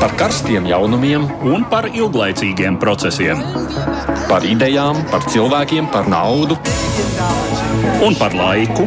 par 0.00 0.14
karstiem 0.16 0.64
jaunumiem 0.64 1.26
un 1.44 1.64
par 1.68 1.90
ilglaicīgiem 1.92 2.78
procesiem. 2.80 3.42
Par 4.30 4.46
idejām, 4.48 5.02
par 5.10 5.26
cilvēkiem, 5.28 5.90
par 5.92 6.08
naudu 6.08 6.56
un 8.06 8.16
par 8.16 8.32
laiku. 8.36 8.86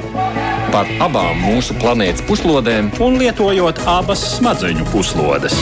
Par 0.73 0.89
abām 1.05 1.38
mūsu 1.38 1.76
planētas 1.78 2.26
puslodēm, 2.26 2.89
un 3.05 3.20
lietojot 3.21 3.84
abas 3.86 4.23
smadzeņu 4.39 4.88
puslodes. 4.89 5.54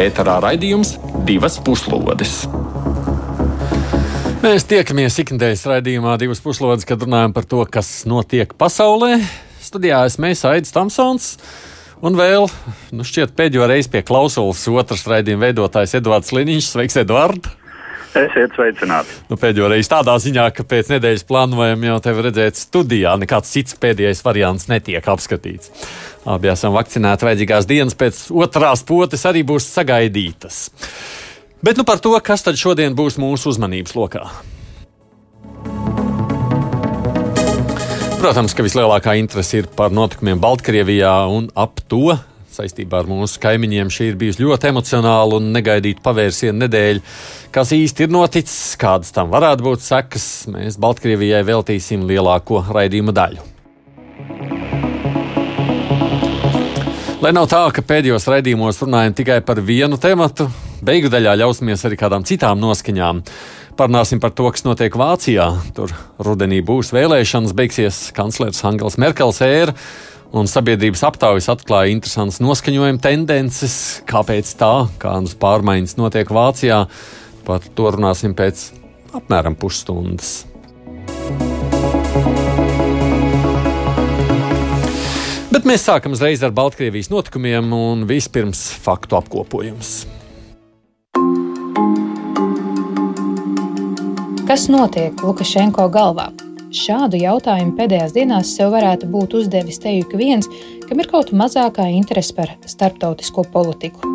Ēterā 0.00 0.38
raidījums 0.40 0.94
divas 1.28 1.58
puslodes. 1.60 2.46
Mēs 4.40 4.64
tiekamies 4.64 5.20
ikdienas 5.20 5.66
raidījumā 5.68 6.16
divas 6.22 6.40
puslodes, 6.40 6.88
kad 6.88 7.04
runājam 7.04 7.36
par 7.36 7.44
to, 7.44 7.60
kas 7.68 8.06
notiek 8.08 8.56
pasaulē. 8.56 9.18
Studijā 9.60 10.06
esmu 10.08 10.32
Aits 10.32 10.72
Tamsons. 10.72 11.34
Un 12.00 12.16
vēl, 12.16 12.46
nu 12.96 13.04
šķiet, 13.04 13.34
pēdējo 13.36 13.66
reizi 13.68 13.90
pie 13.92 14.00
klausulas 14.08 14.62
otrs 14.72 15.02
raidījuma 15.10 15.50
veidotājs 15.50 15.98
Edvards 15.98 16.32
Liniņš. 16.32 16.68
Sveiks, 16.72 16.96
Edvards! 17.02 17.56
Esiet 18.16 18.56
sveicināti. 18.56 19.12
Nu, 19.28 19.36
pēdējo 19.38 19.68
reizi 19.70 19.90
tādā 19.92 20.16
ziņā, 20.18 20.48
ka 20.56 20.64
pēc 20.66 20.88
nedēļas 20.94 21.26
plānojam 21.28 21.84
jau 21.86 21.98
tevi 22.02 22.24
redzēt 22.26 22.58
studijā. 22.58 23.12
Nekāds 23.20 23.52
cits 23.52 23.76
pēdējais 23.78 24.24
variants 24.26 24.66
netiek 24.72 25.04
apskatīts. 25.12 25.70
Abi 26.26 26.50
esam 26.50 26.74
vakcinēti, 26.74 27.28
vajadzīgās 27.28 27.68
dienas 27.68 27.98
pēc 28.00 28.22
otrās 28.32 28.82
potes 28.88 29.22
arī 29.28 29.44
būs 29.46 29.68
sagaidītas. 29.76 30.64
Bet 31.62 31.78
nu 31.78 31.84
par 31.86 32.00
to, 32.00 32.16
kas 32.24 32.48
tad 32.48 32.58
šodien 32.58 32.96
būs 32.98 33.20
mūsu 33.20 33.52
uzmanības 33.52 33.94
lokā. 33.94 34.24
Protams, 38.20 38.52
ka 38.52 38.60
vislielākā 38.60 39.14
interese 39.16 39.62
ir 39.62 39.68
par 39.72 39.94
notikumiem 39.96 40.36
Baltkrievijā 40.42 41.12
un 41.32 41.46
ap 41.56 41.80
to 41.88 42.12
saistībā 42.52 42.98
ar 43.00 43.06
mūsu 43.08 43.40
kaimiņiem 43.40 43.88
šī 43.88 44.10
ir 44.10 44.18
bijusi 44.20 44.42
ļoti 44.44 44.68
emocionāla 44.68 45.38
un 45.38 45.46
negaidīta 45.54 46.04
pavērsiena 46.04 46.66
nedēļa. 46.66 47.00
Kas 47.54 47.72
īsti 47.72 48.04
ir 48.04 48.12
noticis, 48.12 48.74
kādas 48.80 49.14
tam 49.16 49.32
varētu 49.32 49.64
būt 49.64 49.86
sekas, 49.86 50.26
mēs 50.52 50.76
Baltkrievijai 50.84 51.40
veltīsim 51.48 52.04
lielāko 52.10 52.60
raidījuma 52.68 53.16
daļu. 53.16 53.46
Lai 57.24 57.32
nav 57.36 57.48
tā, 57.48 57.62
ka 57.72 57.84
pēdējos 57.88 58.28
raidījumos 58.32 58.84
runājam 58.84 59.16
tikai 59.16 59.40
par 59.44 59.64
vienu 59.64 59.96
tematu, 60.00 60.50
beigu 60.84 61.08
daļā 61.12 61.38
ļausimies 61.40 61.88
arī 61.88 61.96
kādām 62.00 62.28
citām 62.28 62.60
noskaņām. 62.60 63.24
Parunāsim 63.80 64.18
par 64.20 64.34
to, 64.36 64.44
kas 64.52 64.60
notiek 64.66 64.92
Vācijā. 64.92 65.46
Tur 65.72 65.94
rudenī 66.20 66.58
būs 66.60 66.90
vēlēšanas, 66.92 67.54
beigsies 67.56 68.00
kanclers 68.12 68.60
Angels 68.68 68.98
Merkels 69.00 69.40
ēra 69.40 69.72
un 70.36 70.50
sabiedrības 70.52 71.00
aptaujas 71.08 71.48
atklāja 71.48 71.94
interesantas 71.94 72.42
noskaņojuma 72.44 73.00
tendences, 73.00 73.78
kāpēc 74.04 74.52
tā, 74.60 74.84
kādas 75.00 75.32
pārmaiņas 75.40 75.96
notiek 75.96 76.28
Vācijā. 76.28 76.82
Par 77.48 77.64
to 77.72 77.88
runāsim 77.96 78.36
pēc 78.36 78.66
apmēram 79.16 79.56
pusstundas. 79.56 80.42
Bet 85.56 85.64
mēs 85.64 85.88
sākam 85.88 86.20
uzreiz 86.20 86.44
ar 86.44 86.52
Baltkrievijas 86.52 87.08
notikumiem 87.16 87.72
un 87.72 88.04
vispirms 88.12 88.74
faktu 88.84 89.16
apkopojums. 89.24 90.02
Kas 94.50 94.64
notiek 94.66 95.20
Lukašenko 95.22 95.84
galvā? 95.94 96.24
Šādu 96.74 97.20
jautājumu 97.20 97.76
pēdējās 97.78 98.16
dienās 98.16 98.50
sev 98.56 98.72
varētu 98.74 99.06
būt 99.12 99.38
uzdevis 99.44 99.78
te 99.78 99.94
ik 100.00 100.18
viens, 100.18 100.50
kam 100.88 100.98
ir 100.98 101.12
kaut 101.12 101.30
mazākā 101.30 101.86
interese 101.94 102.34
par 102.34 102.56
starptautisko 102.66 103.46
politiku. 103.54 104.09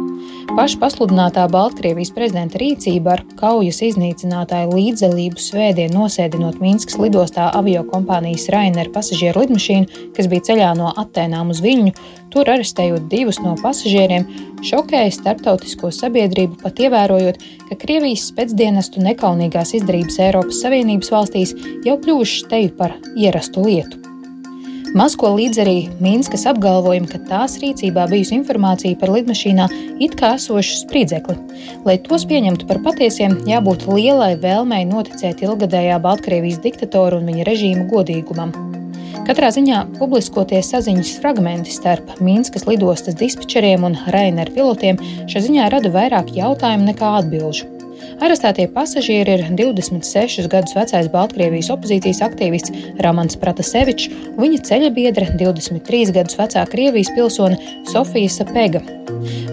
Paša 0.46 0.78
pasludinātā 0.78 1.48
Baltkrievijas 1.50 2.12
prezidenta 2.14 2.60
rīcība 2.62 3.16
ar 3.16 3.24
kaujas 3.40 3.80
iznīcinātāju 3.88 4.76
līdzdalību 4.78 5.42
svētdien 5.42 5.96
nosēdinot 5.98 6.60
Mīnskas 6.62 7.00
lidostā 7.02 7.48
avio 7.58 7.82
kompānijas 7.90 8.46
Rainer 8.54 8.92
pasažieru 8.94 9.42
lidmašīnu, 9.42 10.06
kas 10.14 10.30
bija 10.30 10.46
ceļā 10.52 10.70
no 10.78 10.94
Atēnām 11.02 11.50
uz 11.50 11.64
Viļņu, 11.66 11.96
tur 12.30 12.54
arestējot 12.54 13.10
divus 13.10 13.42
no 13.42 13.58
pasažieriem, 13.64 14.30
šokēja 14.62 15.18
starptautisko 15.18 15.90
sabiedrību, 15.96 16.62
pat 16.62 16.86
ievērojot, 16.86 17.42
ka 17.72 17.82
Krievijas 17.82 18.30
spēcdienestu 18.30 19.02
nekaunīgās 19.02 19.74
izdarības 19.82 20.22
Eiropas 20.30 20.62
Savienības 20.62 21.14
valstīs 21.18 21.58
jau 21.88 21.98
kļuvušas 22.06 22.52
teju 22.54 22.76
par 22.78 23.00
ierastu 23.18 23.66
lietu. 23.66 24.05
Maz 24.96 25.12
ko 25.20 25.34
līdz 25.36 25.58
arī 25.60 25.74
Mīnskas 26.00 26.46
apgalvojumu, 26.48 27.10
ka 27.12 27.20
tās 27.28 27.58
rīcībā 27.60 28.06
bijusi 28.08 28.38
informācija 28.38 28.96
par 29.02 29.12
lidmašīnā 29.12 29.66
it 30.06 30.16
kā 30.16 30.30
esošu 30.38 30.78
spridzekli. 30.86 31.36
Lai 31.84 31.98
tos 32.06 32.24
pieņemtu 32.30 32.64
par 32.70 32.80
patiesiem, 32.86 33.36
jābūt 33.50 33.84
lielai 33.92 34.38
vēlmei 34.40 34.86
noticēt 34.88 35.44
ilgadējā 35.44 36.00
Baltkrievijas 36.00 36.64
diktatora 36.64 37.20
un 37.20 37.28
viņa 37.28 37.50
režīma 37.52 37.86
godīgumam. 37.92 38.56
Katrā 39.28 39.52
ziņā 39.52 39.84
publiskotie 40.00 40.64
saziņas 40.64 41.18
fragmenti 41.20 41.76
starp 41.76 42.16
Mīnskas 42.24 42.64
lidostas 42.72 43.20
dispečeriem 43.20 43.84
un 43.84 44.00
Rainer 44.16 44.56
pilotiem 44.56 45.04
šajā 45.28 45.48
ziņā 45.50 45.72
rada 45.76 45.92
vairāk 45.92 46.32
jautājumu 46.40 46.94
nekā 46.94 47.18
atbilžu. 47.20 47.75
Arestētie 48.24 48.70
pasažieri 48.72 49.34
ir 49.36 49.42
26 49.60 50.48
gadus 50.52 50.76
vecais 50.78 51.10
Baltkrievijas 51.12 51.68
opozīcijas 51.74 52.22
aktīvists 52.24 52.72
Ramans 53.04 53.36
Pratasevičs 53.42 54.08
viņa 54.40 54.62
ceļa 54.70 54.92
biedra 54.96 55.28
23 55.36 56.16
gadus 56.16 56.40
vecā 56.40 56.64
Krievijas 56.72 57.12
pilsone 57.18 57.60
Sofija 57.92 58.32
Sapega. 58.32 58.84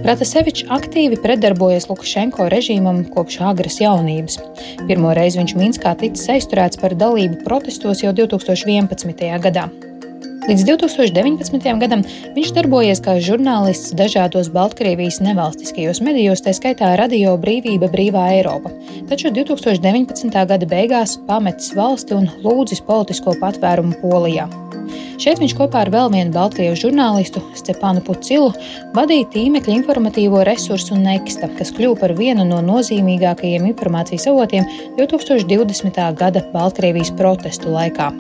Pratasevičs 0.03 0.69
aktīvi 0.78 1.19
pretdarbojas 1.22 1.89
Lukašenko 1.91 2.49
režīmam 2.55 3.05
kopš 3.15 3.41
agras 3.53 3.81
jaunības. 3.83 4.39
Pirmo 4.87 5.15
reizi 5.19 5.43
viņš 5.43 5.56
Minskā 5.59 5.97
ticis 5.99 6.31
aizturēts 6.37 6.78
par 6.83 6.95
dalību 6.99 7.43
protestos 7.47 8.06
jau 8.06 8.15
2011. 8.15 9.33
gadā. 9.43 9.71
Līdz 10.42 10.64
2019. 10.66 11.66
gadam 11.78 12.00
viņš 12.34 12.48
darbojies 12.56 12.98
kā 13.04 13.12
žurnālists 13.22 13.92
dažādos 13.94 14.48
Baltkrievijas 14.50 15.20
nevalstiskajos 15.22 16.00
medijos, 16.03 16.42
tā 16.42 16.50
skaitā 16.56 16.88
Radio 16.98 17.36
Brīvība, 17.38 17.86
Brīvā 17.92 18.25
Eiropa. 18.41 18.72
Taču 19.06 19.30
2019. 19.30 20.34
gada 20.34 20.66
beigās 20.66 21.14
pametis 21.28 21.70
valsti 21.78 22.19
un 22.19 22.26
lūdzis 22.42 22.82
politisko 22.88 23.36
patvērumu 23.38 23.94
Polijā. 24.03 24.48
Šeit 25.22 25.38
viņš 25.38 25.54
kopā 25.60 25.84
ar 25.86 25.92
vēl 25.94 26.10
vienu 26.10 26.34
Baltkrievu 26.34 26.74
žurnālistu, 26.80 27.44
Stepānu 27.54 28.03
Pucilu, 28.03 28.50
vadīja 28.98 29.30
tīmekļa 29.36 29.78
informatīvo 29.78 30.42
resursu 30.48 30.98
Neksta, 30.98 31.53
kas 31.54 31.70
kļuva 31.76 32.00
par 32.03 32.19
vienu 32.19 32.48
no 32.50 32.59
nozīmīgākajiem 32.66 33.70
informācijas 33.70 34.26
avotiem 34.34 34.66
2020. 34.98 36.03
gada 36.19 36.42
Baltkrievijas 36.50 37.14
protestu 37.14 37.70
laikā. 37.70 38.10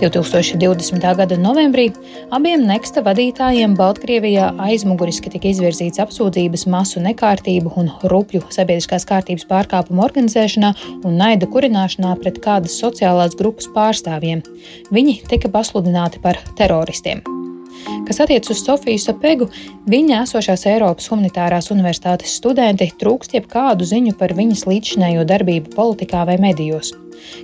2020. 0.00 1.16
gada 1.16 1.36
novembrī 1.40 1.88
abiem 2.34 2.64
Neksta 2.68 3.02
vadītājiem 3.04 3.76
Baltkrievijā 3.78 4.50
aizmuguriski 4.66 5.32
tika 5.34 5.50
izvirzīts 5.50 6.02
apsūdzības 6.04 6.66
masu 6.70 7.02
nekārtību 7.04 7.74
un 7.80 7.92
rupju 8.12 8.44
sabiedriskās 8.54 9.06
kārtības 9.10 9.46
pārkāpumu 9.50 10.04
organizēšanā 10.06 10.74
un 11.04 11.20
naida 11.20 11.50
kurināšanā 11.50 12.16
pret 12.22 12.42
kādas 12.44 12.78
sociālās 12.80 13.36
grupas 13.38 13.70
pārstāvjiem. 13.76 14.44
Viņi 14.94 15.20
tika 15.30 15.52
pasludināti 15.52 16.22
par 16.24 16.40
teroristiem. 16.58 17.33
Kas 18.08 18.20
attiecas 18.24 18.52
uz 18.54 18.64
Sofiju 18.64 19.00
Sapegu, 19.00 19.48
viņa 19.90 20.22
esošās 20.24 20.66
Eiropas 20.70 21.08
Humanitārās 21.12 21.70
Universitātes 21.74 22.36
studenti 22.40 22.90
trūkst 23.00 23.36
jebkādu 23.38 23.86
ziņu 23.88 24.16
par 24.20 24.36
viņas 24.36 24.66
līdzšinējo 24.70 25.24
darbību 25.28 25.74
politikā 25.76 26.26
vai 26.28 26.36
medijos. 26.42 26.94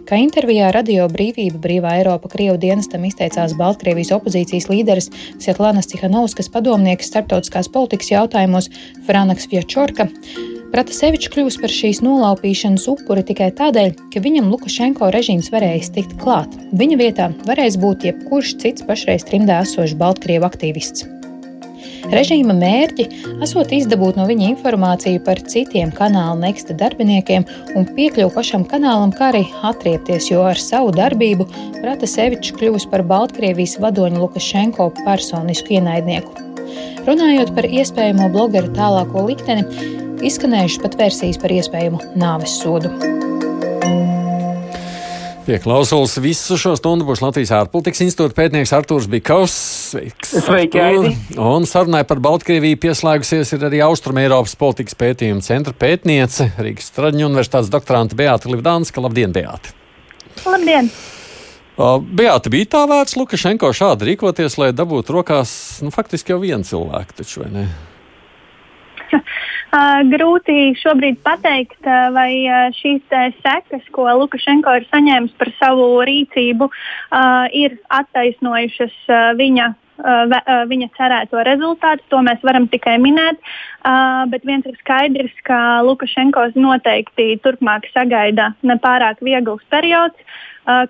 Kā 0.08 0.18
intervijā 0.20 0.70
Radio 0.74 1.06
Brīvība 1.08 1.60
Brīvā 1.62 1.96
Eiropa 2.00 2.28
Krievu 2.32 2.58
dienestam 2.60 3.04
izteicās 3.08 3.56
Baltkrievijas 3.58 4.12
opozīcijas 4.18 4.68
līderis 4.70 5.10
Svetlānas 5.40 5.88
Cihanovskas 5.92 6.50
padomnieks 6.52 7.08
starptautiskās 7.12 7.70
politikas 7.72 8.12
jautājumos 8.12 8.70
Franaks 9.08 9.48
Vjačorka. 9.50 10.10
Pratasevičs 10.70 11.32
kļūs 11.34 11.56
par 11.58 11.72
šīs 11.74 11.98
nolaupīšanas 12.06 12.84
upuri 12.92 13.24
tikai 13.26 13.48
tādēļ, 13.58 13.94
ka 14.14 14.20
viņam 14.22 14.52
Lukašenko 14.52 15.08
režīms 15.10 15.48
varēs 15.50 15.90
tikt 15.96 16.12
klāt. 16.22 16.52
Viņa 16.78 16.98
vietā 17.00 17.26
varēs 17.48 17.74
būt 17.82 18.06
jebkurš 18.06 18.52
cits 18.62 18.84
pašreiz 18.86 19.26
trimdā 19.26 19.64
esošs 19.64 19.96
Baltkrievu 19.98 20.46
aktīvists. 20.46 21.08
Režīma 22.14 22.54
mērķi 22.54 23.06
esot 23.42 23.74
izdabūt 23.74 24.18
no 24.18 24.28
viņa 24.28 24.52
informāciju 24.52 25.22
par 25.26 25.42
citiem 25.50 25.90
kanāla 25.94 26.38
neksta 26.38 26.74
darbiniekiem 26.78 27.46
un 27.78 27.88
piekļuvu 27.96 28.30
pašam 28.34 28.66
kanālam, 28.70 29.10
kā 29.14 29.32
arī 29.32 29.42
atriepties, 29.66 30.30
jo 30.30 30.44
ar 30.46 30.58
savu 30.58 30.94
darbību 30.94 31.48
Pratasevičs 31.80 32.54
kļuvis 32.58 32.86
par 32.94 33.02
Baltkrievijas 33.10 33.74
vadoņu 33.82 34.22
Lukašenko 34.22 34.92
personisku 35.02 35.80
ienaidnieku. 35.80 36.49
Runājot 37.06 37.54
par 37.56 37.66
iespējamo 37.68 38.28
blogeru 38.34 38.72
tālāko 38.76 39.24
likteni, 39.28 39.64
izskanējušas 40.26 40.84
pat 40.84 40.98
versijas 41.00 41.40
par 41.40 41.54
iespējamu 41.54 42.02
nāves 42.20 42.58
sodu. 42.60 42.92
Pie 45.50 45.56
klausulas 45.58 46.12
visu 46.22 46.54
šo 46.60 46.76
stundu 46.78 47.06
būs 47.08 47.22
Latvijas 47.24 47.50
ārpolitikas 47.56 48.04
institūta 48.04 48.36
pētnieks 48.36 48.70
Artūrs 48.76 49.08
Bikovs. 49.10 49.56
Sveiks! 49.90 50.34
Sveiki, 50.44 50.78
Aidi! 50.78 51.14
Un 51.42 51.64
sarunai 51.66 52.04
par 52.06 52.20
Baltkrieviju 52.22 52.78
pieslēgusies 52.84 53.50
ir 53.56 53.64
arī 53.66 53.80
Austrum 53.82 54.20
Eiropas 54.22 54.54
politikas 54.60 54.94
pētījuma 55.00 55.42
centra 55.42 55.74
pētniece 55.74 56.52
Rīgas 56.60 56.92
Straģņu 56.92 57.26
universitātes 57.32 57.72
doktorante 57.72 58.18
Beāta 58.20 58.52
Livdānska. 58.52 59.02
Labdien, 59.02 59.34
Beāta! 59.34 59.74
Labdien! 60.44 60.92
Beāta 61.80 62.50
bija 62.52 62.68
tā 62.74 62.80
vērts 62.90 63.16
Lukašenko 63.16 63.70
šādi 63.76 64.10
rīkoties, 64.10 64.58
lai 64.60 64.68
dabūtu 64.76 65.14
rokās 65.16 65.52
nu, 65.84 65.92
faktiski 65.94 66.34
jau 66.34 66.40
vienu 66.42 66.66
cilvēku, 66.66 67.16
taču 67.22 67.46
grūti 70.12 70.74
šobrīd 70.76 71.20
pateikt, 71.24 71.80
vai 72.14 72.30
šīs 72.76 73.02
sekas, 73.40 73.86
ko 73.94 74.04
Lukašenko 74.20 74.76
ir 74.76 74.88
saņēmis 74.90 75.36
par 75.40 75.52
savu 75.56 75.86
rīcību, 76.04 76.68
ir 77.56 77.78
attaisnojušas 78.00 78.98
viņa 79.40 79.72
viņa 80.70 80.86
cerēto 80.96 81.42
rezultātu. 81.44 82.04
To 82.08 82.22
mēs 82.24 82.40
varam 82.40 82.68
tikai 82.72 82.96
minēt. 82.96 83.36
Bet 84.32 84.46
viens 84.48 84.64
ir 84.64 84.76
skaidrs, 84.80 85.34
ka 85.44 85.82
Lukašenkos 85.84 86.56
noteikti 86.56 87.36
turpmāk 87.44 87.88
sagaida 87.92 88.54
nepārāk 88.64 89.20
viegls 89.20 89.60
periods, 89.68 90.16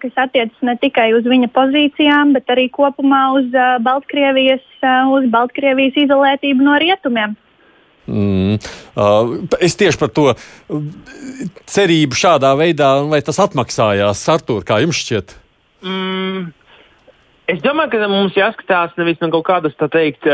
kas 0.03 0.25
attiecas 0.25 0.67
ne 0.67 0.75
tikai 0.81 1.11
uz 1.17 1.27
viņa 1.29 1.51
pozīcijām, 1.55 2.35
bet 2.37 2.51
arī 2.53 2.69
kopumā 2.73 3.23
uz 3.39 3.49
Baltkrievijas, 3.87 4.65
uz 5.17 5.29
Baltkrievijas 5.33 5.99
izolētību 6.05 6.67
no 6.67 6.79
rietumiem. 6.83 7.37
Mm, 8.11 8.57
es 9.63 9.77
tieši 9.79 10.01
par 10.01 10.11
to 10.15 10.31
cerību 11.71 12.17
šādā 12.19 12.55
veidā, 12.59 12.95
vai 13.11 13.21
tas 13.23 13.39
atmaksājās, 13.45 14.23
Artur, 14.33 14.65
kā 14.67 14.81
jums 14.83 14.99
šķiet? 15.05 15.37
Mm, 15.87 16.49
es 17.53 17.63
domāju, 17.63 17.93
ka 17.95 18.11
mums 18.11 18.39
jāskatās 18.39 18.97
nevis 18.99 19.21
no 19.23 19.31
kaut 19.37 19.47
kādas, 19.47 19.79
tā 19.79 19.91
teikt, 19.93 20.27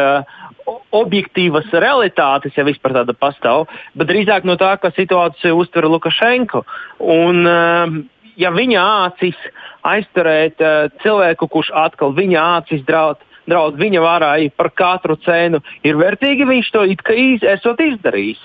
objektīvas 0.96 1.68
realitātes, 1.74 2.54
ja 2.56 2.64
vispār 2.66 2.96
tāda 2.96 3.14
pastāv, 3.14 3.66
bet 3.94 4.08
drīzāk 4.08 4.46
no 4.48 4.56
tā, 4.58 4.72
kā 4.80 4.90
situāciju 4.96 5.60
uztver 5.60 5.86
Lukašenko. 5.90 6.64
Un, 6.98 7.42
uh, 7.44 7.98
ja 8.40 8.52
viņa 8.54 8.82
acis 9.06 9.38
aizturēt 9.86 10.60
uh, 10.62 10.90
cilvēku, 11.02 11.48
kurš 11.52 11.72
atkal 11.76 12.14
viņa 12.16 12.44
acis 12.58 12.84
draud, 12.86 13.22
draud 13.48 13.78
viņa 13.80 14.02
varai 14.02 14.50
par 14.50 14.72
katru 14.76 15.16
cenu, 15.24 15.62
ir 15.86 15.98
vērtīgi 16.00 16.48
viņš 16.48 16.70
to 16.74 16.84
it 16.92 17.02
kā 17.06 17.16
iz, 17.16 17.46
esot 17.56 17.80
izdarījis. 17.82 18.42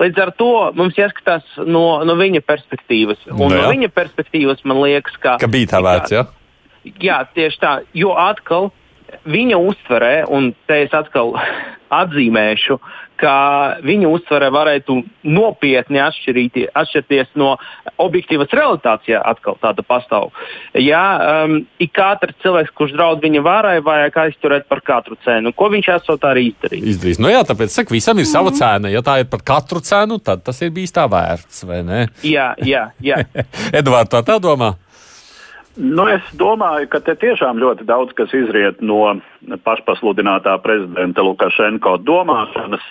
Līdz 0.00 0.18
ar 0.18 0.32
to 0.34 0.50
mums 0.74 0.98
jāskatās 0.98 1.46
no, 1.62 2.00
no 2.06 2.16
viņa 2.18 2.42
perspektīvas. 2.42 3.22
Un 3.30 3.38
no, 3.38 3.54
jā. 3.54 3.62
no 3.62 3.70
viņa 3.70 3.90
perspektīvas 3.94 4.64
man 4.66 4.82
liekas, 4.82 5.14
ka. 5.22 5.36
Ka 5.40 5.50
bija 5.50 5.76
tā 5.76 5.82
vērts, 5.84 6.14
jā? 6.16 6.26
Jā, 6.98 7.20
tieši 7.36 7.60
tā. 7.60 7.74
Jo 7.94 8.16
atkal 8.18 8.70
viņa 9.30 9.60
uztverē, 9.70 10.14
un 10.32 10.50
te 10.66 10.82
es 10.86 10.96
atkal 10.96 11.36
atzīmēšu, 12.00 12.78
ka 13.20 13.34
viņa 13.84 14.08
uztverē 14.08 14.48
varētu 14.54 14.96
nopietni 15.28 16.00
atšķirties 16.00 17.30
no 17.40 17.52
objektīvas 18.00 18.52
realitātes, 18.56 19.10
ja 19.12 19.20
atkal 19.28 19.58
tāda 19.60 19.84
pastāv. 19.86 20.30
Ja 20.78 21.02
um, 21.44 21.60
ik 21.82 21.92
katrs 21.96 22.38
cilvēks, 22.44 22.74
kurš 22.76 22.96
draud 22.96 23.22
viņa 23.24 23.44
varai, 23.44 23.76
vajag 23.84 24.20
aizturēt 24.24 24.68
par 24.70 24.82
katru 24.86 25.18
cenu, 25.24 25.52
ko 25.56 25.70
viņš 25.72 25.92
esot 25.98 26.26
arī 26.28 26.48
izdarījis. 26.50 26.90
Izdarījis. 26.96 27.22
Nu 27.22 27.32
jā, 27.32 27.42
tāpēc 27.46 27.76
saka, 27.76 27.94
visam 27.94 28.20
ir 28.20 28.28
sava 28.30 28.54
cena. 28.56 28.92
Ja 28.92 29.04
tā 29.06 29.20
ir 29.22 29.30
par 29.30 29.44
katru 29.46 29.84
cenu, 29.84 30.20
tad 30.24 30.44
tas 30.46 30.60
ir 30.64 30.72
bijis 30.74 30.96
tā 30.96 31.06
vērts, 31.10 31.64
vai 31.68 31.82
ne? 31.86 32.06
Jā, 32.26 32.52
jā. 32.64 32.88
jā. 33.04 33.20
Edvards, 33.80 34.12
tā 34.14 34.24
tā 34.26 34.40
domā? 34.42 34.74
Nu, 35.80 36.04
es 36.10 36.24
domāju, 36.36 36.88
ka 36.90 36.98
te 37.04 37.14
tiešām 37.16 37.60
ļoti 37.62 37.86
daudz 37.88 38.12
kas 38.18 38.32
izriet 38.34 38.82
no 38.82 39.14
pašpasludinātā 39.64 40.56
prezidenta 40.64 41.22
Lukašenko 41.24 41.94
domāšanas. 42.02 42.82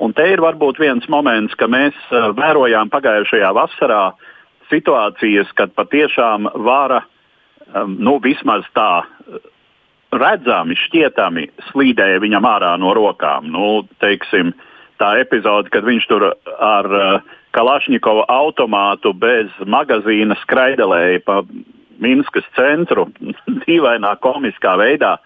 Un 0.00 0.14
te 0.16 0.24
ir 0.32 0.40
varbūt 0.40 0.80
viens 0.80 1.04
moments, 1.12 1.54
ka 1.60 1.68
mēs 1.68 1.96
uh, 2.08 2.30
vērojām 2.36 2.88
pagājušajā 2.92 3.50
vasarā 3.56 4.04
situācijas, 4.70 5.50
kad 5.58 5.74
patiešām 5.76 6.48
vara, 6.64 7.02
um, 7.74 7.98
nu, 8.00 8.16
vismaz 8.24 8.64
tā 8.76 9.02
redzami, 10.10 10.78
šķietami 10.86 11.46
slīdēja 11.68 12.22
viņam 12.22 12.48
ārā 12.48 12.72
no 12.80 12.94
rokām. 12.96 13.50
Nu, 13.52 13.82
teiksim, 14.00 14.54
tā 15.02 15.12
epizode, 15.20 15.68
kad 15.74 15.84
viņš 15.84 16.08
tur 16.08 16.30
ar 16.32 16.88
uh, 16.88 17.36
Kalašņikova 17.50 18.28
automātu 18.30 19.12
bez 19.18 19.50
magazīna 19.66 20.36
skraidelēja 20.44 21.24
pa 21.26 21.40
Minskas 22.00 22.46
centru 22.56 23.10
dīvainā, 23.66 24.14
komiskā 24.24 24.76
veidā, 24.80 25.18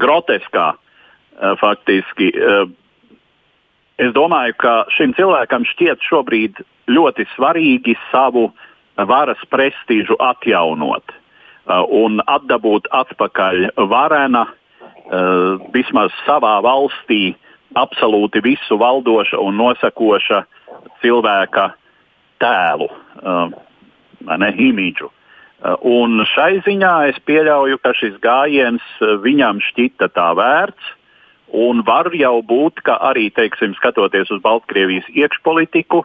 groteskā 0.00 0.68
faktiski. 1.60 2.30
Es 4.02 4.10
domāju, 4.16 4.56
ka 4.58 4.72
šim 4.90 5.12
cilvēkam 5.14 5.66
šķiet 5.68 6.02
šobrīd 6.02 6.62
ļoti 6.90 7.26
svarīgi 7.36 7.94
savu 8.10 8.48
varas 8.96 9.40
prestižu 9.52 10.16
atjaunot 10.20 11.12
uh, 11.12 11.84
un 11.86 12.18
atdabūt 12.26 12.88
atpakaļ 12.90 13.68
varena, 13.92 14.46
uh, 14.48 15.62
vismaz 15.74 16.10
savā 16.26 16.58
valstī, 16.66 17.36
absolūti 17.78 18.42
visu 18.44 18.76
valdoša 18.80 19.38
un 19.40 19.56
nosakoša 19.60 20.42
cilvēka 21.04 21.70
tēlu, 22.42 22.90
uh, 22.90 23.54
ne 24.26 24.50
imīdžu. 24.68 25.12
Un 25.86 26.24
šai 26.26 26.56
ziņā 26.66 26.94
es 27.12 27.18
pieļauju, 27.22 27.78
ka 27.78 27.92
šis 27.94 28.16
gājiens 28.18 28.82
viņam 29.22 29.60
šķita 29.62 30.08
tā 30.10 30.32
vērts. 30.34 30.88
Un 31.52 31.82
var 31.84 32.08
jau 32.16 32.38
būt, 32.48 32.80
ka 32.86 32.96
arī, 33.10 33.28
teiksim, 33.34 33.74
skatoties 33.76 34.30
uz 34.32 34.40
Baltkrievijas 34.44 35.08
iekšpolitiku, 35.12 36.00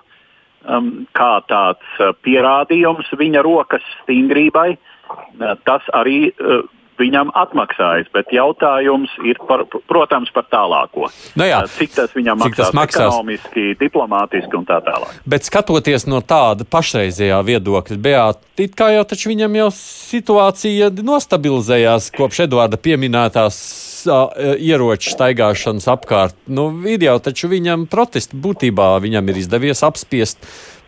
um, 0.67 0.89
kā 1.15 1.37
tāds 1.47 1.99
uh, 2.03 2.11
pierādījums 2.25 3.07
viņa 3.15 3.43
rokas 3.47 3.85
stingrībai, 4.01 4.73
uh, 4.75 5.53
tas 5.63 5.87
arī 5.95 6.33
uh, 6.35 6.65
viņam 6.99 7.31
atmaksājas. 7.37 8.09
Bet 8.13 8.31
jautājums 8.35 9.13
ir, 9.27 9.39
par, 9.49 9.65
protams, 9.89 10.31
par 10.35 10.47
tālāko. 10.51 11.09
Nu 11.39 11.47
jā, 11.47 11.63
cik 11.77 11.95
tas 11.95 12.13
viņam 12.15 12.43
cik 12.45 12.57
tas 12.57 12.71
maksās, 12.71 12.79
maksās 12.79 13.13
ekonomiski, 13.13 13.65
diplomātiski 13.79 14.59
un 14.59 14.67
tā 14.67 14.79
tālāk. 14.85 15.15
Bet 15.29 15.47
skatoties 15.47 16.07
no 16.09 16.21
tāda 16.25 16.67
pašreizējā 16.67 17.39
viedokļa, 17.47 17.99
Beata, 18.01 18.43
it 18.61 18.75
kā 18.77 18.91
jau 18.95 19.03
taču 19.07 19.31
viņam 19.33 19.59
jau 19.61 19.67
situācija 19.77 20.91
nostabilizējās 20.97 22.11
kopš 22.17 22.45
Eduarda 22.47 22.79
pieminētās 22.81 23.59
ieroču 24.07 25.11
staigāšanas 25.13 25.87
apkārt. 25.91 26.37
Nu, 26.47 26.69
jau 26.85 27.17
taču 27.23 27.49
viņam 27.51 27.87
protesti 27.91 28.37
būtībā 28.37 28.95
viņam 29.03 29.29
ir 29.31 29.41
izdevies 29.43 29.83
apspiest, 29.85 30.41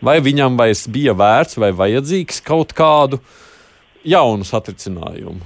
vai 0.04 0.18
viņam 0.24 0.58
vairs 0.60 0.86
bija 0.90 1.14
vērts 1.16 1.60
vai 1.60 1.72
vajadzīgs 1.76 2.42
kaut 2.46 2.74
kādu 2.76 3.20
jaunu 4.06 4.46
satricinājumu. 4.48 5.40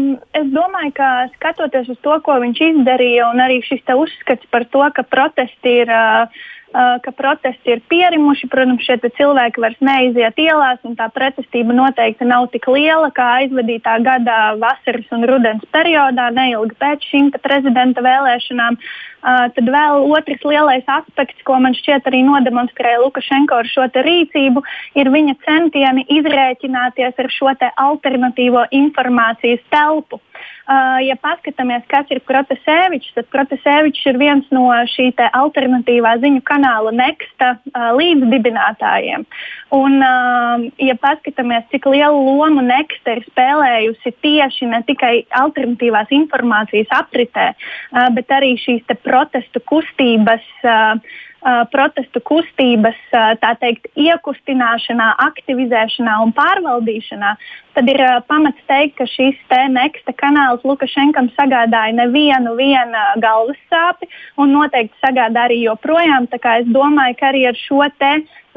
Um, 0.00 0.16
es 0.36 0.48
domāju, 0.54 0.92
ka 0.96 1.08
skatoties 1.34 1.90
uz 1.92 1.98
to, 2.04 2.16
ko 2.24 2.38
viņš 2.42 2.62
izdarīja, 2.68 3.28
un 3.32 3.42
arī 3.44 3.60
šis 3.66 3.84
uzskats 3.94 4.48
par 4.52 4.66
to, 4.72 4.82
ka 4.96 5.04
protesti 5.04 5.80
ir, 5.82 5.92
uh, 5.92 6.42
ka 6.72 7.10
protesti 7.16 7.72
ir 7.74 7.80
pierimuši, 7.90 8.46
protams, 8.50 8.84
šie 8.86 8.96
cilvēki 9.02 9.62
vairs 9.62 9.80
neiziet 9.82 10.38
ielās, 10.38 10.78
un 10.86 10.94
tā 10.98 11.08
pretestība 11.10 11.74
noteikti 11.74 12.28
nav 12.28 12.46
tik 12.52 12.68
liela 12.70 13.10
kā 13.14 13.26
aizvadītā 13.40 13.96
gada 14.06 14.54
vasaras 14.60 15.10
un 15.16 15.26
rudens 15.26 15.64
periodā, 15.74 16.30
neilgi 16.30 16.78
pēc 16.78 17.08
šīm 17.10 17.32
prezidenta 17.42 18.04
vēlēšanām. 18.06 18.78
Uh, 19.20 19.50
tad 19.52 19.66
vēl 19.68 20.06
otrs 20.16 20.46
lielais 20.48 20.86
aspekts, 20.88 21.42
ko 21.44 21.58
man 21.60 21.74
šķiet 21.76 22.06
arī 22.08 22.22
nodemonstrēja 22.24 23.02
Lukašenko 23.02 23.58
ar 23.60 23.68
šo 23.68 23.84
rīcību, 23.90 24.62
ir 24.96 25.10
viņa 25.12 25.34
centieni 25.44 26.06
izrēķināties 26.08 27.18
ar 27.18 27.28
šo 27.34 27.52
alternatīvo 27.60 28.64
informācijas 28.70 29.60
telpu. 29.74 30.22
Uh, 30.70 31.00
ja 31.02 31.16
paskatāmies, 31.18 31.82
kas 31.90 32.10
ir 32.14 32.20
Protasēvičs, 32.28 33.14
tad 33.16 33.26
Protasēvičs 33.32 34.04
ir 34.06 34.18
viens 34.20 34.46
no 34.54 34.68
šī 34.92 35.08
alternatīvā 35.18 36.12
ziņu 36.22 36.42
kanāla 36.46 36.92
Nexta 36.94 37.56
uh, 37.56 37.88
līdzdibinātājiem. 37.98 39.26
Un, 39.74 39.96
uh, 39.98 40.66
ja 40.78 40.94
paskatāmies, 41.00 41.66
cik 41.72 41.88
lielu 41.90 42.20
lomu 42.28 42.62
Nexta 42.62 43.16
ir 43.16 43.24
spēlējusi 43.26 44.14
tieši 44.22 44.70
ne 44.70 44.82
tikai 44.86 45.14
alternatīvās 45.40 46.12
informācijas 46.14 46.92
apritē, 47.00 47.50
uh, 47.54 48.06
bet 48.14 48.30
arī 48.30 48.54
šīs 48.60 48.86
protestu 49.02 49.62
kustības 49.66 50.46
uh, 50.62 50.94
protestu 51.72 52.20
kustības 52.20 52.98
teikt, 53.60 53.88
iekustināšanā, 53.96 55.08
aktivizēšanā 55.24 56.18
un 56.24 56.34
pārvaldīšanā, 56.36 57.30
tad 57.76 57.88
ir 57.88 58.02
pamats 58.28 58.60
teikt, 58.68 58.98
ka 58.98 59.06
šis 59.08 59.38
te 59.48 59.60
neksta 59.72 60.12
kanāls 60.20 60.64
Lukašenkam 60.68 61.30
sagādāja 61.38 61.96
nevienu 61.96 62.56
galvas 63.22 63.60
sāpi 63.72 64.10
un 64.36 64.52
noteikti 64.52 64.96
sagādā 65.00 65.48
arī 65.48 65.62
joprojām. 65.64 66.28
Es 66.30 66.68
domāju, 66.68 67.16
ka 67.20 67.32
arī 67.32 67.46
ar 67.48 67.56
šo 67.56 67.88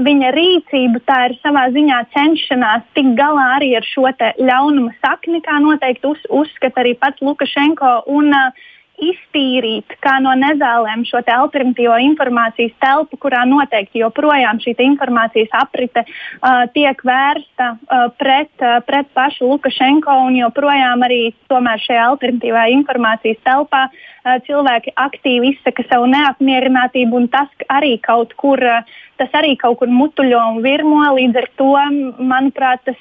viņa 0.04 0.30
rīcību 0.34 1.04
tā 1.06 1.20
ir 1.30 1.38
savā 1.44 1.68
ziņā 1.72 2.00
cenšanās 2.16 2.84
tikt 2.98 3.16
galā 3.16 3.46
arī 3.58 3.76
ar 3.78 3.86
šo 3.86 4.10
ļaunuma 4.42 4.92
sakni, 5.00 5.40
kā 5.42 5.60
noteikti 5.62 6.10
uz, 6.10 6.20
uzskata 6.30 6.82
arī 6.82 6.96
pats 6.98 7.22
Lukašenko. 7.22 8.04
Un, 8.08 8.34
uh, 8.34 8.72
iztīrīt 9.02 9.96
kā 10.04 10.18
no 10.22 10.34
nezālēm 10.38 11.04
šo 11.08 11.22
alternatīvo 11.36 11.96
informācijas 12.06 12.74
telpu, 12.84 13.18
kurā 13.18 13.44
noteikti 13.50 14.04
joprojām 14.04 14.60
šī 14.62 14.76
informācijas 14.86 15.54
aprite 15.58 16.04
uh, 16.06 16.66
tiek 16.74 17.02
vērsta 17.06 17.70
uh, 17.74 18.10
pret, 18.18 18.54
uh, 18.62 18.80
pret 18.86 19.10
pašu 19.14 19.50
Lukašenko 19.50 20.18
un 20.28 20.38
joprojām 20.38 21.06
arī 21.08 21.34
šajā 21.50 22.04
alternatīvajā 22.14 22.76
informācijas 22.78 23.42
telpā 23.46 23.88
uh, 23.90 24.38
cilvēki 24.48 24.94
aktīvi 24.96 25.56
izsaka 25.56 25.86
savu 25.90 26.10
neapmierinātību 26.14 27.18
un 27.18 27.28
tas 27.34 27.50
arī 27.70 27.98
kaut 28.02 28.38
kur. 28.38 28.62
Uh, 28.62 29.02
tas 29.24 29.34
arī 29.40 29.54
kaut 29.60 29.78
kur 29.80 29.92
mutuļo 29.92 30.42
un 30.54 30.62
virmo. 30.66 31.02
Līdz 31.16 31.40
ar 31.42 31.48
to, 31.60 31.72
manuprāt, 32.20 32.84
tas, 32.88 33.00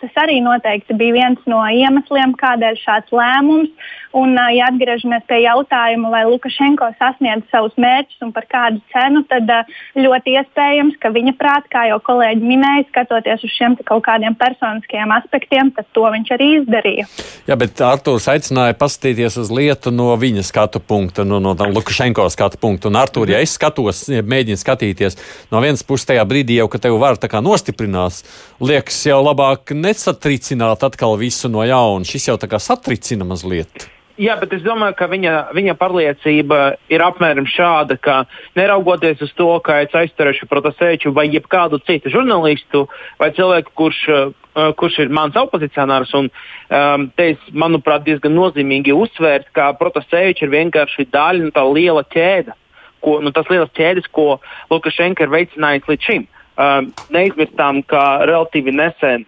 tas 0.00 0.22
arī 0.24 0.40
noteikti 0.44 0.96
bija 0.98 1.16
viens 1.16 1.50
no 1.50 1.62
iemesliem, 1.64 2.34
kādēļ 2.40 2.80
šāds 2.82 3.14
lēmums. 3.14 3.72
Un, 4.14 4.36
ja 4.54 4.68
atgriežamies 4.70 5.24
pie 5.26 5.40
jautājuma, 5.44 6.10
vai 6.12 6.24
Lukašenko 6.28 6.90
sasniedz 6.98 7.46
savus 7.52 7.74
mērķus 7.80 8.24
un 8.26 8.32
par 8.34 8.46
kādu 8.50 8.80
cenu, 8.92 9.24
tad 9.30 9.50
ļoti 9.98 10.36
iespējams, 10.40 10.98
ka 11.02 11.12
viņa 11.14 11.34
prāt, 11.38 11.68
kā 11.72 11.86
jau 11.90 12.00
kolēģi 12.04 12.48
minēja, 12.48 12.86
skatoties 12.90 13.44
uz 13.46 13.54
šiem 13.54 13.76
kaut 13.84 14.04
kādiem 14.06 14.36
personiskiem 14.38 15.12
aspektiem, 15.14 15.72
tad 15.76 15.88
to 15.96 16.04
viņš 16.14 16.34
arī 16.36 16.50
izdarīja. 16.60 17.06
Jā, 17.48 17.58
bet 17.60 17.80
Artūrs 17.84 18.28
aicināja 18.32 18.76
paskatīties 18.78 19.38
uz 19.42 19.52
lietu 19.54 19.92
no 19.94 20.10
viņa 20.20 20.44
skatu 20.46 20.82
punkta, 20.82 21.26
no, 21.28 21.40
no 21.42 21.54
Lukašenko 21.54 22.26
skatu 22.32 22.60
punkta. 22.60 22.90
Un, 22.90 22.98
Artūr, 23.00 23.34
ja 23.34 23.42
es 23.44 23.56
skatos, 23.58 24.06
mēģinu 24.08 24.60
skatīties 24.60 25.18
no 25.52 25.62
vienas 25.64 25.84
puses, 25.86 26.08
tajā 26.10 26.24
brīdī 26.28 26.58
jau, 26.60 26.68
ka 26.72 26.80
tev 26.82 26.98
var 27.02 27.18
tā 27.20 27.30
kā 27.32 27.42
nostiprinās, 27.44 28.22
liekas, 28.64 29.00
jau 29.08 29.20
labāk 29.24 29.74
nesatricināt 29.76 30.86
atkal 30.86 31.18
visu 31.20 31.50
no 31.52 31.64
jauna. 31.66 32.06
Šis 32.08 32.30
jau 32.30 32.38
tā 32.40 32.50
kā 32.50 32.62
satricina 32.62 33.26
mazliet. 33.28 33.93
Jā, 34.14 34.36
bet 34.38 34.52
es 34.54 34.62
domāju, 34.62 34.94
ka 34.94 35.08
viņa, 35.10 35.30
viņa 35.56 35.72
pārliecība 35.74 36.58
ir 36.92 37.02
apmēram 37.02 37.48
šāda, 37.50 37.96
ka 37.98 38.20
neraugoties 38.54 39.22
uz 39.26 39.32
to, 39.34 39.48
ka 39.66 39.80
es 39.82 39.96
aizturēšu 39.98 40.46
Protasēču 40.46 41.10
vai 41.16 41.24
jebkādu 41.32 41.80
citu 41.82 42.12
žurnālistu 42.14 42.84
vai 43.18 43.32
cilvēku, 43.34 43.72
kurš, 43.74 43.98
uh, 44.14 44.68
kurš 44.78 45.00
ir 45.02 45.10
mans 45.10 45.34
opozicionārs, 45.40 46.12
un 46.14 46.28
um, 46.30 47.08
te 47.18 47.32
es, 47.32 47.48
manuprāt, 47.50 48.04
diezgan 48.06 48.36
nozīmīgi 48.38 48.94
uzsvērt, 48.94 49.50
ka 49.56 49.72
Protasēča 49.80 50.46
ir 50.46 50.54
vienkārši 50.54 51.08
daļa 51.10 51.48
no 51.48 51.50
tā 51.56 51.66
liela 51.72 52.06
ķēde, 52.14 52.54
ko, 53.02 53.16
nu, 53.24 53.34
tas 53.34 53.50
liels 53.50 53.74
ķēdes, 53.74 54.06
ko 54.14 54.36
Lukašenka 54.70 55.26
ir 55.26 55.34
veicinājis 55.34 55.90
līdz 55.90 56.06
šim. 56.06 56.28
Uh, 56.54 56.86
neizmirstām, 57.10 57.82
ka 57.90 58.22
relatīvi 58.30 58.70
nesen, 58.78 59.26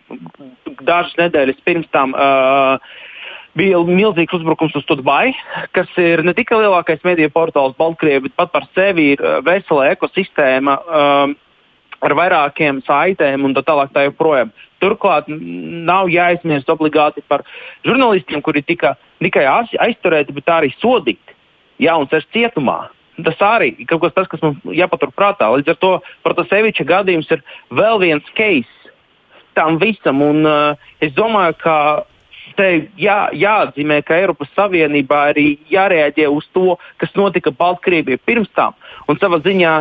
dažas 0.87 1.19
nedēļas 1.19 1.59
pirms 1.67 1.91
tam, 1.91 2.15
uh, 2.15 3.03
bija 3.57 3.81
milzīgs 3.89 4.37
uzbrukums 4.37 4.77
uz 4.79 4.85
Tudbai, 4.89 5.33
kas 5.77 5.91
ir 6.01 6.23
ne 6.27 6.35
tikai 6.37 6.61
lielākais 6.63 7.03
mediju 7.07 7.33
portāls 7.35 7.77
Baltkrievijā, 7.81 8.27
bet 8.29 8.37
pat 8.39 8.53
par 8.55 8.69
sevi 8.77 9.13
ir 9.15 9.25
uh, 9.25 9.39
vesela 9.47 9.91
ekosistēma 9.95 10.77
um, 10.77 11.37
ar 12.05 12.17
vairākiem 12.19 12.83
saitēm 12.87 13.47
un 13.49 13.57
tā 13.57 13.65
tālāk. 13.67 13.93
Tā 13.95 14.07
joprojām. 14.09 14.53
Turklāt 14.83 15.29
nav 15.29 16.11
jāaizmirst 16.13 16.69
obligāti 16.73 17.25
par 17.29 17.47
žurnālistiem, 17.87 18.43
kuri 18.45 18.63
tika 18.67 18.95
tikai 19.25 19.47
aizturēti, 19.49 20.35
bet 20.37 20.53
arī 20.53 20.75
sodīti. 20.77 21.37
Jā, 21.81 21.97
un 21.97 22.09
tas 22.13 22.25
cietumā. 22.33 22.87
Tas 23.25 23.41
arī 23.41 23.71
ir 23.81 23.89
kaut 23.89 24.03
kas 24.05 24.13
tāds, 24.17 24.29
kas 24.33 24.43
mums 24.45 24.77
jāpaturprātā. 24.77 25.49
Līdz 25.55 25.73
ar 25.73 25.79
to 25.81 25.93
Protaseviča 26.25 26.85
gadījums 26.89 27.31
ir 27.33 27.41
vēl 27.73 28.01
viens 28.03 28.35
case 28.37 28.93
tam 29.57 29.79
visam. 29.81 30.21
Un, 30.21 30.45
uh, 30.45 30.91
es 31.01 31.15
domāju, 31.17 31.57
ka 31.63 31.77
te 32.57 32.69
jā, 33.01 33.19
jāatzīmē, 33.37 34.01
ka 34.07 34.17
Eiropas 34.19 34.51
Savienībā 34.57 35.21
arī 35.33 35.49
jārēģē 35.73 36.29
uz 36.33 36.49
to, 36.57 36.77
kas 37.01 37.13
notika 37.19 37.53
Baltkrievijā 37.55 38.21
pirms 38.25 38.51
tam. 38.57 38.77
Un 39.09 39.21
savā 39.21 39.41
ziņā 39.45 39.77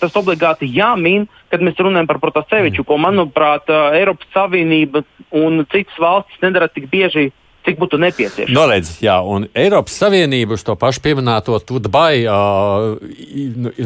tas 0.00 0.16
obligāti 0.18 0.68
jāmin, 0.74 1.28
kad 1.50 1.62
mēs 1.62 1.78
runājam 1.78 2.08
par 2.10 2.18
Protaseviču, 2.22 2.84
ko, 2.86 2.98
manuprāt, 2.98 3.70
Eiropas 3.94 4.26
Savienība 4.34 5.04
un 5.30 5.64
citas 5.70 5.98
valstis 6.02 6.42
nedara 6.42 6.68
tik 6.68 6.90
bieži 6.90 7.30
cik 7.70 7.80
būtu 7.80 8.00
nepieciešams. 8.02 8.54
Noredz, 8.54 8.92
jā, 9.04 9.16
un 9.22 9.46
Eiropas 9.54 9.96
Savienība 10.02 10.58
uz 10.58 10.66
to 10.66 10.74
pašu 10.78 11.02
pieminēto 11.06 11.56
Tudbai, 11.66 12.26
uh, 12.26 12.98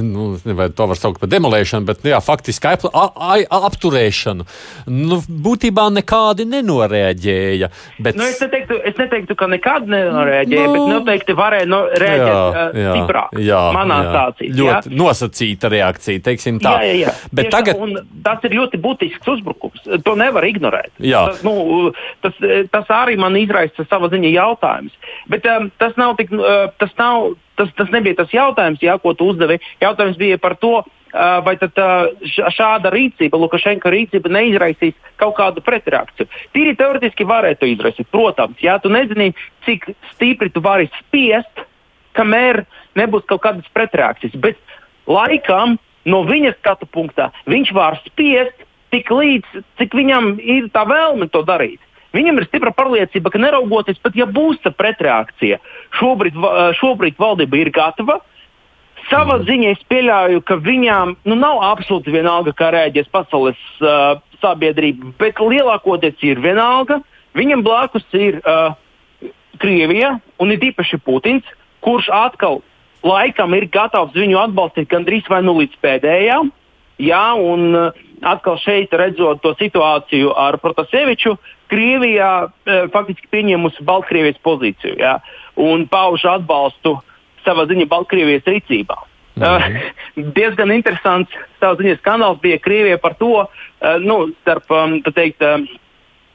nu, 0.00 0.28
vai 0.56 0.70
to 0.72 0.88
var 0.90 0.98
saukt 0.98 1.20
par 1.22 1.30
demolēšanu, 1.32 1.88
bet, 1.88 2.02
nu, 2.04 2.12
jā, 2.14 2.20
faktiski 2.24 2.70
ap, 2.72 2.86
ap, 2.90 3.20
apturēšanu, 3.70 4.46
nu, 4.90 5.20
būtībā 5.28 5.86
nekādi 6.00 6.46
nenorēģēja. 6.48 7.70
Bet... 7.98 8.18
Nu, 8.18 8.26
es, 8.28 8.40
neteiktu, 8.42 8.78
es 8.88 8.98
neteiktu, 9.00 9.36
ka 9.38 9.48
nekādi 9.50 9.92
nenorēģēja, 9.94 10.66
nu, 10.68 10.74
bet 10.74 10.92
noteikti 10.94 11.36
varēja 11.38 11.68
no, 11.70 11.82
rēģēt 11.90 12.30
jā, 12.30 12.66
jā, 12.80 12.94
stiprāk. 12.94 13.38
Jā, 13.44 13.62
manā 13.76 14.00
jā, 14.00 14.10
stācīs. 14.10 14.54
Ļoti 14.60 14.92
jā? 14.92 14.98
nosacīta 15.02 15.72
reakcija, 15.74 16.24
teiksim 16.30 16.60
tā. 16.62 16.76
Jā, 16.84 16.90
jā, 16.90 16.96
jā. 17.04 17.14
Bet 17.30 17.50
Tieši, 17.50 17.54
tagad... 17.56 18.00
Tas 18.24 18.44
ir 18.46 18.54
ļoti 18.56 18.78
būtisks 18.80 19.28
uzbrukums. 19.34 19.82
To 20.06 20.14
nevar 20.16 20.46
ignorēt. 20.48 20.92
Jā. 21.02 21.24
Tas, 21.28 21.42
nu, 21.44 21.90
tas, 22.24 22.38
tas 22.72 22.92
arī 22.94 23.18
man 23.20 23.36
izraisa 23.36 23.73
sava 23.82 24.10
ziņa 24.12 24.32
jautājums. 24.34 24.94
Bet 25.30 25.46
um, 25.50 25.70
tas, 25.82 25.94
nav 26.00 26.16
tik, 26.20 26.32
uh, 26.34 26.68
tas, 26.80 26.92
nav, 27.00 27.34
tas, 27.58 27.72
tas 27.78 27.90
nebija 27.94 28.20
tas 28.22 28.34
jautājums, 28.34 28.82
jā, 28.84 28.96
ko 29.02 29.14
tu 29.18 29.30
uzdevi. 29.32 29.60
Jautājums 29.82 30.18
bija 30.20 30.38
par 30.42 30.56
to, 30.62 30.82
uh, 30.82 31.38
vai 31.46 31.56
tad, 31.60 31.76
uh, 31.80 32.26
šāda 32.54 32.92
rīcība, 32.94 33.40
Lukašenka 33.40 33.92
rīcība 33.92 34.32
neizraisīs 34.34 34.96
kaut 35.20 35.36
kādu 35.40 35.64
pretreakciju. 35.64 36.30
Tīri 36.56 36.76
teoretiski 36.78 37.26
varētu 37.28 37.70
izraisīt, 37.74 38.10
protams, 38.12 38.60
ja 38.62 38.78
tu 38.82 38.92
nezini, 38.92 39.32
cik 39.66 39.90
stipri 40.14 40.52
tu 40.54 40.62
vari 40.64 40.90
spiest, 41.00 41.66
kamēr 42.14 42.64
nebūs 42.98 43.26
kaut 43.30 43.42
kādas 43.46 43.66
pretreakcijas. 43.74 44.36
Bet 44.40 44.60
laikam 45.10 45.78
no 46.08 46.22
viņa 46.28 46.54
skatu 46.58 46.86
punktā 46.90 47.30
viņš 47.50 47.72
var 47.76 47.98
spiest 48.04 48.64
tik 48.94 49.10
līdz, 49.10 49.64
cik 49.80 49.96
viņam 49.96 50.36
ir 50.38 50.70
tā 50.74 50.84
vēlme 50.86 51.28
to 51.32 51.42
darīt. 51.46 51.82
Viņam 52.14 52.38
ir 52.38 52.46
stipra 52.46 52.70
pārliecība, 52.74 53.32
ka 53.32 53.40
neraugoties 53.42 53.98
pat, 54.02 54.14
ja 54.18 54.26
būs 54.30 54.60
tā 54.62 54.70
pretreakcija, 54.74 55.58
šobrīd, 55.98 56.38
šobrīd 56.78 57.18
valdība 57.18 57.58
ir 57.58 57.72
gatava. 57.74 58.20
Savā 59.10 59.36
mm. 59.36 59.46
ziņā 59.48 59.72
es 59.74 59.82
pieļauju, 59.90 60.44
ka 60.48 60.56
viņām 60.64 61.16
nu, 61.28 61.36
nav 61.36 61.60
absolūti 61.72 62.14
vienalga, 62.14 62.54
kā 62.56 62.70
rēģēs 62.72 63.10
pasaules 63.12 63.58
uh, 63.82 64.20
sabiedrība, 64.40 65.12
bet 65.20 65.42
lielākoties 65.42 66.22
ir 66.24 66.40
vienalga. 66.44 67.00
Viņam 67.36 67.64
blakus 67.66 68.06
ir 68.16 68.38
uh, 68.40 68.76
Krievija 69.60 70.16
un 70.40 70.54
ir 70.54 70.70
īpaši 70.70 71.00
Putins, 71.04 71.46
kurš 71.84 72.08
atkal 72.14 72.62
laikam 73.04 73.52
ir 73.58 73.68
gatavs 73.72 74.16
viņu 74.16 74.38
atbalstīt 74.40 74.88
gandrīz 74.90 75.28
vai 75.28 75.42
nu 75.44 75.58
līdz 75.58 75.76
pēdējām. 75.84 76.50
Jā, 77.02 77.26
un 77.34 77.74
uh, 77.74 78.03
atkal 78.24 78.58
šeit 78.62 78.92
redzot 78.96 79.42
to 79.44 79.54
situāciju 79.60 80.32
ar 80.36 80.58
Protaseviču, 80.62 81.36
Krievijā 81.72 82.30
e, 82.44 82.76
faktiski 82.92 83.28
pieņēmusi 83.32 83.84
Baltkrievijas 83.88 84.40
pozīciju 84.44 84.98
jā, 85.00 85.16
un 85.60 85.86
pauž 85.90 86.26
atbalstu 86.28 86.98
savā 87.44 87.66
ziņā 87.70 87.88
Baltkrievijas 87.90 88.46
rīcībā. 88.48 88.96
-hmm. 89.36 89.42
uh, 90.16 90.32
diezgan 90.36 90.72
interesants 90.72 91.30
ziņā 91.60 91.96
skandāls 92.00 92.40
bija 92.42 92.58
Krievijā 92.58 92.98
par 93.02 93.16
to, 93.18 93.46
uh, 93.46 93.96
nu, 94.00 94.28
starp 94.42 94.70
um, 94.70 95.00
teikt, 95.02 95.42
uh, 95.42 95.62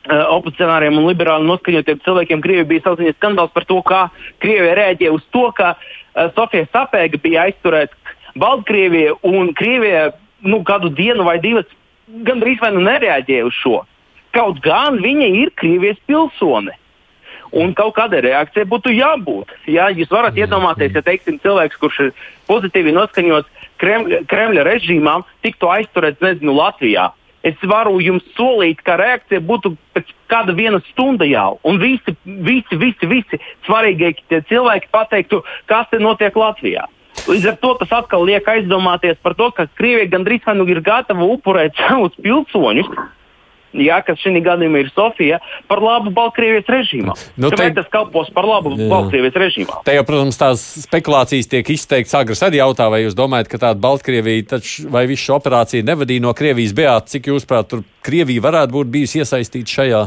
opozicionāriem 0.10 0.98
un 0.98 1.06
liberāli 1.10 1.46
noskaņotiem 1.46 2.00
cilvēkiem. 2.06 2.42
Krievija 2.42 2.66
bija 2.66 2.86
savā 2.86 3.02
ziņā 3.02 3.16
skandāls 3.18 3.54
par 3.54 3.68
to, 3.70 3.82
kā 3.86 4.08
Krievija 4.44 4.78
reaģēja 4.80 5.14
uz 5.14 5.26
to, 5.34 5.50
ka 5.58 5.76
uh, 5.76 6.32
Sofija 6.36 6.70
Sapēga 6.74 7.22
bija 7.22 7.48
aizturēta 7.50 8.16
Baltkrievijā 8.40 9.20
un 9.28 9.54
Krievija 9.58 10.10
nu, 10.46 10.62
kādu 10.68 10.92
dienu 10.96 11.26
vai 11.28 11.40
divas 11.44 11.68
gandrīz 12.26 12.62
vai 12.62 12.74
nu 12.76 12.84
nereaģēja 12.86 13.48
uz 13.48 13.58
šo. 13.60 13.82
Kaut 14.36 14.62
gan 14.66 15.00
viņa 15.02 15.30
ir 15.42 15.52
Krievijas 15.58 16.00
pilsone. 16.10 16.76
Un 17.50 17.72
kaut 17.74 17.96
kādai 17.98 18.22
reakcijai 18.22 18.68
būtu 18.70 18.92
jābūt. 18.94 19.56
Jā, 19.66 19.88
jūs 19.90 20.12
varat 20.14 20.36
mm. 20.36 20.44
iedomāties, 20.46 20.94
ja 20.94 21.02
teiksim, 21.06 21.40
cilvēks, 21.42 21.80
kurš 21.82 22.02
ir 22.04 22.12
pozitīvi 22.50 22.94
noskaņots 22.94 23.66
Kremļa, 23.82 24.20
Kremļa 24.30 24.66
režīmām, 24.68 25.26
tiktu 25.46 25.72
aizturēts, 25.72 26.22
nezinu, 26.22 26.54
Latvijā. 26.60 27.08
Es 27.48 27.58
varu 27.64 28.02
jums 28.04 28.26
solīt, 28.36 28.84
ka 28.84 28.98
reakcija 29.00 29.40
būtu 29.48 29.72
pēc 29.96 30.12
kāda 30.30 30.54
viena 30.54 30.82
stunda 30.90 31.26
jau. 31.26 31.56
Un 31.66 31.80
visi, 31.82 32.14
visi, 32.26 32.78
visi, 32.78 33.10
visi 33.10 33.40
svarīgākie 33.66 34.44
cilvēki 34.52 34.92
pateiktu, 34.92 35.42
kas 35.72 35.88
te 35.90 36.02
notiek 36.04 36.36
Latvijā. 36.36 36.86
Līdz 37.30 37.52
ar 37.52 37.62
to 37.62 37.76
tas 37.84 37.94
atkal 38.02 38.26
liek 38.26 38.48
aizdomāties 38.50 39.20
par 39.24 39.38
to, 39.38 39.52
ka 39.56 39.68
Krievija 39.78 40.10
gandrīz 40.16 40.44
vai 40.48 40.58
nu 40.58 40.68
ir 40.70 40.82
gatava 40.86 41.28
upurēt 41.30 41.78
savus 41.86 42.18
pilsoņus. 42.22 42.92
Jā, 43.78 44.00
kas 44.02 44.18
šī 44.24 44.40
gadījumā 44.42 44.80
ir 44.82 44.88
Sofija, 44.96 45.38
par 45.70 45.78
labu 45.84 46.10
Baltkrievijas 46.14 46.66
režīmam. 46.74 47.20
Nu, 47.38 47.52
te... 47.54 47.68
tas 47.76 47.86
kalpos 47.94 48.32
par 48.34 48.48
labu 48.50 48.72
jā. 48.74 48.88
Baltkrievijas 48.90 49.38
režīmam? 49.38 49.84
Te 49.86 49.94
jau, 49.94 50.06
protams, 50.08 50.40
tās 50.42 50.64
spekulācijas 50.88 51.52
tiek 51.52 51.70
izteikts. 51.76 52.16
Agras 52.18 52.42
arī 52.48 52.64
jautā, 52.64 52.90
vai 52.90 53.04
jūs 53.04 53.18
domājat, 53.18 53.52
ka 53.52 53.62
tāda 53.62 53.78
Baltkrievija, 53.84 54.48
taču, 54.56 54.88
vai 54.90 55.06
visu 55.10 55.28
šo 55.28 55.38
operāciju 55.38 55.86
nevadīja 55.86 56.26
no 56.26 56.34
Krievijas 56.38 56.74
beāta, 56.74 57.14
cik 57.14 57.30
jūs 57.30 57.46
prāt, 57.50 57.70
tur 57.70 57.86
Krievija 58.06 58.48
varētu 58.48 58.74
būt 58.74 58.94
bijusi 58.98 59.22
iesaistīta 59.22 59.78
šajā? 59.78 60.02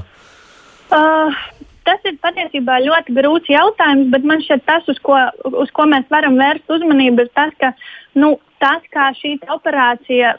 Uh, 0.93 1.39
tas 1.87 2.07
ir 2.09 2.19
patiesībā 2.23 2.79
ļoti 2.85 3.17
grūts 3.17 3.51
jautājums, 3.53 4.11
bet 4.15 4.25
man 4.29 4.43
šķiet, 4.45 4.65
tas, 4.69 4.87
uz 4.91 4.99
ko, 5.05 5.19
uz 5.65 5.71
ko 5.75 5.87
mēs 5.91 6.09
varam 6.13 6.39
vērst 6.41 6.71
uzmanību, 6.77 7.27
ir 7.27 7.31
tas, 7.37 7.53
ka 7.61 7.73
nu, 8.19 8.37
tas, 8.63 8.83
kā 8.95 9.09
šī 9.19 9.35
operācija, 9.51 10.37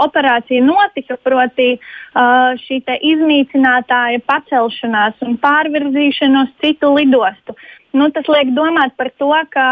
operācija 0.00 0.64
notika, 0.64 1.18
proti, 1.24 1.74
uh, 1.76 2.54
šī 2.64 2.80
iznīcinātāja 3.12 4.22
pacelšanās 4.28 5.20
un 5.26 5.36
pārvirzīšana 5.42 6.46
uz 6.46 6.54
citu 6.62 6.94
lidostu. 6.96 7.56
Nu, 7.96 8.10
tas 8.12 8.26
liek 8.28 8.50
domāt 8.52 8.92
par 9.00 9.08
to, 9.16 9.30
ka, 9.54 9.68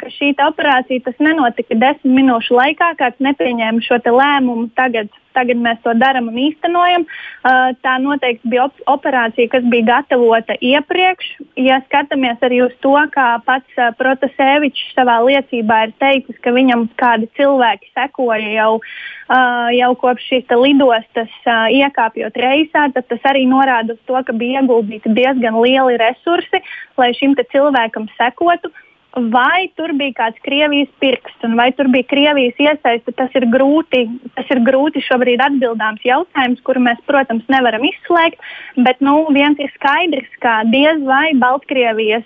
ka 0.00 0.12
šī 0.14 0.32
operācija 0.40 1.12
nenotika 1.20 1.76
desmit 1.76 2.14
minūšu 2.16 2.56
laikā, 2.56 2.94
kāds 3.00 3.20
nepieņēma 3.20 3.84
šo 3.84 4.00
lēmumu 4.08 4.70
tagad 4.78 5.12
Tagad 5.36 5.60
mēs 5.60 5.80
to 5.84 5.94
darām 5.98 6.28
un 6.30 6.38
īstenojam. 6.40 7.06
Uh, 7.42 7.72
tā 7.84 7.96
noteikti 8.02 8.50
bija 8.52 8.68
op 8.68 8.82
operācija, 8.92 9.50
kas 9.52 9.64
bija 9.72 9.88
gatavota 9.88 10.56
iepriekš. 10.60 11.32
Ja 11.60 11.80
skatāmies 11.86 12.42
arī 12.44 12.62
uz 12.66 12.74
to, 12.84 12.94
kā 13.14 13.28
pats 13.46 13.80
uh, 13.80 13.90
Protasēvičs 13.98 14.92
savā 14.96 15.18
liecībā 15.26 15.80
ir 15.88 15.96
teicis, 16.02 16.38
ka 16.44 16.52
viņam 16.54 16.86
kādi 17.00 17.30
cilvēki 17.38 17.90
sekoja 17.96 18.52
jau, 18.54 18.70
uh, 18.78 19.68
jau 19.74 19.90
kopš 20.04 20.28
šīs 20.30 20.54
lidostas 20.62 21.32
uh, 21.46 21.66
iekāpjot 21.72 22.38
reisā, 22.44 22.86
tad 22.94 23.08
tas 23.10 23.30
arī 23.32 23.46
norāda 23.50 23.96
uz 23.96 24.02
to, 24.06 24.18
ka 24.26 24.36
bija 24.36 24.62
ieguldīti 24.62 25.16
diezgan 25.16 25.58
lieli 25.64 25.98
resursi, 26.02 26.62
lai 27.00 27.10
šim 27.18 27.34
cilvēkam 27.52 28.08
sekotu. 28.18 28.72
Vai 29.12 29.68
tur 29.76 29.92
bija 29.92 30.14
kāds 30.16 30.40
Krievijas 30.40 30.88
pirksts 31.02 31.44
un 31.44 31.58
vai 31.58 31.66
tur 31.76 31.90
bija 31.92 32.06
Krievijas 32.08 32.56
iesaiste, 32.56 33.12
tas 33.12 33.34
ir 33.36 33.44
grūti, 33.52 34.06
tas 34.38 34.48
ir 34.54 34.62
grūti 34.64 35.02
šobrīd 35.04 35.42
atbildāms 35.44 36.00
jautājums, 36.08 36.62
kuru 36.64 36.80
mēs, 36.80 37.02
protams, 37.04 37.44
nevaram 37.52 37.84
izslēgt. 37.84 38.40
Bet 38.80 39.04
nu, 39.04 39.18
viens 39.36 39.60
ir 39.60 39.68
skaidrs, 39.74 40.30
ka 40.40 40.62
diez 40.72 41.04
vai 41.04 41.34
Baltkrievijas, 41.36 42.24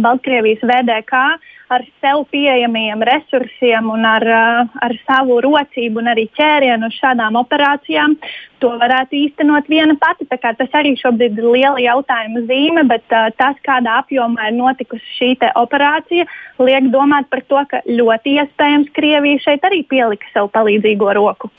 Baltkrievijas 0.00 0.64
VDK 0.64 1.26
ar 1.72 1.84
sev 2.02 2.24
pieejamiem 2.32 3.02
resursiem 3.08 3.90
un 3.92 4.06
ar, 4.08 4.26
uh, 4.26 4.78
ar 4.86 4.94
savu 5.06 5.40
rocību 5.44 6.02
un 6.02 6.12
arī 6.12 6.28
ķērienu 6.38 6.90
uz 6.90 6.98
šādām 7.00 7.38
operācijām 7.40 8.16
to 8.62 8.70
varētu 8.78 9.18
īstenot 9.18 9.66
viena 9.70 9.96
pati. 9.98 10.28
Tas 10.30 10.76
arī 10.78 10.94
šobrīd 11.00 11.40
ir 11.40 11.48
liela 11.56 11.82
jautājuma 11.82 12.44
zīme, 12.46 12.86
bet 12.90 13.04
uh, 13.10 13.30
tas, 13.38 13.58
kādā 13.66 13.98
apjomā 14.02 14.50
ir 14.50 14.58
notikusi 14.60 15.16
šī 15.18 15.32
operācija, 15.58 16.28
liek 16.62 16.92
domāt 16.92 17.28
par 17.32 17.42
to, 17.48 17.64
ka 17.70 17.82
ļoti 17.88 18.38
iespējams 18.38 18.92
Krievija 18.94 19.42
šeit 19.42 19.66
arī 19.66 19.82
pielika 19.88 20.28
savu 20.34 20.52
palīdzīgo 20.54 21.12
roku. 21.18 21.50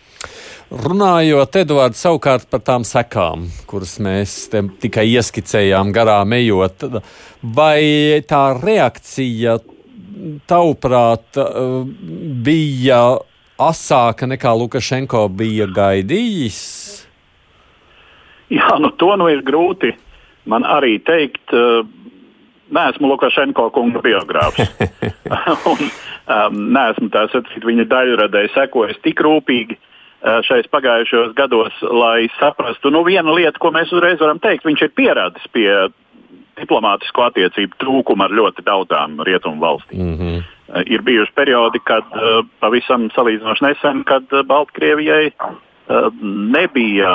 Runājot, 0.74 1.58
Edvards, 1.62 2.00
savukārt 2.02 2.48
par 2.50 2.64
tām 2.66 2.86
sekām, 2.88 3.44
kuras 3.70 4.00
mēs 4.02 4.48
tikai 4.82 5.04
ieskicējām 5.12 5.92
garām 5.94 6.34
ejot, 6.34 6.88
vai 7.44 8.24
tā 8.26 8.42
reakcija, 8.58 9.60
tavuprāt, 10.50 11.40
bija 12.46 13.02
asāka 13.62 14.28
nekā 14.30 14.54
Lukašenko 14.58 15.28
bija 15.34 15.68
gaidījis? 15.72 16.64
Jā, 18.54 18.76
nu 18.82 18.92
to 19.00 19.14
nu 19.18 19.30
ir 19.32 19.44
grūti 19.46 19.94
man 20.46 20.66
arī 20.68 20.98
teikt. 21.04 21.46
Uh, 21.54 21.86
Neesmu 22.74 23.06
Lukašenko 23.12 23.68
kunga 23.70 24.00
biogrāfs. 24.02 24.72
un 25.72 25.82
um, 25.84 26.56
neesmu 26.74 27.12
tā 27.14 27.28
sacīt, 27.30 27.62
viņa 27.68 27.84
daļradē 27.92 28.48
sekojis 28.56 28.98
tik 29.04 29.22
rūpīgi 29.22 29.76
uh, 29.78 30.40
šais 30.48 30.66
pagājušajos 30.74 31.36
gados, 31.38 31.76
lai 31.84 32.32
saprastu, 32.40 32.90
nu, 32.96 33.04
viena 33.06 33.36
lieta, 33.36 33.60
ko 33.62 33.70
mēs 33.76 33.94
uzreiz 33.94 34.18
varam 34.24 34.42
teikt, 34.42 34.66
viņš 34.66 34.88
ir 34.88 34.94
pierādis 34.98 35.46
pie 35.54 35.68
diplomātisko 36.64 37.28
attiecību 37.30 37.80
trūkuma 37.84 38.28
ar 38.30 38.38
ļoti 38.40 38.66
daudzām 38.66 39.20
rietumu 39.28 39.62
valstīm. 39.62 40.02
Mm 40.02 40.18
-hmm. 40.18 40.88
ir 40.96 41.02
bijuši 41.02 41.36
periodi, 41.36 41.80
kad 41.84 42.08
uh, 42.16 42.46
pavisam 42.60 43.10
salīdzinoši 43.14 43.66
nesen, 43.68 44.04
kad 44.04 44.24
uh, 44.32 44.46
Baltkrievijai 44.48 45.32
nebija 46.24 47.10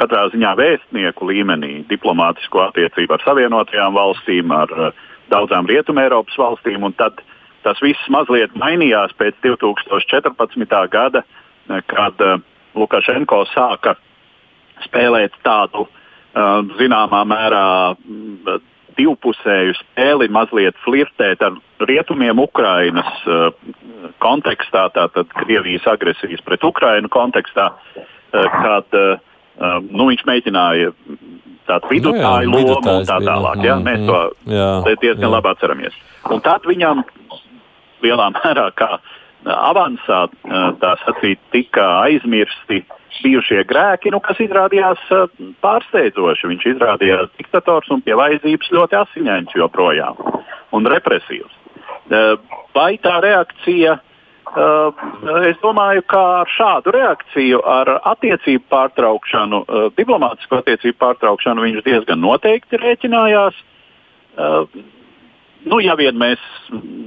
katrā 0.00 0.22
ziņā 0.32 0.54
vēstnieku 0.56 1.26
līmenī 1.28 1.84
diplomātisko 1.88 2.62
attiecību 2.70 3.12
ar 3.14 3.24
Savienotajām 3.24 3.94
valstīm, 3.94 4.50
ar 4.50 4.94
daudzām 5.28 5.68
Rietumē 5.68 6.06
Eiropas 6.08 6.38
valstīm. 6.40 6.86
Tad 6.96 7.20
tas 7.62 7.80
viss 7.84 8.08
mazliet 8.08 8.56
mainījās 8.56 9.12
pēc 9.20 9.36
2014. 9.44 10.88
gada, 10.88 11.22
kad 11.86 12.24
Lukašenko 12.74 13.44
sāka 13.52 13.94
spēlēt 14.88 15.36
tādu 15.44 15.84
uh, 15.84 15.90
zināmā 16.78 17.22
mērā 17.28 17.66
divpusēju 18.98 19.76
spēli, 19.78 20.28
mazliet 20.32 20.76
flirtēt 20.84 21.42
ar 21.44 21.56
rietumiem 21.84 22.40
Ukrainas 22.42 23.10
uh, 23.26 23.48
kontekstā, 24.24 24.88
tātad 24.94 25.30
Krievijas 25.40 25.86
agresijas 25.90 26.42
pret 26.46 26.64
Ukrainu 26.64 27.10
kontekstā, 27.12 27.70
uh, 27.74 28.48
kad 28.54 28.98
uh, 28.98 29.16
nu, 29.90 30.08
viņš 30.10 30.24
mēģināja 30.28 30.94
tādu 31.68 31.92
vidutāju 31.92 32.50
nu, 32.50 32.60
jā, 32.60 32.70
lomu 32.70 32.96
un 32.98 33.08
tā 33.08 33.20
tālāk. 33.24 33.62
Ja? 33.64 33.78
Mēs 33.80 34.02
to 34.08 34.20
jā, 34.50 34.70
diezgan 35.02 35.28
jā. 35.28 35.34
labi 35.36 35.52
atceramies. 35.54 36.00
Un 36.32 36.42
tad 36.44 36.66
viņam 36.68 37.04
lielā 38.04 38.30
mērā 38.40 38.68
kā 38.78 38.96
avansā 39.44 40.26
tā 40.80 40.92
sacīt 41.04 41.40
tika 41.52 41.86
aizmirsti 42.06 42.80
uh, 42.82 43.00
bijušie 43.22 43.64
grēki, 43.68 44.12
nu, 44.14 44.20
kas 44.24 44.40
izrādījās 44.42 45.02
uh, 45.14 45.28
pārsteidzoši. 45.64 46.48
Viņš 46.50 46.66
izrādījās 46.74 47.30
diktators 47.38 47.90
un 47.94 48.02
pie 48.04 48.16
vajadzības 48.18 48.72
ļoti 48.74 48.98
asiņains 49.00 49.54
joprojām 49.58 50.18
un 50.74 50.90
represīvs. 50.90 51.52
Uh, 52.04 52.34
vai 52.76 52.94
tā 53.02 53.18
reakcija, 53.24 53.96
uh, 53.98 55.04
es 55.50 55.60
domāju, 55.62 56.04
ka 56.10 56.22
ar 56.40 56.54
šādu 56.54 56.94
reakciju, 56.96 57.60
ar 57.62 57.92
attiecību 58.14 58.66
pārtraukšanu, 58.72 59.62
diplomātisko 59.98 60.62
attiecību 60.62 60.98
pārtraukšanu 61.04 61.68
viņš 61.68 61.84
diezgan 61.86 62.20
noteikti 62.22 62.80
rēķinājās. 62.82 63.62
Nu, 65.64 65.78
ja 65.80 65.94
vien 65.96 66.16
mēs 66.20 66.40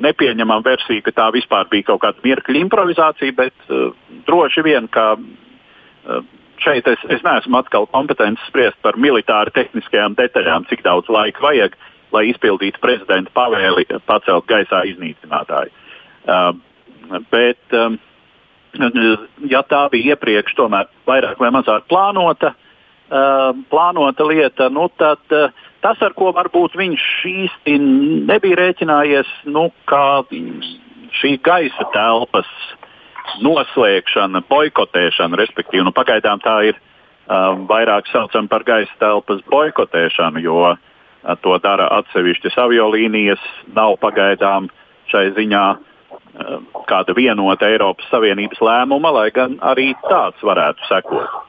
nepieņemam 0.02 0.64
versiju, 0.66 1.04
ka 1.06 1.12
tā 1.14 1.26
vispār 1.36 1.68
bija 1.70 1.92
kaut 1.92 2.00
kāda 2.06 2.24
mirkļa 2.24 2.62
improvizācija, 2.64 3.36
bet 3.38 3.68
uh, 3.68 3.92
droši 4.26 4.64
vien, 4.66 4.88
ka 4.90 5.12
Eh, 5.18 5.47
šeit 6.64 6.88
es, 6.88 7.04
es 7.14 7.24
neesmu 7.26 7.60
atkal 7.60 7.88
kompetents 7.92 8.44
spriest 8.50 8.78
par 8.86 8.98
militāri 9.00 9.54
tehniskajām 9.56 10.18
detaļām, 10.18 10.68
cik 10.70 10.84
daudz 10.86 11.10
laika 11.14 11.44
vajag, 11.44 11.78
lai 12.16 12.28
izpildītu 12.32 12.82
prezidenta 12.84 13.34
pavēli 13.36 13.88
pacelt 14.08 14.48
gaisā 14.50 14.84
iznīcinātāju. 14.92 15.74
Uh, 16.28 16.52
bet, 17.32 17.62
um, 17.76 17.98
ja 19.52 19.64
tā 19.68 19.88
bija 19.94 20.16
iepriekš 20.16 20.56
tomēr 20.58 20.90
vairāk 21.08 21.40
vai 21.40 21.52
mazāk 21.56 21.88
plānota, 21.92 22.54
uh, 22.54 23.52
plānota 23.72 24.28
lieta, 24.28 24.70
nu, 24.74 24.88
tad 25.00 25.36
uh, 25.36 25.54
tas, 25.84 26.02
ar 26.04 26.16
ko 26.18 26.34
varbūt 26.36 26.80
viņš 26.80 27.08
īsti 27.32 27.78
nebija 28.28 28.60
rēķinājies, 28.64 29.32
nu, 29.52 29.70
kā 29.88 30.24
šī 31.22 31.38
gaisa 31.44 31.88
telpas 31.96 32.50
uh, 32.50 32.87
noslēgšana, 33.44 34.44
boikotēšana, 34.50 35.40
respektīvi, 35.40 35.86
nu, 35.86 35.94
pagaidām 35.96 36.42
tā 36.44 36.58
ir 36.72 36.78
uh, 36.78 37.56
vairāk 37.70 38.10
saucama 38.12 38.52
par 38.52 38.66
gaisa 38.68 38.94
telpas 39.02 39.44
boikotēšanu, 39.52 40.44
jo 40.44 40.60
uh, 40.72 40.78
to 41.44 41.58
dara 41.64 41.90
atsevišķas 42.00 42.60
aviolīnijas. 42.68 43.44
Nav 43.76 43.98
pagaidām 44.04 44.70
šai 45.12 45.30
ziņā 45.38 45.66
uh, 45.74 46.58
kāda 46.90 47.16
vienota 47.18 47.70
Eiropas 47.72 48.10
Savienības 48.14 48.64
lēmuma, 48.64 49.14
lai 49.22 49.30
gan 49.36 49.60
arī 49.62 49.92
tāds 50.08 50.44
varētu 50.44 50.90
sekot. 50.92 51.47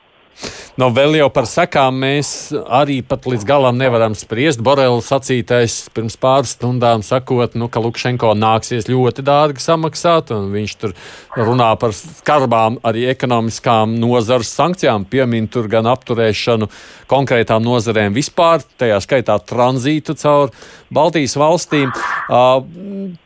No 0.78 0.92
vēl 0.94 1.16
jau 1.18 1.26
par 1.34 1.48
sekām 1.50 1.96
mēs 1.98 2.28
arī 2.54 3.00
pat 3.02 3.24
līdz 3.26 3.42
galam 3.48 3.74
nevaram 3.80 4.14
spriest. 4.14 4.60
Borels 4.62 5.08
sacītais 5.10 5.74
pirms 5.90 6.14
pāris 6.22 6.52
stundām 6.54 7.02
sakot, 7.02 7.56
nu, 7.58 7.66
ka 7.66 7.82
Lukašenko 7.82 8.30
nāksies 8.38 8.86
ļoti 8.86 9.24
dārgi 9.26 9.64
samaksāt, 9.64 10.30
un 10.36 10.52
viņš 10.54 10.76
tur 10.78 10.94
runā 11.34 11.72
par 11.82 11.96
skarbām 11.98 12.78
arī 12.86 13.08
ekonomiskām 13.10 13.98
nozares 13.98 14.54
sankcijām, 14.54 15.08
piemin 15.10 15.50
tur 15.50 15.66
gan 15.72 15.90
apturēšanu 15.90 16.70
konkrētām 17.10 17.66
nozarēm 17.66 18.14
vispār, 18.14 18.62
tajā 18.78 19.02
skaitā 19.02 19.40
tranzītu 19.50 20.14
caur 20.22 20.54
Baltijas 20.94 21.34
valstīm. 21.42 21.90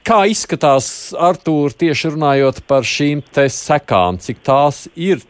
Kā 0.09 0.23
izskatās, 0.33 0.87
Artūr, 1.21 1.77
tieši 1.77 2.17
runājot 2.17 2.65
par 2.65 2.88
šīm 2.88 3.21
te 3.29 3.51
sekām, 3.53 4.17
cik 4.25 4.41
tās 4.47 4.87
ir 4.97 5.21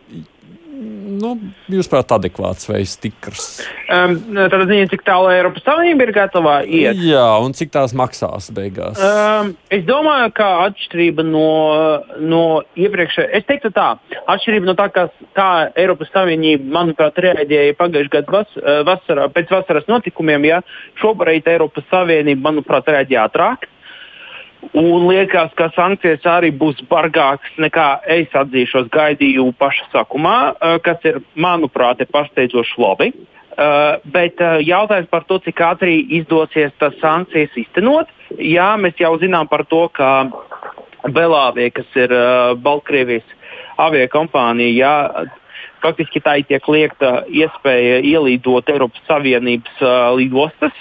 nu, 1.23 1.33
jūs 1.73 1.89
prāt, 1.91 2.13
adekvāts 2.15 2.69
vai 2.69 2.83
stikrs? 2.89 3.63
Um, 3.93 4.17
tad 4.37 4.65
ziņa, 4.69 4.89
cik 4.93 5.05
tālu 5.07 5.31
Eiropas 5.33 5.65
Savienība 5.67 6.07
ir 6.07 6.13
gatava 6.17 6.55
iet. 6.67 7.01
Jā, 7.03 7.25
un 7.45 7.55
cik 7.57 7.73
tās 7.75 7.95
maksās 7.97 8.51
beigās? 8.55 9.01
Um, 9.03 9.55
es 9.73 9.85
domāju, 9.89 10.31
ka 10.37 10.49
atšķirība 10.69 11.27
no, 11.27 11.49
no 12.21 12.45
iepriekšējā, 12.79 13.29
es 13.39 13.49
teiktu 13.49 13.73
tā, 13.75 13.89
atšķirība 14.37 14.71
no 14.71 14.77
tā, 14.79 14.89
kā, 14.95 15.09
kā 15.39 15.51
Eiropas 15.79 16.13
Savienība, 16.15 16.69
manuprāt, 16.79 17.21
reaģēja 17.27 17.79
pagājušajā 17.81 18.17
gadā 18.17 18.39
vas, 18.39 18.57
vasarā, 18.89 19.29
pēc 19.33 19.53
vasaras 19.57 19.89
notikumiem, 19.91 20.51
ja 20.51 20.63
šobrīd 21.03 21.49
Eiropas 21.53 21.87
Savienība, 21.93 22.51
manuprāt, 22.51 22.91
reaģēja 22.93 23.29
ātrāk. 23.31 23.72
Un 24.73 25.09
liekas, 25.09 25.51
ka 25.59 25.69
sankcijas 25.75 26.23
arī 26.31 26.53
būs 26.55 26.79
bargākas 26.91 27.59
nekā 27.61 27.87
es 28.15 28.31
atzīšos 28.39 28.87
gaidīju 28.95 29.49
paša 29.59 29.89
sākumā, 29.93 30.37
kas 30.87 31.03
ir, 31.09 31.19
manuprāt, 31.35 32.01
ir 32.01 32.11
pārsteidzoši 32.15 32.81
labi. 32.81 33.11
Uh, 33.53 33.99
bet 34.09 34.41
uh, 34.41 34.63
jautājums 34.65 35.11
par 35.13 35.27
to, 35.29 35.37
cik 35.45 35.59
ātri 35.61 35.99
izdosies 36.17 36.73
tas 36.81 36.95
sankcijas 37.03 37.53
iztenot, 37.61 38.09
jā, 38.41 38.71
mēs 38.81 38.97
jau 38.97 39.11
zinām 39.21 39.45
par 39.51 39.67
to, 39.69 39.83
ka 39.93 40.31
Belāvie, 41.13 41.69
kas 41.77 41.99
ir 42.01 42.15
uh, 42.17 42.55
Baltkrievijas 42.57 43.27
aviokompānija, 43.83 44.73
jā, 44.73 45.27
faktiski 45.83 46.23
tā 46.23 46.39
tiek 46.47 46.67
liekta 46.71 47.13
iespēja 47.31 48.01
ielīdot 48.07 48.71
Eiropas 48.73 49.03
Savienības 49.09 49.83
uh, 49.83 50.09
lidostas. 50.17 50.75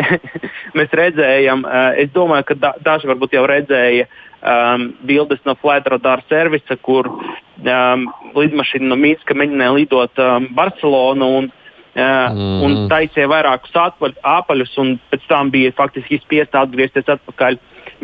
mēs 0.78 0.96
redzējām, 1.00 1.64
uh, 1.66 1.92
es 2.00 2.12
domāju, 2.14 2.50
ka 2.50 2.58
da, 2.58 2.72
daži 2.86 3.10
varbūt 3.10 3.36
jau 3.36 3.44
redzēja 3.50 4.06
um, 4.06 4.90
bildes 5.06 5.42
no 5.48 5.56
Flight 5.60 5.88
Radar 5.90 6.22
servisa, 6.30 6.78
kur 6.78 7.10
um, 7.10 8.06
lidmašīna 8.36 8.92
no 8.92 8.98
Mīnska 9.00 9.36
mēģināja 9.36 9.78
lidot 9.78 10.22
um, 10.26 10.52
Barcelonu. 10.58 11.32
Un, 11.40 11.56
Uh, 11.90 12.30
mm. 12.30 12.58
un 12.62 12.74
taisīja 12.86 13.26
vairākus 13.26 13.72
atpaļ, 13.74 14.12
apaļus, 14.22 14.76
un 14.78 14.92
pēc 15.10 15.24
tam 15.26 15.48
bija 15.50 15.72
faktiski 15.74 16.20
spiesta 16.22 16.60
atgriezties 16.62 17.08
atpakaļ 17.16 17.56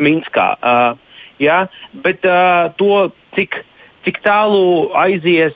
Minskā. 0.03 0.47
Uh, 0.59 1.21
ja? 1.39 1.61
Bet 2.03 2.27
uh, 2.27 2.67
to, 2.75 3.05
cik 3.37 3.55
uh, 3.61 3.76
Cik 4.07 4.21
tālu 4.23 4.87
aizies 4.95 5.55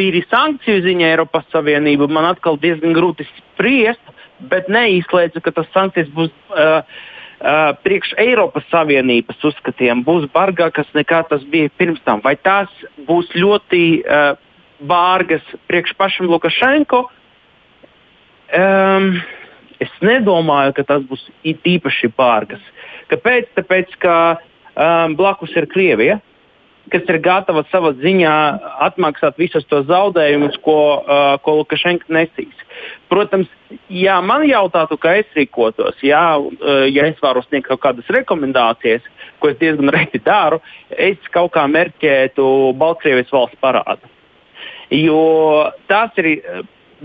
tīri 0.00 0.22
sankciju 0.30 0.80
ziņā 0.80 1.10
Eiropas 1.12 1.44
Savienība, 1.52 2.06
man 2.08 2.24
atkal 2.24 2.56
diezgan 2.56 2.94
grūti 2.96 3.26
spriest, 3.28 4.00
bet 4.48 4.70
neizslēdzu, 4.72 5.42
ka 5.44 5.52
tas 5.58 5.68
sankcijas 5.74 6.08
būs 6.16 6.30
uh, 6.56 6.78
uh, 6.80 7.74
priekš 7.84 8.14
Eiropas 8.22 8.64
Savienības 8.70 9.44
uzskatiem, 9.44 10.00
būs 10.06 10.24
bargākas 10.32 10.88
nekā 10.96 11.20
tas 11.28 11.44
bija 11.52 11.68
pirms 11.76 12.00
tam. 12.08 12.22
Vai 12.24 12.32
tās 12.40 12.72
būs 13.04 13.28
ļoti 13.36 13.82
uh, 14.00 14.40
bārgas 14.80 15.44
priekš 15.68 15.92
pašam 16.00 16.30
Lukašenko? 16.32 17.02
Um, 18.56 19.18
es 19.84 19.92
nedomāju, 20.00 20.72
ka 20.78 20.86
tas 20.94 21.04
būs 21.04 21.28
īpaši 21.44 22.08
bārgas. 22.16 22.64
Kāpēc? 23.12 23.52
Tāpēc, 23.60 23.92
ka 24.00 24.16
um, 24.38 25.18
blakus 25.20 25.52
ir 25.60 25.68
Krievija 25.68 26.16
kas 26.92 27.08
ir 27.10 27.18
gatava 27.22 27.64
savā 27.70 27.92
ziņā 27.98 28.34
atmaksāt 28.86 29.38
visus 29.40 29.66
tos 29.70 29.86
zaudējumus, 29.88 30.58
ko, 30.64 30.78
uh, 31.02 31.34
ko 31.42 31.58
Lukašenka 31.60 32.10
nesīs. 32.12 32.64
Protams, 33.10 33.50
ja 33.90 34.18
man 34.22 34.44
jautātu, 34.46 34.98
kā 35.00 35.16
es 35.22 35.30
rīkotos, 35.36 35.98
jā, 36.06 36.24
uh, 36.38 36.82
ja 36.90 37.08
es 37.10 37.20
varu 37.22 37.42
sniegt 37.46 37.68
kaut 37.70 37.82
kādas 37.84 38.10
rekomendācijas, 38.14 39.06
ko 39.42 39.52
es 39.52 39.60
diezgan 39.62 39.92
reti 39.94 40.22
daru, 40.22 40.60
es 40.90 41.30
kaut 41.34 41.54
kā 41.56 41.66
mērķētu 41.70 42.50
Baltkrievijas 42.80 43.32
valsts 43.34 43.62
parādu. 43.62 44.14
Jo 44.94 45.72
tas 45.90 46.14
ir 46.22 46.36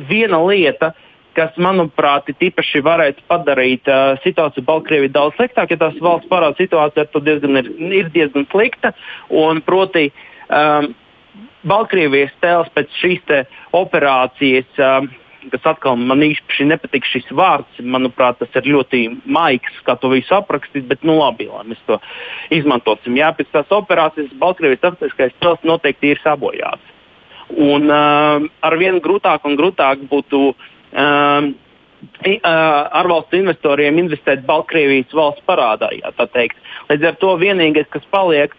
viena 0.10 0.38
lieta, 0.46 0.91
uh, 0.91 1.11
kas, 1.38 1.56
manuprāt, 1.62 2.30
tīpaši 2.39 2.82
varētu 2.86 3.26
padarīt 3.32 3.88
uh, 3.91 4.17
situāciju 4.26 4.65
Baltkrievijā 4.67 5.13
daudz 5.15 5.38
sliktāku, 5.38 5.76
ja 5.76 5.84
tās 5.86 6.02
valsts 6.04 6.30
parāda 6.32 6.60
situācija 6.60 7.08
to 7.12 7.22
diezgan 7.24 7.62
ir, 7.62 7.72
ir 8.02 8.12
diezgan 8.13 8.48
slikta. 8.52 8.94
Un, 9.30 9.63
proti, 9.65 10.10
um, 10.50 10.91
Baltkrievijas 11.67 12.34
tēls 12.41 12.70
pēc 12.76 12.94
šīs 13.00 13.34
operācijas, 13.78 14.70
um, 14.82 15.10
kas 15.50 15.67
atkal 15.74 15.98
man 15.98 16.22
īsti 16.26 16.67
nepatīk 16.70 17.08
šis 17.10 17.30
vārds, 17.38 17.82
manuprāt, 17.82 18.39
tas 18.41 18.60
ir 18.60 18.70
ļoti 18.76 19.04
maigs, 19.26 19.80
kā 19.86 19.96
to 20.02 20.12
visu 20.13 20.36
aprakstīt, 20.38 20.86
bet 20.89 21.06
nu 21.08 21.17
labi, 21.17 21.50
lai 21.50 21.63
mēs 21.72 21.82
to 21.88 21.98
izmantosim. 22.54 23.17
Jā, 23.17 23.32
pēc 23.38 23.50
tās 23.54 23.74
operācijas 23.74 24.34
Baltkrievijas 24.41 24.84
starptautiskais 24.84 25.38
tēls 25.41 25.63
noteikti 25.67 26.13
ir 26.13 26.22
sabojāts. 26.26 26.98
Un 27.52 27.89
uh, 27.91 28.46
ar 28.63 28.78
vien 28.80 29.02
grūtāk 29.04 29.48
un 29.48 29.58
grūtāk 29.60 30.06
būtu 30.12 30.54
um, 30.93 31.51
ārvalstu 32.97 33.39
investoriem 33.41 33.99
investēt 34.01 34.45
Baltkrievijas 34.47 35.13
valsts 35.13 35.45
parādā. 35.47 35.91
Jā, 35.95 36.12
Līdz 36.89 37.08
ar 37.08 37.17
to 37.21 37.36
vienīgais, 37.39 37.89
kas 37.93 38.06
paliek, 38.12 38.56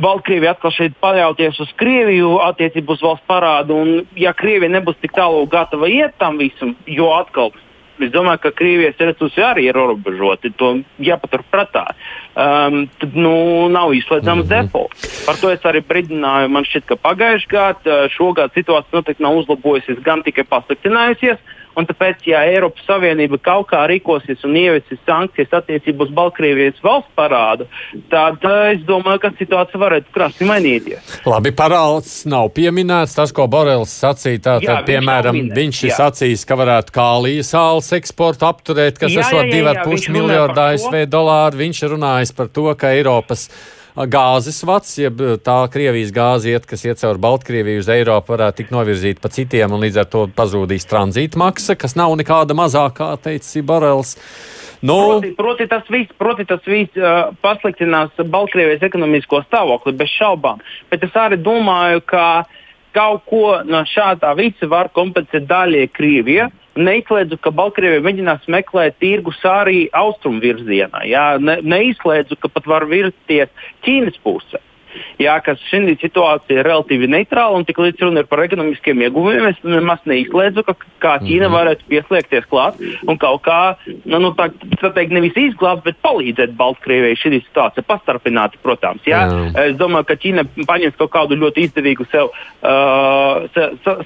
Baltkrievija 0.00 0.54
atkal 0.54 0.72
šeit 0.72 0.94
paļauties 1.02 1.58
uz 1.60 1.72
Krieviju 1.76 2.38
attiecībā 2.40 2.94
uz 2.94 3.02
valsts 3.04 3.26
parādu. 3.28 3.76
Un, 3.76 4.06
ja 4.16 4.32
Krievija 4.32 4.72
nebūs 4.72 4.96
tik 5.02 5.12
tālu 5.12 5.44
gatava 5.50 5.90
iet 5.90 6.16
tam 6.18 6.38
visam, 6.40 6.72
jo 6.88 7.10
atkal 7.12 7.52
Es 8.00 8.12
domāju, 8.14 8.40
ka 8.44 8.50
Krievijas 8.56 9.00
resursi 9.00 9.42
arī 9.44 9.66
ir 9.68 9.76
ierobežoti. 9.76 10.52
To 10.60 10.72
jāpatur 11.04 11.44
prātā. 11.52 11.84
Um, 12.34 12.86
tad 13.00 13.16
nu, 13.16 13.68
nav 13.68 13.92
izslēdzams 13.94 14.44
mm 14.44 14.50
-hmm. 14.50 14.66
depo. 14.66 14.88
Par 15.26 15.36
to 15.40 15.50
es 15.50 15.60
arī 15.60 15.82
brīdināju. 15.84 16.48
Man 16.48 16.64
šķiet, 16.64 16.84
ka 16.86 16.96
pagājušajā 16.96 17.50
gadā, 17.50 18.08
šogad 18.08 18.52
situācija 18.54 18.96
noteikti 18.96 19.22
nav 19.22 19.36
uzlabojusies, 19.36 20.02
gan 20.02 20.22
tikai 20.22 20.44
pasliktinājusies. 20.44 21.38
Un 21.78 21.86
tāpēc, 21.86 22.24
ja 22.26 22.42
Eiropas 22.48 22.82
Savienība 22.88 23.38
kaut 23.42 23.68
kā 23.70 23.84
rīkosies 23.90 24.42
un 24.46 24.56
ieviesīs 24.58 25.00
sankcijas 25.06 25.54
attiecībā 25.60 26.06
uz 26.06 26.12
Baltkrievijas 26.16 26.80
valsts 26.82 27.12
parādu, 27.18 27.68
tad 28.10 28.42
uh, 28.46 28.72
es 28.72 28.82
domāju, 28.88 29.22
ka 29.22 29.32
situācija 29.38 29.80
varētu 29.80 30.14
krasi 30.14 30.48
mainīties. 30.48 31.14
Labi, 31.30 31.54
parāds 31.56 32.24
nav 32.30 32.50
pieminēts. 32.56 33.14
Tas, 33.16 33.34
ko 33.36 33.46
Borels 33.50 33.94
sacīja, 34.02 34.42
tā, 34.46 34.56
jā, 34.64 34.74
tad, 34.74 34.88
piemēram, 34.90 35.38
viņš, 35.38 35.56
viņš 35.60 35.82
ir 35.86 35.96
sacījis, 35.98 36.46
ka 36.48 36.58
varētu 36.60 36.96
kālijas 36.96 37.54
sāls 37.54 37.90
eksportu 37.96 38.48
apturēt, 38.50 38.98
kas 39.00 39.14
esot 39.24 39.50
2,5 39.52 40.10
miljardu 40.14 40.66
ASV 40.66 41.04
dolāru. 41.10 41.62
Viņš 41.64 41.84
runājis 41.94 42.34
par 42.36 42.50
to, 42.50 42.66
ka 42.78 42.94
Eiropas 42.96 43.48
gāzes 43.96 44.60
vats, 44.66 44.92
jeb 45.00 45.20
tā 45.44 45.56
Krievijas 45.72 46.12
gāze, 46.14 46.50
iet, 46.52 46.66
kas 46.68 46.84
iet 46.86 47.00
caur 47.02 47.18
Baltkrieviju 47.20 47.82
uz 47.82 47.90
Eiropu, 47.90 48.34
varētu 48.34 48.62
tikt 48.62 48.74
novirzīta 48.74 49.24
pa 49.24 49.32
citiem, 49.32 49.72
un 49.74 49.82
līdz 49.84 50.00
ar 50.02 50.08
to 50.10 50.24
pazūdīs 50.36 50.88
tranzīta 50.90 51.40
maksa, 51.40 51.76
kas 51.78 51.96
nav 51.98 52.14
nekāda 52.20 52.56
mazākā, 52.58 53.12
teica 53.22 53.64
Borels. 53.66 54.16
Nu, 54.80 54.96
proti, 54.96 55.34
proti, 55.36 55.66
tas 55.68 55.84
viss, 55.92 56.12
proti, 56.16 56.46
tas 56.48 56.64
viss 56.64 56.96
uh, 56.96 57.34
pasliktinās 57.44 58.14
Baltkrievijas 58.16 58.86
ekonomisko 58.86 59.42
stāvokli 59.44 59.92
bez 59.98 60.08
šaubām. 60.14 60.62
Bet 60.88 61.04
es 61.04 61.18
arī 61.20 61.36
domāju, 61.36 62.00
ka 62.08 62.46
kaut 62.96 63.26
ko 63.28 63.60
no 63.68 63.84
šāda 63.86 64.32
visa 64.38 64.66
var 64.70 64.88
kompensēt 64.94 65.44
daļai 65.50 65.84
Krievijai 65.92 66.48
neizslēdzu, 66.86 67.38
ka 67.44 67.52
Baltkrievija 67.54 68.02
mēģinās 68.04 68.48
meklēt 68.50 68.98
tirgus 69.02 69.38
arī 69.46 69.84
austrumu 69.96 70.42
virzienā. 70.44 71.04
Jā, 71.08 71.26
ne, 71.42 71.60
neizslēdzu, 71.62 72.40
ka 72.40 72.52
pat 72.52 72.68
var 72.70 72.88
virzīties 72.90 73.52
Ķīnas 73.86 74.18
pusē 74.24 74.62
jā, 75.20 75.36
kas 75.44 75.60
šī 75.70 75.96
situācija 76.00 76.60
ir 76.60 76.66
relatīvi 76.66 77.08
neitrāla 77.10 77.58
un 77.58 77.66
tik 77.68 77.80
līdz 77.80 78.06
runa 78.06 78.24
ir 78.24 78.30
par 78.30 78.42
ekonomiskiem 78.44 79.04
ieguvumiem, 79.06 79.50
es 79.50 79.60
nemaz 79.66 80.02
neizslēdzu, 80.08 80.64
ka 80.66 80.76
kā 81.02 81.14
Ķīna 81.24 81.48
mhm. 81.48 81.56
varētu 81.56 81.88
pieslēgties 81.90 82.48
klāt 82.50 82.80
un 83.08 83.18
kaut 83.20 83.42
kā, 83.46 83.60
nu, 84.04 84.20
nu 84.22 84.32
tā, 84.38 84.50
tā 84.80 84.92
teikt, 84.96 85.14
nevis 85.16 85.36
izglābt, 85.40 85.84
bet 85.86 86.00
palīdzēt 86.04 86.56
Baltkrievijai 86.58 87.18
šī 87.20 87.40
situācija 87.40 87.86
pastarpināti, 87.88 88.60
protams. 88.64 89.04
Jā. 89.08 89.24
Jā. 89.30 89.66
Es 89.70 89.76
domāju, 89.80 90.08
ka 90.10 90.18
Ķīna 90.20 90.46
paņems 90.68 90.98
kaut 91.00 91.12
kādu 91.14 91.38
ļoti 91.40 91.66
izdevīgu 91.68 92.06
sev, 92.12 92.32
uh, 92.62 93.46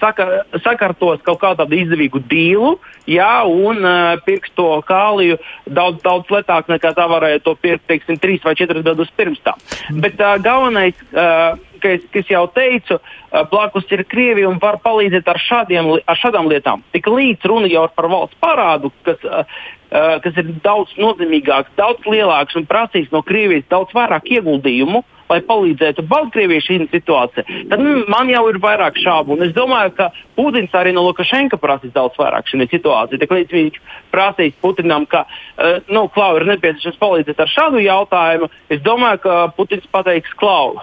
saka, 0.03 0.29
sakārtos 0.65 1.23
kaut 1.27 1.41
kādu 1.43 1.67
izdevīgu 1.75 2.23
dīlu, 2.31 2.75
jā, 3.11 3.45
un 3.49 3.83
uh, 3.85 4.15
pirks 4.27 4.53
to 4.59 4.69
kāliju 4.89 5.39
daudz, 5.67 6.01
daudz 6.05 6.31
lētāk 6.33 6.71
nekā 6.73 6.95
tā 6.97 7.07
varēja 7.11 7.43
to 7.45 7.55
pirkt, 7.61 7.87
teiksim, 7.91 8.19
trīs 8.21 8.45
vai 8.45 8.57
četras 8.59 8.85
gadus 8.87 9.13
pirms 9.17 9.41
tam. 9.45 9.61
Bet 10.01 10.21
uh, 10.21 10.37
galvenais 10.43 10.74
galvenais, 10.75 10.95
uh, 11.13 11.59
ka 11.85 11.95
es, 11.99 12.09
ka 12.11 12.23
es 12.23 12.33
jau 12.33 12.45
teicu, 12.57 12.99
uh, 12.99 13.45
blakus 13.53 13.89
ir 13.93 14.05
Krievija 14.09 14.51
un 14.51 14.59
var 14.63 14.81
palīdzēt 14.85 15.31
ar, 15.31 15.41
šādiem, 15.45 15.93
ar 16.01 16.21
šādām 16.21 16.51
lietām. 16.51 16.85
Tik 16.97 17.09
līdz 17.13 17.49
runa 17.53 17.71
jau 17.71 17.87
par 17.95 18.11
valsts 18.13 18.41
parādu, 18.43 18.93
kas, 19.07 19.21
uh, 19.29 19.45
uh, 19.93 20.15
kas 20.25 20.41
ir 20.41 20.55
daudz 20.65 20.97
nozīmīgāks, 21.01 21.77
daudz 21.79 22.09
lielāks 22.09 22.57
un 22.59 22.69
prasīs 22.71 23.13
no 23.13 23.23
Krievijas 23.27 23.69
daudz 23.73 23.93
vairāk 23.97 24.33
ieguldījumu 24.39 25.05
lai 25.31 25.41
palīdzētu 25.45 26.05
Baltkrievijai 26.09 26.65
šī 26.65 26.79
situācija, 26.93 27.45
tad 27.71 27.83
man 28.13 28.31
jau 28.33 28.45
ir 28.51 28.61
vairāk 28.63 28.99
šaubu. 29.01 29.39
Es 29.45 29.55
domāju, 29.57 29.95
ka 29.99 30.11
Putins 30.39 30.75
arī 30.77 30.95
no 30.95 31.05
Lukašenka 31.07 31.59
prasīs 31.61 31.95
daudz 31.95 32.19
vairāk 32.21 32.51
šī 32.51 32.69
situācija. 32.71 33.21
Tik 33.21 33.35
līdz 33.39 33.57
viņš 33.59 33.79
prasīs 34.13 34.59
Putinam, 34.63 35.09
ka 35.11 35.25
uh, 35.27 35.81
nu, 35.89 36.07
Klau 36.15 36.35
ir 36.39 36.49
nepieciešams 36.53 37.01
palīdzēt 37.01 37.41
ar 37.41 37.51
šādu 37.51 37.83
jautājumu, 37.85 38.51
es 38.73 38.85
domāju, 38.85 39.25
ka 39.25 39.39
Putins 39.57 39.89
pateiks 39.93 40.35
Klau. 40.41 40.77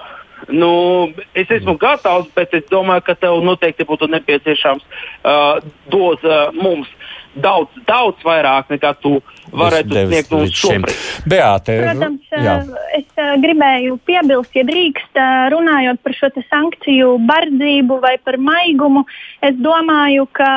Nu, 0.49 0.71
es 1.37 1.51
esmu 1.51 1.77
gatavs, 1.81 2.31
bet 2.35 2.53
es 2.57 2.65
domāju, 2.71 3.05
ka 3.05 3.15
tev 3.19 3.41
noteikti 3.45 3.85
būtu 3.87 4.09
nepieciešams 4.11 4.83
uh, 4.87 5.61
dot 5.93 6.25
uh, 6.25 6.49
mums 6.57 6.89
daudz, 7.35 7.71
daudz 7.87 8.23
vairāk 8.25 8.71
nekā 8.73 8.91
tu 9.01 9.13
varētu 9.55 10.05
sniegt 10.07 10.33
mums 10.33 10.55
šobrīd. 10.57 10.97
Beāte, 11.31 11.77
Protams, 11.83 12.33
jā. 12.33 12.57
es 12.97 13.07
uh, 13.19 13.35
gribēju 13.43 13.97
piebilst, 14.07 14.51
ja 14.57 14.65
drīkst, 14.67 15.13
uh, 15.15 15.45
runājot 15.53 16.01
par 16.03 16.17
šo 16.17 16.31
sankciju 16.49 17.13
bardzību 17.29 18.01
vai 18.03 18.17
par 18.25 18.39
maigumu. 18.41 19.05
Es 19.45 19.55
domāju, 19.61 20.27
ka 20.35 20.51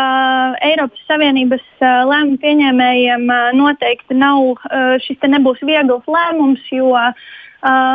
Eiropas 0.67 1.07
Savienības 1.11 1.65
uh, 1.81 2.03
lēmumu 2.11 2.41
pieņēmējiem 2.43 3.31
noteikti 3.59 4.17
nav, 4.19 4.59
šis 5.05 5.25
nebūs 5.31 5.63
viegls 5.67 6.07
lēmums, 6.11 6.63
jo 6.73 6.93
uh, 6.95 7.13
Uh, 7.13 7.44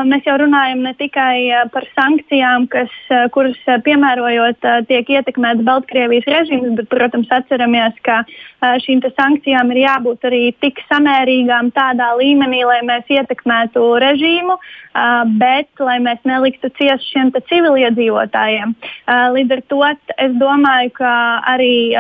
mēs 0.09 0.25
jau 0.25 0.35
runājam 0.41 0.81
ne 0.81 0.93
tikai 0.97 1.49
uh, 1.51 1.65
par 1.73 1.85
sankcijām, 1.93 2.67
kas, 2.73 2.89
uh, 3.13 3.27
kuras 3.33 3.57
piemērojot 3.85 4.65
tiek 4.89 5.11
ietekmēts 5.13 5.65
Baltkrievijas 5.67 6.27
režīms, 6.29 6.73
bet, 6.79 6.89
protams, 6.89 7.29
atceramies, 7.31 7.97
ka 8.05 8.23
šīm 8.83 9.03
sankcijām 9.05 9.71
ir 9.71 9.81
jābūt 9.85 10.25
arī 10.27 10.41
tik 10.59 10.81
samērīgām 10.89 11.71
tādā 11.75 12.09
līmenī, 12.19 12.63
lai 12.67 12.81
mēs 12.87 13.07
ietekmētu 13.07 13.85
režīmu, 14.03 14.57
bet 15.39 15.83
lai 15.85 15.99
mēs 16.03 16.19
neliktu 16.27 16.71
ciest 16.75 17.07
šiem 17.13 17.31
civiliedzīvotājiem. 17.31 18.75
Līdz 19.37 19.55
ar 19.55 19.63
to 19.71 19.81
es 19.87 20.35
domāju, 20.41 20.91
ka 20.99 21.13
arī 21.55 21.95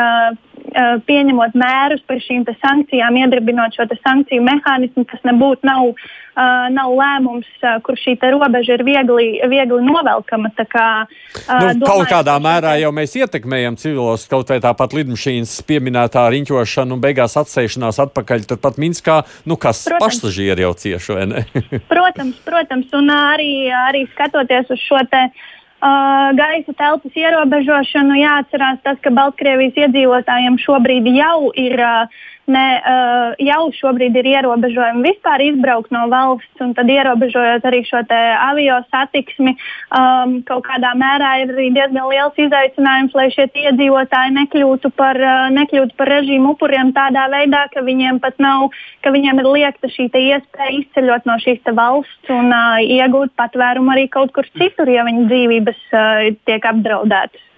pieņemot 1.07 1.55
mērus 1.57 2.01
par 2.07 2.21
šīm 2.23 2.45
sankcijām, 2.61 3.17
iedarbinot 3.23 3.75
šo 3.75 3.85
sankciju 3.99 4.43
mehānismu, 4.45 5.05
tas 5.09 5.21
nebūtu 5.27 5.67
nav, 5.67 5.91
uh, 5.91 6.67
nav 6.73 6.93
lēmums, 6.97 7.49
uh, 7.63 7.77
kur 7.85 7.97
šī 7.99 8.15
robeža 8.21 8.77
ir 8.77 8.85
viegli, 8.87 9.27
viegli 9.49 9.81
novelkama. 9.85 10.51
Kā, 10.69 10.87
uh, 11.05 11.49
nu, 11.49 11.81
domāju, 11.81 11.87
kaut 11.87 12.11
kādā 12.13 12.37
mērā 12.43 12.75
jau 12.81 12.91
mēs 12.95 13.15
ietekmējam 13.19 13.77
civilos, 13.79 14.27
kaut 14.29 14.51
vai 14.53 14.59
tāpat 14.63 14.95
lidmašīnas 14.97 15.59
pieminētā 15.69 16.25
riņķošana 16.35 16.95
un 16.95 17.03
beigās 17.03 17.37
atsēšanās 17.39 18.01
atpakaļ 18.05 18.49
turpat 18.49 18.81
Minskā, 18.81 19.21
nu 19.49 19.59
kas 19.59 19.85
protams. 19.89 20.19
pasažieri 20.19 20.67
jau 20.67 20.73
cieši, 20.77 21.15
vai 21.17 21.29
ne? 21.33 21.45
protams, 21.93 22.41
protams, 22.45 22.91
un 22.99 23.13
arī, 23.15 23.53
arī 23.87 24.05
skatoties 24.13 24.75
uz 24.75 24.83
šo 24.89 25.05
te 25.09 25.29
Uh, 25.29 25.58
gaisa 25.79 26.73
telpas 26.75 27.15
ierobežošanu. 27.15 28.17
Jāatcerās 28.19 28.81
tas, 28.83 28.99
ka 29.03 29.13
Baltkrievijas 29.15 29.77
iedzīvotājiem 29.85 30.59
šobrīd 30.59 31.07
jau 31.15 31.51
ir 31.55 31.79
uh, 31.79 32.19
ne, 32.51 32.65
uh, 32.81 33.37
jau 33.41 33.69
šobrīd 33.77 34.17
ir 34.19 34.29
ierobežojumi 34.33 35.05
vispār 35.05 35.43
izbraukt 35.45 35.93
no 35.95 36.05
valsts, 36.11 36.61
un 36.63 36.73
tad 36.77 36.89
ierobežojot 36.91 37.65
arī 37.69 37.81
šo 37.87 38.01
avio 38.09 38.79
satiksmi, 38.89 39.55
um, 39.95 40.39
kaut 40.47 40.65
kādā 40.67 40.91
mērā 40.97 41.31
ir 41.43 41.53
arī 41.55 41.69
diezgan 41.75 42.09
liels 42.11 42.39
izaicinājums, 42.41 43.15
lai 43.17 43.27
šie 43.35 43.47
iedzīvotāji 43.49 44.35
nekļūtu 44.37 44.93
par, 44.97 45.19
uh, 45.19 45.49
nekļūtu 45.55 45.97
par 45.99 46.13
režīmu 46.15 46.55
upuriem 46.55 46.93
tādā 46.95 47.27
veidā, 47.31 47.65
ka 47.73 47.85
viņiem 47.85 48.21
pat 48.23 48.39
nav, 48.43 48.69
ka 49.03 49.13
viņiem 49.15 49.43
ir 49.43 49.51
liekta 49.57 49.91
šī 49.91 50.09
iespēja 50.09 50.71
izceļot 50.79 51.27
no 51.29 51.37
šīs 51.41 51.61
valsts 51.75 52.33
un 52.33 52.49
uh, 52.53 52.79
iegūt 52.81 53.35
patvērumu 53.39 53.93
arī 53.93 54.07
kaut 54.11 54.33
kur 54.35 54.47
citur, 54.57 54.89
ja 54.89 55.05
viņu 55.07 55.27
dzīvības 55.29 55.85
uh, 55.93 56.33
tiek 56.49 56.65
apdraudētas. 56.65 57.48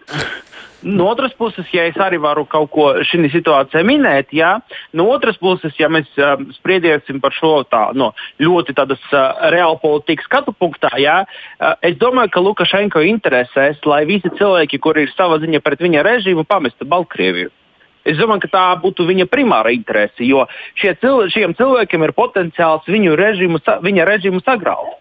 No 0.82 1.12
otras 1.12 1.34
puses, 1.38 1.68
ja 1.70 1.84
es 1.86 1.98
arī 2.02 2.18
varu 2.18 2.42
kaut 2.50 2.72
ko 2.74 2.88
šī 3.06 3.28
situācijā 3.30 3.84
minēt, 3.86 4.32
jā, 4.34 4.56
no 4.98 5.06
otras 5.14 5.38
puses, 5.38 5.76
ja 5.78 5.92
mēs 5.94 6.10
uh, 6.18 6.42
spriediesim 6.58 7.20
par 7.22 7.36
šo 7.38 7.52
tā, 7.70 7.84
no, 7.94 8.12
ļoti 8.42 8.74
tādas 8.80 9.02
uh, 9.14 9.44
reāla 9.54 9.78
politikas 9.82 10.26
skatu 10.26 10.56
punktā, 10.58 10.90
jā, 10.98 11.20
uh, 11.22 11.76
es 11.86 12.00
domāju, 12.02 12.34
ka 12.34 12.42
Lukašenko 12.42 13.04
interesēs, 13.06 13.78
lai 13.86 14.08
visi 14.10 14.34
cilvēki, 14.40 14.82
kuri 14.82 15.06
ir 15.06 15.14
sava 15.14 15.38
ziņa 15.44 15.62
pret 15.62 15.86
viņa 15.86 16.06
režīmu, 16.08 16.48
pamestu 16.50 16.90
Baltkrieviju. 16.90 17.54
Es 18.02 18.18
domāju, 18.18 18.48
ka 18.48 18.50
tā 18.56 18.66
būtu 18.82 19.06
viņa 19.06 19.30
primāra 19.30 19.70
interese, 19.76 20.26
jo 20.26 20.48
šie 20.82 20.96
cilvē, 20.98 21.30
šiem 21.30 21.54
cilvēkiem 21.62 22.08
ir 22.08 22.18
potenciāls 22.18 22.90
viņu 22.90 23.14
režīmu, 23.22 23.62
viņa 23.86 24.10
režīmu 24.10 24.42
sagraut. 24.42 24.98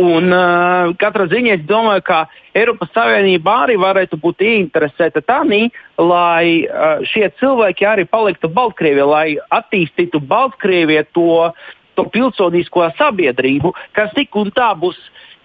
Un, 0.00 0.30
uh, 0.32 0.92
katrā 1.00 1.26
ziņā 1.30 1.58
es 1.58 1.64
domāju, 1.68 2.04
ka 2.06 2.18
Eiropas 2.56 2.92
Savienība 2.94 3.56
arī 3.64 3.78
varētu 3.80 4.18
būt 4.22 4.44
ieinteresēta 4.44 5.22
tādā, 5.24 5.62
lai 5.98 6.64
uh, 6.64 7.02
šie 7.08 7.30
cilvēki 7.40 7.88
arī 7.88 8.06
paliktu 8.10 8.50
Baltkrievijā, 8.52 9.06
lai 9.08 9.26
attīstītu 9.54 10.20
Baltkrievijā 10.20 11.06
to, 11.16 11.50
to 11.98 12.06
pilsonisko 12.14 12.90
sabiedrību, 12.98 13.74
kas 13.96 14.14
tik 14.16 14.36
un 14.36 14.52
tā 14.54 14.72
būs 14.78 14.98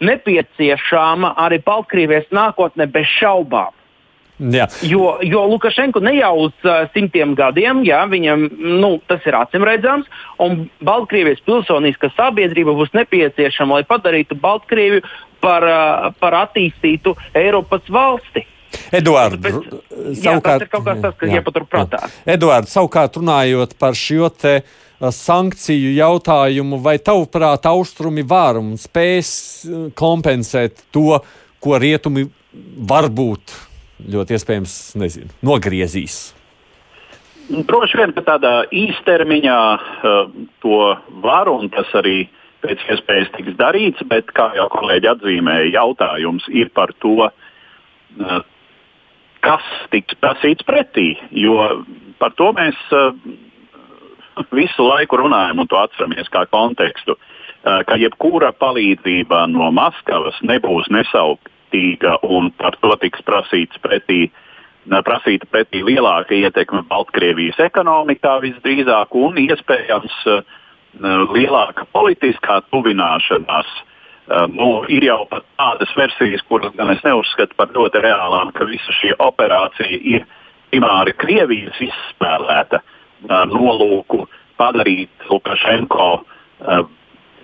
nepieciešama 0.03 1.35
arī 1.37 1.59
Baltkrievijas 1.65 2.29
nākotnē 2.31 2.87
bez 2.91 3.09
šaubām. 3.19 3.78
Jā. 4.39 4.69
Jo, 4.87 5.17
jo 5.19 5.41
Lukašenko 5.51 5.99
jau 6.15 6.33
uz 6.45 6.53
uh, 6.63 6.85
simtiem 6.93 7.33
gadiem, 7.35 7.83
jā, 7.83 7.99
viņam 8.07 8.45
nu, 8.79 8.93
tas 9.11 9.25
ir 9.27 9.35
acīmredzams, 9.35 10.07
un 10.39 10.69
Baltkrievijas 10.79 11.43
pilsoniskā 11.43 12.07
sabiedrība 12.15 12.71
būs 12.77 12.93
nepieciešama, 12.95 13.81
lai 13.81 13.87
padarītu 13.89 14.39
Baltkrievi 14.39 15.03
par, 15.43 15.67
uh, 15.67 16.07
par 16.23 16.39
attīstītu 16.45 17.17
Eiropas 17.35 17.83
valsti. 17.91 18.45
Eduards, 18.95 19.43
savukārt, 20.21 20.67
jā, 20.69 20.81
tas 21.01 21.15
kas 21.19 21.31
jāpaturprātā. 21.35 22.03
Eduards, 22.29 22.71
savukārt 22.71 23.19
runājot 23.19 23.75
par 23.81 23.97
šo 23.97 24.29
te 24.31 24.61
sankciju 24.99 25.93
jautājumu, 25.97 26.79
vai 26.83 26.95
tavuprāt 27.03 27.67
austrumi 27.67 28.23
var 28.27 28.59
un 28.61 28.75
spēs 28.79 29.31
kompensēt 29.99 30.85
to, 30.95 31.17
ko 31.59 31.79
rietumi 31.81 32.29
varbūt 32.89 33.68
ļoti 34.07 34.37
iespējams 34.37 34.75
nezinu, 34.99 35.31
nogriezīs. 35.45 36.19
Droši 37.49 37.97
vien, 37.97 38.13
ka 38.13 38.21
tādā 38.27 38.53
īstermiņā 38.69 39.59
uh, 39.73 40.19
to 40.61 40.79
var 41.23 41.49
un 41.49 41.71
tas 41.73 41.89
arī 41.97 42.27
pēc 42.61 42.83
iespējas 42.93 43.31
tiks 43.33 43.57
darīts, 43.57 44.05
bet, 44.11 44.29
kā 44.37 44.51
jau 44.57 44.67
kolēģi 44.69 45.09
atzīmēja, 45.15 45.71
jautājums 45.79 46.45
ir 46.53 46.69
par 46.75 46.93
to, 47.01 47.25
uh, 47.25 48.39
kas 49.41 49.65
tiks 49.89 50.19
prasīts 50.21 50.67
pretī. 50.67 51.15
Jo 51.31 51.85
par 52.21 52.35
to 52.37 52.51
mēs 52.53 52.77
uh, 52.93 53.15
visu 54.53 54.85
laiku 54.85 55.23
runājam 55.23 55.63
un 55.63 55.69
to 55.69 55.79
atceramies 55.79 56.29
kā 56.31 56.45
kontekstu, 56.51 57.17
ka 57.59 57.97
jebkura 57.99 58.53
palīdzība 58.55 59.41
no 59.51 59.67
Maskavas 59.75 60.37
nebūs 60.47 60.87
nesaukt 60.95 61.49
vērtīga 61.69 62.19
un 62.23 62.51
par 62.57 62.75
to 62.81 62.95
tiks 62.99 63.21
prasīts 63.21 63.77
pretī. 63.81 64.31
Prasīta 64.89 65.45
pretī 65.45 65.83
lielāka 65.83 66.33
ietekme 66.33 66.83
Baltkrievijas 66.89 67.59
ekonomikā 67.59 68.39
visdrīzāk 68.41 69.13
un 69.13 69.37
iespējams 69.37 70.15
uh, 70.25 70.41
lielāka 71.33 71.85
politiskā 71.93 72.61
tuvināšanās. 72.71 73.67
Uh, 74.29 74.47
nu, 74.47 74.85
ir 74.87 75.03
jau 75.03 75.27
pat 75.29 75.43
tādas 75.57 75.93
versijas, 75.95 76.41
kuras 76.47 76.73
gan 76.75 76.89
es 76.89 77.03
neuzskatu 77.03 77.53
par 77.55 77.69
ļoti 77.75 78.01
reālām, 78.01 78.51
ka 78.51 78.65
visa 78.65 78.91
šī 79.01 79.13
operācija 79.19 79.99
ir 80.01 80.25
primāri 80.71 81.13
Krievijas 81.13 81.77
izspēlēta 81.81 82.81
nolūku 83.27 84.27
padarīt 84.57 85.09
Lukašenko 85.29 86.23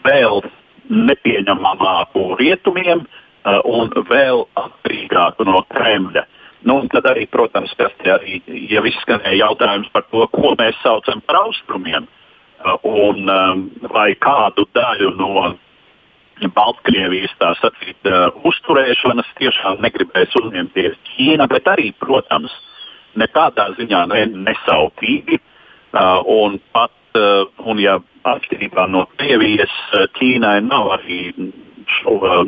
vēl 0.06 0.42
nepieņemamāku 0.90 2.36
rietumiem, 2.40 3.04
Uh, 3.06 3.25
un 3.46 3.92
vēl 4.10 4.46
atkarīgāku 4.58 5.46
no 5.46 5.62
Kremļa. 5.70 6.26
Nu, 6.66 6.80
tad 6.90 7.06
arī, 7.12 7.28
protams, 7.30 7.76
arī 7.78 8.40
jau 8.72 8.82
izskanēja 8.90 9.38
jautājums 9.44 9.92
par 9.94 10.08
to, 10.10 10.26
ko 10.34 10.56
mēs 10.58 10.78
saucam 10.82 11.22
par 11.22 11.44
austrumiem. 11.44 12.08
Uh, 12.66 12.78
un 12.82 13.30
um, 13.30 13.60
vai 13.94 14.16
kādu 14.18 14.66
daļu 14.74 15.12
no 15.20 15.52
Baltkrievijas 16.56 17.36
tā 17.38 17.52
sacīt, 17.60 18.00
uh, 18.10 18.32
uzturēšanas 18.48 19.30
tiešām 19.38 19.84
negribēs 19.86 20.34
uzņemties 20.40 20.98
Ķīna, 21.12 21.46
bet 21.52 21.70
arī, 21.70 21.92
protams, 22.02 22.56
nekādā 23.20 23.68
ziņā 23.78 24.02
ne, 24.10 24.24
nesautīgi. 24.48 25.38
Uh, 25.94 26.24
un 26.26 26.58
pat, 26.74 26.96
uh, 27.20 27.46
un 27.70 27.80
ja 27.84 28.00
atšķirībā 28.26 28.88
no 28.90 29.06
Krievijas, 29.20 29.76
Ķīnai 30.18 30.58
nav 30.66 30.96
arī 30.98 31.20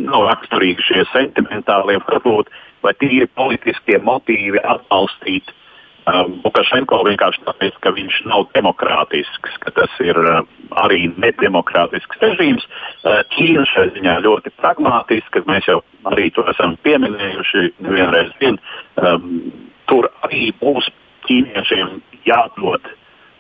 nav 0.04 0.28
raksturīgi 0.32 0.86
šie 0.88 1.06
sentimentālie, 1.12 2.00
varbūt, 2.08 2.52
vai 2.86 2.94
tīri 3.02 3.28
politiskie 3.38 4.00
motīvi 4.06 4.62
atbalstīt 4.64 5.50
um, 6.08 6.38
Lukašenko 6.46 7.02
vienkārši 7.08 7.44
tāpēc, 7.46 7.80
ka 7.84 7.94
viņš 7.96 8.20
nav 8.30 8.48
demokrātisks, 8.56 9.58
ka 9.64 9.74
tas 9.76 9.94
ir 10.04 10.20
uh, 10.22 10.42
arī 10.84 11.08
nedemokrātisks 11.18 12.22
režīms. 12.24 12.68
Uh, 13.04 13.24
Ķīna 13.34 13.66
šai 13.72 13.88
ziņā 13.98 14.20
ļoti 14.26 14.54
pragmatiska, 14.62 15.44
mēs 15.50 15.70
jau 15.70 15.82
arī 16.12 16.30
to 16.36 16.46
esam 16.52 16.78
pieminējuši 16.86 17.66
nevienreiz 17.86 18.32
vien. 18.42 18.62
Um, 19.02 19.42
tur 19.90 20.10
arī 20.28 20.52
būs 20.62 20.90
ķīniešiem 21.28 22.00
jādod 22.28 22.88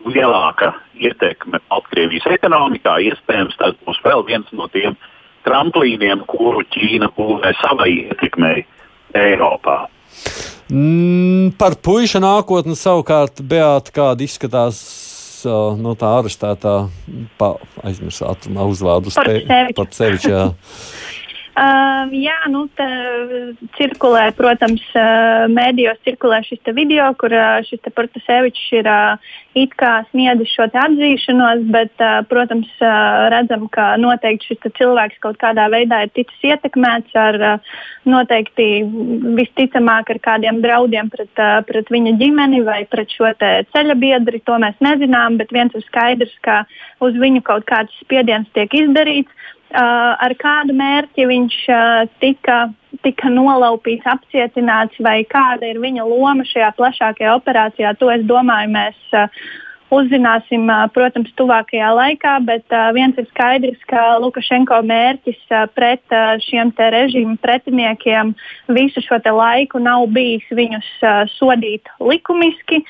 lielāka 0.07 0.73
ietekme 0.95 1.59
Baltkrievijas 1.69 2.27
ekonomikā. 2.37 2.97
Iespējams, 3.11 3.57
tas 3.59 3.75
būs 3.85 3.99
vēl 4.05 4.23
viens 4.27 4.49
no 4.55 4.69
tiem 4.71 4.97
tramplīniem, 5.47 6.23
kuru 6.29 6.63
Ķīna 6.75 7.11
būvē 7.17 7.53
savai 7.63 7.91
ietekmei 8.03 8.65
Eiropā. 9.17 9.85
Mm, 10.67 11.53
par 11.59 11.77
puiša 11.79 12.19
nākotni 12.19 12.75
savukārt 12.75 13.39
Beata 13.39 13.93
kāda 13.95 14.25
izskatās 14.25 14.81
no 15.47 15.93
tā 15.95 16.09
arestētā, 16.19 16.73
pa, 17.39 17.53
aizmirsāt 17.85 18.49
uzvārdu 18.49 19.13
par 19.15 19.29
sevi. 19.95 20.17
Uh, 21.57 22.11
jā, 22.13 22.35
nu, 22.53 22.67
tā, 22.77 22.85
cirkulē, 23.79 24.27
protams, 24.37 24.83
uh, 24.93 25.47
mēdījos 25.49 25.97
cirkulē 26.05 26.43
šis 26.45 26.69
video, 26.77 27.07
kur 27.17 27.33
uh, 27.33 27.63
šis 27.65 27.81
Portasevičs 27.97 28.67
ir 28.77 28.85
uh, 28.85 29.31
it 29.57 29.73
kā 29.79 30.03
sniedzis 30.11 30.51
šo 30.53 30.67
atzīšanos, 30.69 31.63
bet, 31.73 32.03
protams, 32.29 32.69
redzam, 33.33 33.65
ka 33.73 33.95
noteikti 33.97 34.51
šis 34.51 34.75
cilvēks 34.77 35.17
kaut 35.23 35.39
kādā 35.41 35.65
veidā 35.73 36.03
ir 36.05 36.13
ticis 36.13 36.45
ietekmēts 36.51 37.17
ar 37.17 37.39
noteikti 38.05 38.67
visticamāk 39.39 40.11
ar 40.13 40.21
kādiem 40.29 40.61
draudiem 40.61 41.09
pret, 41.13 41.33
pret 41.69 41.89
viņa 41.93 42.15
ģimeni 42.21 42.61
vai 42.67 42.83
pret 42.91 43.11
šo 43.13 43.33
ceļa 43.39 43.97
biedri. 43.97 44.43
To 44.45 44.59
mēs 44.61 44.77
nezinām, 44.83 45.39
bet 45.41 45.53
viens 45.55 45.73
ir 45.73 45.85
skaidrs, 45.87 46.35
ka 46.45 46.63
uz 47.01 47.17
viņu 47.17 47.41
kaut 47.47 47.65
kāds 47.69 47.97
spiediens 48.03 48.49
tiek 48.53 48.73
izdarīts. 48.77 49.33
Uh, 49.67 50.13
ar 50.23 50.31
kādu 50.39 50.71
mērķi 50.79 51.25
viņš 51.27 51.55
uh, 51.75 52.05
tika, 52.23 52.69
tika 53.03 53.27
nolaupīts, 53.27 54.07
apcietināts, 54.07 54.95
vai 55.03 55.17
kāda 55.27 55.67
ir 55.67 55.81
viņa 55.83 56.05
loma 56.07 56.45
šajā 56.47 56.69
plašākajā 56.77 57.33
operācijā, 57.35 57.91
to 57.99 58.07
es 58.13 58.23
domāju, 58.29 58.71
mēs 58.77 59.01
uh, 59.11 59.27
uzzināsim, 59.93 60.67
protams, 60.95 61.31
tuvākajā 61.39 61.89
laikā. 61.95 62.33
Bet 62.47 62.75
viens 62.95 63.17
ir 63.19 63.27
skaidrs, 63.31 63.79
ka 63.89 64.17
Lukašenko 64.23 64.79
mērķis 64.87 65.39
pret 65.75 66.15
šiem 66.45 66.73
režīmu 66.77 67.37
pretiniekiem 67.43 68.33
visu 68.75 69.03
šo 69.05 69.19
laiku 69.33 69.79
nav 69.83 70.07
bijis 70.13 70.45
viņus 70.51 70.89
sodīt 71.37 71.89
likumiski, 71.99 72.83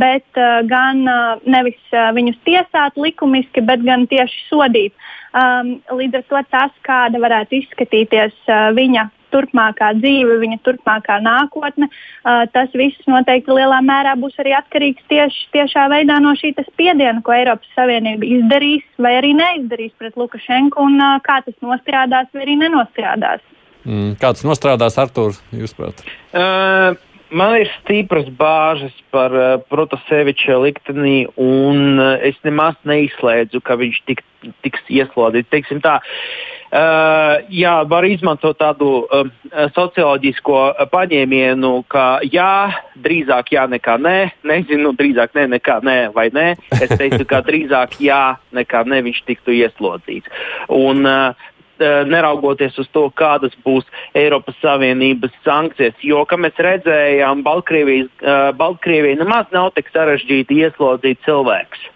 bet 0.00 0.42
gan 0.70 1.04
nevis 1.46 1.80
viņus 1.92 2.40
tiesāt 2.44 2.96
likumiski, 2.96 3.60
bet 3.60 3.84
gan 3.84 4.06
tieši 4.10 4.46
sodīt. 4.48 4.94
Līdz 5.34 6.20
ar 6.20 6.24
to 6.30 6.42
tas, 6.50 6.72
kāda 6.86 7.20
varētu 7.22 7.60
izskatīties 7.62 8.34
viņa 8.76 9.08
turpmākā 9.34 9.92
dzīve, 9.98 10.38
viņa 10.42 10.60
turpmākā 10.66 11.18
nākotne, 11.24 11.90
uh, 11.90 12.44
tas 12.54 12.72
viss 12.78 13.10
noteikti 13.10 13.54
lielā 13.54 13.80
mērā 13.84 14.14
būs 14.20 14.38
arī 14.42 14.54
atkarīgs 14.58 15.06
tieši 15.10 15.48
tiešā 15.56 15.86
veidā 15.92 16.20
no 16.22 16.34
šī 16.38 16.54
spiediena, 16.70 17.20
ko 17.24 17.34
Eiropas 17.36 17.70
Savienība 17.76 18.28
izdarīs 18.38 18.84
vai 18.98 19.16
arī 19.20 19.34
neizdarīs 19.38 19.94
pret 19.98 20.18
Lukašenku 20.20 20.82
un 20.82 21.00
uh, 21.00 21.16
kā 21.24 21.40
tas 21.46 21.56
nostrādās 21.64 22.30
vai 22.34 22.46
arī 22.46 22.60
nenostrādās. 22.62 23.42
Mm, 23.84 24.14
kāds 24.20 24.46
nostrādās 24.46 25.00
Artur, 25.00 25.36
jūsuprāt? 25.52 26.06
Uh... 26.32 26.94
Man 27.34 27.56
ir 27.58 27.70
stipras 27.80 28.28
bāžas 28.38 28.94
par 29.10 29.32
uh, 29.34 29.56
Protaseviča 29.66 30.54
likteni, 30.60 31.24
un 31.40 31.96
uh, 31.98 32.12
es 32.22 32.36
nemaz 32.46 32.76
neizslēdzu, 32.86 33.58
ka 33.64 33.74
viņš 33.80 33.96
tik, 34.06 34.20
tiks 34.62 34.92
ieslodzīts. 34.92 35.50
Teiksim 35.50 35.80
tā, 35.82 35.96
uh, 35.98 36.54
jā, 36.74 37.74
var 37.86 38.06
izmantot 38.08 38.58
tādu 38.58 38.88
uh, 39.04 39.28
socioloģisko 39.76 40.60
paņēmienu, 40.90 41.72
ka 41.88 42.06
jā, 42.26 42.74
drīzāk 43.04 43.54
jā 43.54 43.68
nekā 43.70 43.96
nē. 44.02 44.16
Nezinu, 44.50 44.94
drīzāk 44.98 45.36
nē 45.38 45.48
nekā 45.56 45.80
nē 45.86 45.98
vai 46.16 46.28
nē. 46.34 46.48
Es 46.80 46.90
teiktu, 46.94 47.24
ka 47.30 47.44
drīzāk 47.46 47.98
jā 48.02 48.36
nekā 48.54 48.84
nē 48.90 49.04
viņš 49.06 49.24
tiktu 49.28 49.54
ieslodzīts. 49.62 50.30
Un, 50.74 51.06
uh, 51.06 51.50
Eh, 51.74 52.04
neraugoties 52.06 52.76
uz 52.78 52.86
to, 52.94 53.08
kādas 53.18 53.54
būs 53.66 53.88
Eiropas 54.14 54.54
Savienības 54.62 55.32
sankcijas. 55.42 55.96
Jo, 56.06 56.20
kā 56.30 56.38
mēs 56.38 56.54
redzējām, 56.54 57.42
eh, 57.42 58.52
Baltkrievija 58.54 59.18
nemaz 59.18 59.50
nav 59.50 59.72
tik 59.74 59.90
sarežģīti 59.90 60.62
ieslodzīt 60.62 61.18
cilvēks. 61.26 61.90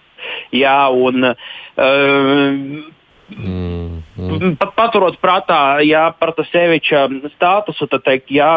Jā, 0.51 0.91
un, 0.91 1.23
uh, 1.31 1.37
Mm, 3.29 4.03
mm. 4.17 4.55
Pat 4.57 4.73
paturot 4.77 5.19
prātā, 5.21 5.81
ja 5.85 6.09
sevišķa 6.49 7.03
statusu, 7.35 7.89
tad 7.91 8.07
teikt, 8.07 8.33
jā, 8.33 8.57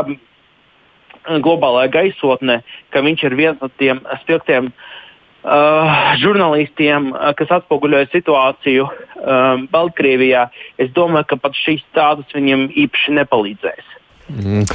globālajā 1.27 1.91
gaisotnē, 1.91 2.61
ka 2.93 3.03
viņš 3.03 3.23
ir 3.27 3.35
viens 3.35 3.61
no 3.61 3.69
tiem 3.81 3.99
spilgtiem 4.23 4.71
uh, 4.71 6.15
žurnālistiem, 6.23 7.11
uh, 7.11 7.33
kas 7.37 7.51
atspoguļoja 7.59 8.09
situāciju 8.13 8.87
um, 8.87 9.67
Baltkrievijā, 9.73 10.47
es 10.81 10.91
domāju, 10.95 11.33
ka 11.33 11.41
pat 11.43 11.57
šīs 11.57 11.83
tādas 11.97 12.31
viņiem 12.35 12.69
īpaši 12.85 13.17
nepalīdzēs. 13.19 13.97
Mm. 14.29 14.65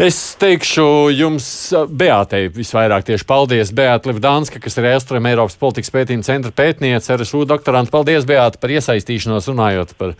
Es 0.00 0.18
teikšu 0.40 0.86
jums, 1.14 1.46
Beatei, 1.88 2.48
visvairāk 2.52 3.06
tieši 3.06 3.26
paldies. 3.28 3.72
Beata 3.76 4.10
Livdānska, 4.10 4.62
kas 4.62 4.78
ir 4.80 4.88
Elstrēm 4.94 5.28
Eiropas 5.30 5.58
politikas 5.60 5.92
pētījuma 5.94 6.26
centra 6.26 6.54
pētniece, 6.54 7.14
RSU 7.18 7.44
doktorants. 7.48 7.92
Paldies, 7.94 8.26
Beata, 8.28 8.60
par 8.60 8.74
iesaistīšanos 8.74 9.50
runājot 9.52 9.94
par 10.00 10.16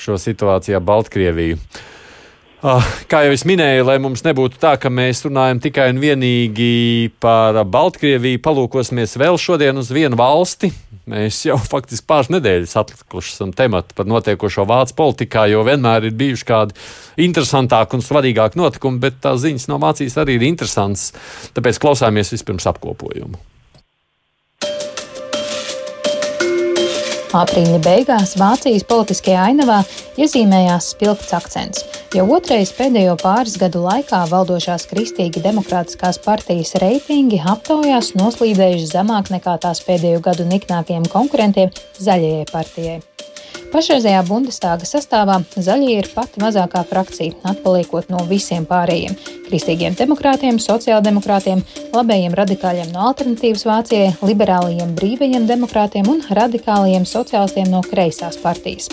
šo 0.00 0.18
situāciju 0.18 0.80
Baltkrieviju. 0.82 1.60
Ah, 2.64 2.80
kā 3.12 3.18
jau 3.26 3.32
es 3.36 3.42
minēju, 3.44 3.82
lai 3.84 3.98
mums 4.00 4.22
nebūtu 4.24 4.56
tā, 4.56 4.70
ka 4.80 4.88
mēs 4.88 5.18
runājam 5.26 5.58
tikai 5.60 5.90
un 5.92 5.98
vienīgi 6.00 7.10
par 7.20 7.58
Baltkrieviju, 7.68 8.40
palūkosimies 8.40 9.18
vēl 9.20 9.36
šodien 9.36 9.76
uz 9.76 9.90
vienu 9.92 10.16
valsti. 10.16 10.70
Mēs 11.12 11.42
jau 11.44 11.58
faktiski 11.74 12.08
pāris 12.08 12.32
nedēļas 12.32 12.72
atlikuši 12.80 13.34
esam 13.34 13.52
tematu 13.52 13.92
par 13.98 14.08
notiekošo 14.08 14.64
Vācijas 14.64 14.96
politikā, 14.96 15.44
jo 15.52 15.60
vienmēr 15.68 16.08
ir 16.08 16.16
bijuši 16.16 16.48
kādi 16.48 16.80
interesantāki 17.28 17.98
un 17.98 18.06
svarīgāki 18.06 18.56
notikumi, 18.62 19.02
bet 19.02 19.20
tās 19.20 19.44
ziņas 19.44 19.68
no 19.68 19.82
Vācijas 19.84 20.16
arī 20.24 20.40
ir 20.40 20.48
interesantas. 20.48 21.10
Tāpēc 21.52 21.84
klausāmies 21.84 22.32
vispirms 22.32 22.72
apkopojumu. 22.72 23.36
Aprīļa 27.34 27.80
beigās 27.82 28.36
Vācijas 28.38 28.84
politiskajā 28.86 29.48
ainavā 29.48 29.80
iezīmējās 30.22 30.92
spilgts 30.92 31.32
akcents. 31.34 31.82
Jau 32.14 32.28
otrais 32.36 32.70
pēdējo 32.76 33.16
pāris 33.18 33.56
gadu 33.58 33.82
laikā 33.82 34.20
valdošās 34.30 34.86
Kristīgi 34.86 35.42
demokrātiskās 35.42 36.20
partijas 36.22 36.76
reitingi 36.78 37.40
aptaujās 37.42 38.12
noslīdējuši 38.14 38.86
zemāk 38.92 39.32
nekā 39.34 39.56
tās 39.66 39.82
pēdējo 39.82 40.22
gadu 40.22 40.46
niknākajiem 40.46 41.10
konkurentiem 41.10 41.74
Zaļajai 41.98 42.46
partijai. 42.52 43.00
Pašreizējā 43.74 44.20
Bundestāga 44.28 44.86
sastāvā 44.86 45.40
zaļie 45.56 45.96
ir 45.98 46.08
pati 46.14 46.38
mazākā 46.42 46.84
frakcija, 46.86 47.34
atpaliekot 47.50 48.10
no 48.12 48.20
visiem 48.28 48.66
pārējiem- 48.70 49.16
kristīgiem 49.48 49.96
demokrātiem, 49.98 50.60
sociāldemokrātiem, 50.62 51.64
labējiem 51.92 52.36
radikāļiem 52.38 52.92
no 52.92 53.08
alternatīvas 53.10 53.66
Vācijai, 53.66 54.14
liberālajiem 54.22 54.94
brīvajiem 54.94 55.48
demokrātiem 55.50 56.08
un 56.08 56.22
radikālajiem 56.30 57.02
sociālistiem 57.02 57.68
no 57.70 57.82
kreisās 57.82 58.36
partijas. 58.36 58.88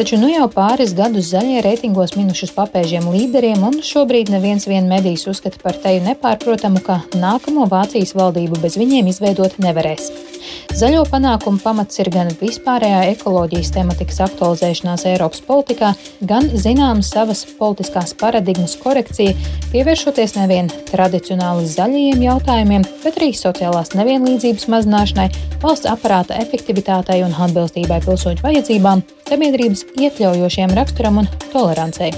Taču 0.00 0.16
nu 0.16 0.30
jau 0.32 0.46
pāris 0.48 0.94
gadus 0.96 1.26
zaļie 1.28 1.60
reitingos 1.60 2.14
minušus 2.16 2.54
papēžiem 2.56 3.04
līderiem, 3.12 3.60
un 3.68 3.82
šobrīd 3.84 4.30
neviens 4.32 4.64
vien 4.64 4.88
medijs 4.88 5.26
uzskata 5.28 5.60
par 5.60 5.76
teju 5.76 6.00
nepārprotamu, 6.06 6.80
ka 6.80 7.02
nākamo 7.12 7.68
Vācijas 7.68 8.14
valdību 8.16 8.62
bez 8.62 8.80
viņiem 8.80 9.12
izveidot 9.12 9.58
nevarēs. 9.60 10.29
Zaļo 10.76 11.02
panākumu 11.10 11.60
pamats 11.62 12.00
ir 12.00 12.10
gan 12.12 12.30
vispārējā 12.40 13.02
ekoloģijas 13.14 13.72
tematikas 13.74 14.20
aktualizēšanās 14.26 15.06
Eiropas 15.10 15.42
politikā, 15.46 15.92
gan 16.20 16.48
zināmas 16.50 17.10
savas 17.14 17.44
politiskās 17.58 18.14
paradigmas 18.20 18.76
korekcija, 18.80 19.36
pievēršoties 19.74 20.36
nevien 20.38 20.70
tradicionāli 20.90 21.68
zaļajiem 21.70 22.24
jautājumiem, 22.26 22.86
bet 23.04 23.20
arī 23.20 23.32
sociālās 23.36 23.94
nevienlīdzības 23.98 24.68
mazināšanai, 24.74 25.30
valsts 25.64 25.90
aparāta 25.90 26.38
efektivitātei 26.42 27.20
un 27.26 27.36
atbilstībai 27.36 28.02
pilsoņu 28.06 28.46
vajadzībām, 28.46 29.04
sabiedrības 29.30 29.86
iekļaujošiem 29.96 30.78
raksturam 30.80 31.22
un 31.24 31.30
tolerancei. 31.50 32.14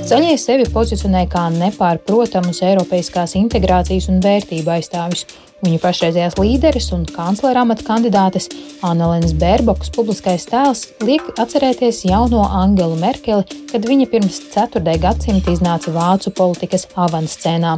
Zaļie 0.00 0.32
sevi 0.40 0.64
pozicionē 0.72 1.26
kā 1.30 1.42
nepārprotamus 1.52 2.62
Eiropeiskās 2.64 3.34
integrācijas 3.38 4.08
un 4.10 4.22
vērtību 4.24 4.72
aizstāvis. 4.72 5.26
Viņu 5.60 5.76
pašreizējās 5.82 6.38
līderis 6.40 6.86
un 6.96 7.04
kanclera 7.04 7.66
amata 7.66 7.84
kandidātes 7.84 8.48
Annelēnas 8.86 9.34
Bērbokas 9.36 9.92
publiskais 9.92 10.48
tēls 10.48 10.86
liek 11.04 11.28
atcerēties 11.36 12.06
jauno 12.08 12.46
Angelu 12.48 12.96
Merkeli, 13.02 13.44
kad 13.68 13.84
viņa 13.84 14.08
pirms 14.10 14.40
ceturtdē 14.54 14.96
gadsimta 15.02 15.52
iznāca 15.52 15.92
vācu 15.92 16.32
politikas 16.32 16.88
avanscēnā. 16.96 17.76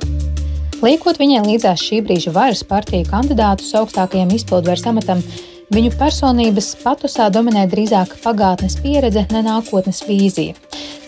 Liekot 0.82 1.18
viņai 1.18 1.42
līdzās 1.48 1.82
šī 1.82 2.04
brīža 2.06 2.30
varas 2.34 2.62
partiju 2.66 3.10
kandidātus 3.10 3.74
augstākajam 3.78 4.30
izpildvaras 4.38 4.86
amatam, 4.90 5.26
Viņu 5.72 5.88
personības 5.96 6.66
patusā 6.82 7.30
dominē 7.32 7.62
drīzāk 7.72 8.10
pagātnes 8.20 8.74
pieredze, 8.82 9.22
ne 9.32 9.40
nākotnes 9.46 10.02
vīzija. 10.04 10.52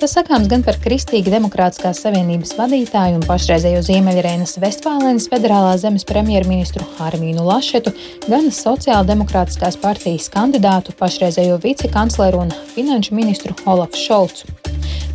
Tas 0.01 0.15
sakāms 0.17 0.49
gan 0.49 0.65
par 0.65 0.79
Kristīgi 0.81 1.29
Demokrātiskās 1.35 2.01
savienības 2.01 2.55
vadītāju 2.57 3.19
un 3.19 3.27
pašreizējo 3.29 3.85
Ziemeļrēnas 3.85 4.57
Vestfālēnas 4.65 5.29
federālās 5.29 5.85
zemes 5.85 6.09
premjerministru 6.09 6.89
Armīnu 7.05 7.45
Lašetu, 7.45 7.93
gan 8.25 8.49
Sociāldemokrātiskās 8.49 9.77
partijas 9.85 10.33
kandidātu 10.33 10.97
pašreizējo 10.97 11.61
vicekancleru 11.61 12.47
un 12.47 12.61
finanšu 12.73 13.21
ministru 13.21 13.53
Olafu 13.69 14.01
Šolcu. 14.01 14.64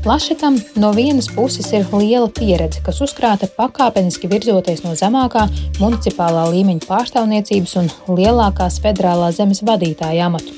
Lašetam 0.05 0.55
no 0.79 0.93
vienas 0.95 1.27
puses 1.35 1.67
ir 1.75 1.83
liela 1.91 2.29
pieredze, 2.31 2.79
kas 2.85 3.01
uzkrāta 3.03 3.49
pakāpeniski 3.57 4.29
virzoties 4.31 4.85
no 4.85 4.93
zemākā 4.95 5.49
municipālā 5.81 6.45
līmeņa 6.53 6.87
pārstāvniecības 6.87 7.75
un 7.81 7.91
lielākās 8.15 8.79
federālās 8.85 9.41
zemes 9.41 9.59
vadītāja 9.67 10.29
amatu. 10.31 10.55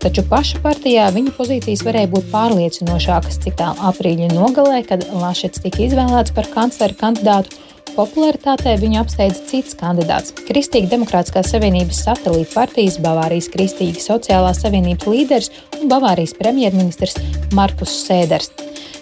Taču 0.00 0.24
paša 0.26 0.62
partijā 0.64 1.06
viņa 1.12 1.32
pozīcijas 1.36 1.84
varēja 1.84 2.08
būt 2.10 2.30
pārliecinošākas, 2.32 3.36
cik 3.44 3.58
tālu 3.58 3.82
aprīļa 3.90 4.30
nogalē, 4.32 4.80
kad 4.88 5.04
Lašets 5.12 5.60
tika 5.60 5.84
izvēlēts 5.84 6.32
par 6.32 6.48
kanclera 6.54 6.96
kandidātu. 7.02 7.58
Popularitātē 7.96 8.76
viņu 8.80 9.00
apsteidza 9.02 9.42
cits 9.48 9.76
kandidāts- 9.78 10.34
Kristīga 10.48 10.92
Demokrātiskās 10.92 11.50
Savienības 11.52 12.02
satelīta 12.06 12.52
partijas 12.54 12.98
Bavārijas 13.02 13.50
Kristīga 13.52 14.00
Sociālās 14.02 14.62
Savienības 14.62 15.06
līderis 15.10 15.50
un 15.80 15.88
Bavārijas 15.90 16.36
premjerministrs 16.38 17.18
Markus 17.52 17.92
Sēders. 18.06 18.50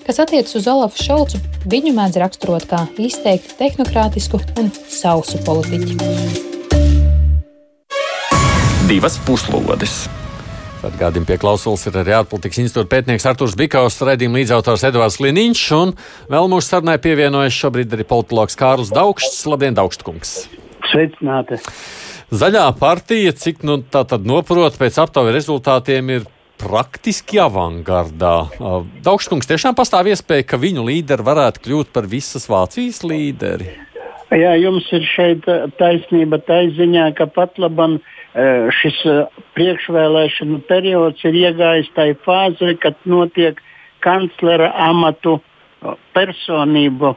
Kas 0.07 0.20
attiecas 0.24 0.57
uz 0.57 0.66
Olafu 0.66 1.03
Šolcu, 1.05 1.41
viņu 1.68 1.93
mēdz 1.93 2.16
raksturot 2.22 2.64
kā 2.70 2.86
izteikti 2.97 3.59
tehnokrātisku 3.59 4.41
un 4.59 4.70
sausu 4.89 5.36
politiķi. 5.45 5.99
Divas 8.89 9.18
puslodes! 9.26 10.07
Atgādījumi 10.79 11.26
pie 11.26 11.37
klausulas 11.43 11.83
ir 11.89 11.97
arī 11.99 12.12
ārpolitikas 12.20 12.61
institūta 12.62 12.87
pētnieks 12.93 13.24
Artūrs 13.26 13.57
Bikaus, 13.59 13.97
raidījuma 14.07 14.39
līdzautors 14.39 14.85
Edvards 14.87 15.16
Liniņš, 15.18 15.62
un 15.74 15.95
vēl 16.31 16.47
mūsu 16.53 16.70
sarunai 16.70 17.01
pievienojas 17.03 17.57
šobrīd 17.57 17.97
arī 17.97 18.07
politologs 18.07 18.55
Kārls 18.59 18.93
Daugšs. 18.95 19.41
Labdien, 19.51 19.74
Daugštkungs! 19.74 20.35
Sveicināti! 20.93 21.59
Zaļā 22.31 22.68
partija, 22.79 23.33
cik 23.35 23.64
nu 23.66 23.81
tā 23.91 24.05
tad 24.07 24.29
noprot 24.29 24.76
pēc 24.79 25.01
aptaujas 25.03 25.35
rezultātiem, 25.35 26.12
ir 26.14 26.29
praktiski 26.62 27.41
avangardā. 27.43 28.37
Daugškungs 29.03 29.51
tiešām 29.51 29.74
pastāv 29.79 30.12
iespēja, 30.12 30.47
ka 30.47 30.61
viņu 30.62 30.87
līderi 30.87 31.26
varētu 31.26 31.64
kļūt 31.66 31.91
par 31.95 32.07
visas 32.07 32.47
Vācijas 32.51 33.03
līderi. 33.03 33.72
Jā, 34.31 34.55
jums 34.61 34.87
ir 34.93 35.03
šeit 35.09 35.47
taisnība 35.81 36.39
tā 36.45 36.61
ziņā, 36.76 37.11
ka 37.18 37.26
pat 37.33 37.59
labam 37.59 37.97
šis 38.80 38.99
priekšvēlēšanu 39.57 40.61
periods 40.68 41.24
ir 41.26 41.39
iegājis 41.47 41.89
tajā 41.97 42.18
fāzē, 42.26 42.74
kad 42.82 42.99
notiek 43.05 43.61
kanclera 44.05 44.70
amatu 44.89 45.39
personību 46.14 47.14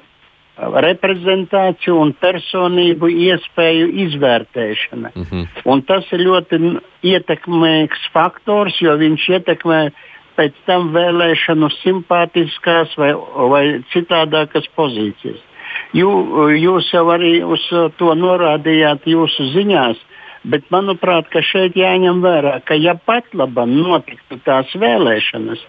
reprezentāciju 0.61 1.97
un 1.97 2.11
personību 2.21 3.09
iespēju 3.09 3.87
izvērtēšana. 4.05 5.11
Mm 5.15 5.25
-hmm. 5.29 5.45
Un 5.65 5.81
tas 5.81 6.05
ir 6.11 6.19
ļoti 6.19 6.59
ietekmīgs 7.03 8.09
faktors, 8.13 8.81
jo 8.81 8.97
viņš 8.97 9.29
ietekmē 9.29 9.91
pēc 10.37 10.53
tam 10.65 10.91
vēlēšanu 10.93 11.69
simpātiskās 11.81 12.97
vai, 12.97 13.13
vai 13.53 13.83
citādākas 13.93 14.67
pozīcijas. 14.75 15.41
Jū, 15.93 16.09
jūs 16.55 16.93
jau 16.93 17.05
arī 17.11 17.43
uz 17.43 17.63
to 17.97 18.13
norādījāt 18.15 19.05
jūsu 19.05 19.51
ziņās, 19.55 19.97
bet 20.43 20.63
manuprāt, 20.73 21.29
šeit 21.45 21.75
jāņem 21.77 22.21
vērā, 22.23 22.59
ka 22.65 22.73
ja 22.79 22.95
pat 22.95 23.25
labam 23.37 23.69
notiktu 23.77 24.39
tās 24.45 24.73
vēlēšanas, 24.73 25.59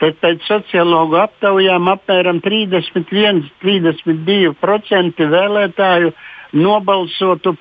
tad 0.00 0.14
pēc 0.22 0.38
sociologu 0.46 1.16
aptaujām 1.20 1.88
apmēram 1.92 2.40
31-32% 2.44 5.18
vēlētāju 5.32 6.12
nobalsotu 6.58 7.50
eh, 7.52 7.58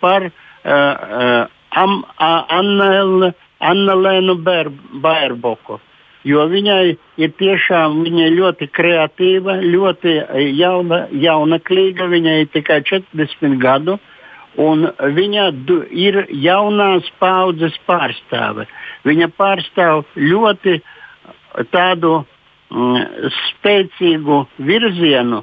par 0.00 0.22
uh, 0.30 0.34
uh, 0.70 1.46
Annelēnu 3.70 4.34
Bērboku. 5.04 5.74
Jo 6.24 6.46
viņai 6.52 6.96
ir 7.16 7.30
tiešām 7.40 8.02
viņa 8.04 8.26
ļoti 8.34 8.66
kreatīva, 8.76 9.54
ļoti 9.64 10.10
jauna, 10.58 11.06
jaunaklīga, 11.16 12.04
viņai 12.12 12.34
ir 12.42 12.48
tikai 12.52 12.82
40 12.84 13.56
gadu, 13.62 13.96
un 14.60 14.88
viņa 15.16 15.46
ir 15.90 16.24
jaunās 16.44 17.08
paudzes 17.22 17.76
pārstāve. 17.88 18.66
Viņa 19.08 19.30
pārstāv 19.38 20.04
ļoti 20.16 20.80
tādu 21.72 22.20
mm, 22.20 23.30
spēcīgu 23.38 24.42
virzienu, 24.68 25.42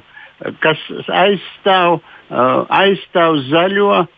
kas 0.62 0.82
aizstāv, 1.08 1.98
uh, 1.98 2.62
aizstāv 2.80 3.40
zaļo 3.48 3.90
uh, 4.04 4.08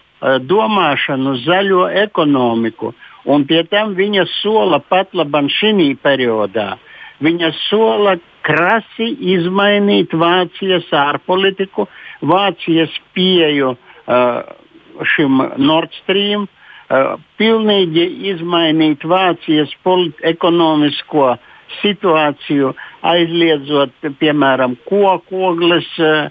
domāšanu, 0.44 1.38
zaļo 1.46 1.88
ekonomiku. 2.04 2.92
Un 3.30 3.44
pie 3.48 3.62
tam 3.68 3.94
viņa 3.96 4.26
sola 4.40 4.80
pat 4.80 5.14
labam 5.16 5.48
šī 5.52 5.92
periodā. 6.00 6.74
Viņa 7.20 7.50
sola 7.68 8.16
krasi 8.46 9.10
izmainīt 9.34 10.14
Vācijas 10.16 10.88
ārpolitiku, 10.96 11.84
Vācijas 12.24 12.94
pieeju 13.16 13.74
uh, 13.74 14.59
šim 15.14 15.42
Nord 15.58 15.94
Stream, 16.02 16.46
uh, 16.46 17.14
pilnīgi 17.40 18.06
izmainīt 18.34 19.04
Vācijas 19.08 19.72
ekonomisko 20.34 21.28
uh, 21.32 21.48
situāciju, 21.78 22.72
aizliedzot, 23.06 23.92
piemēram, 24.20 24.76
koku 24.88 25.44
ogles, 25.50 25.88
uh, 26.02 26.28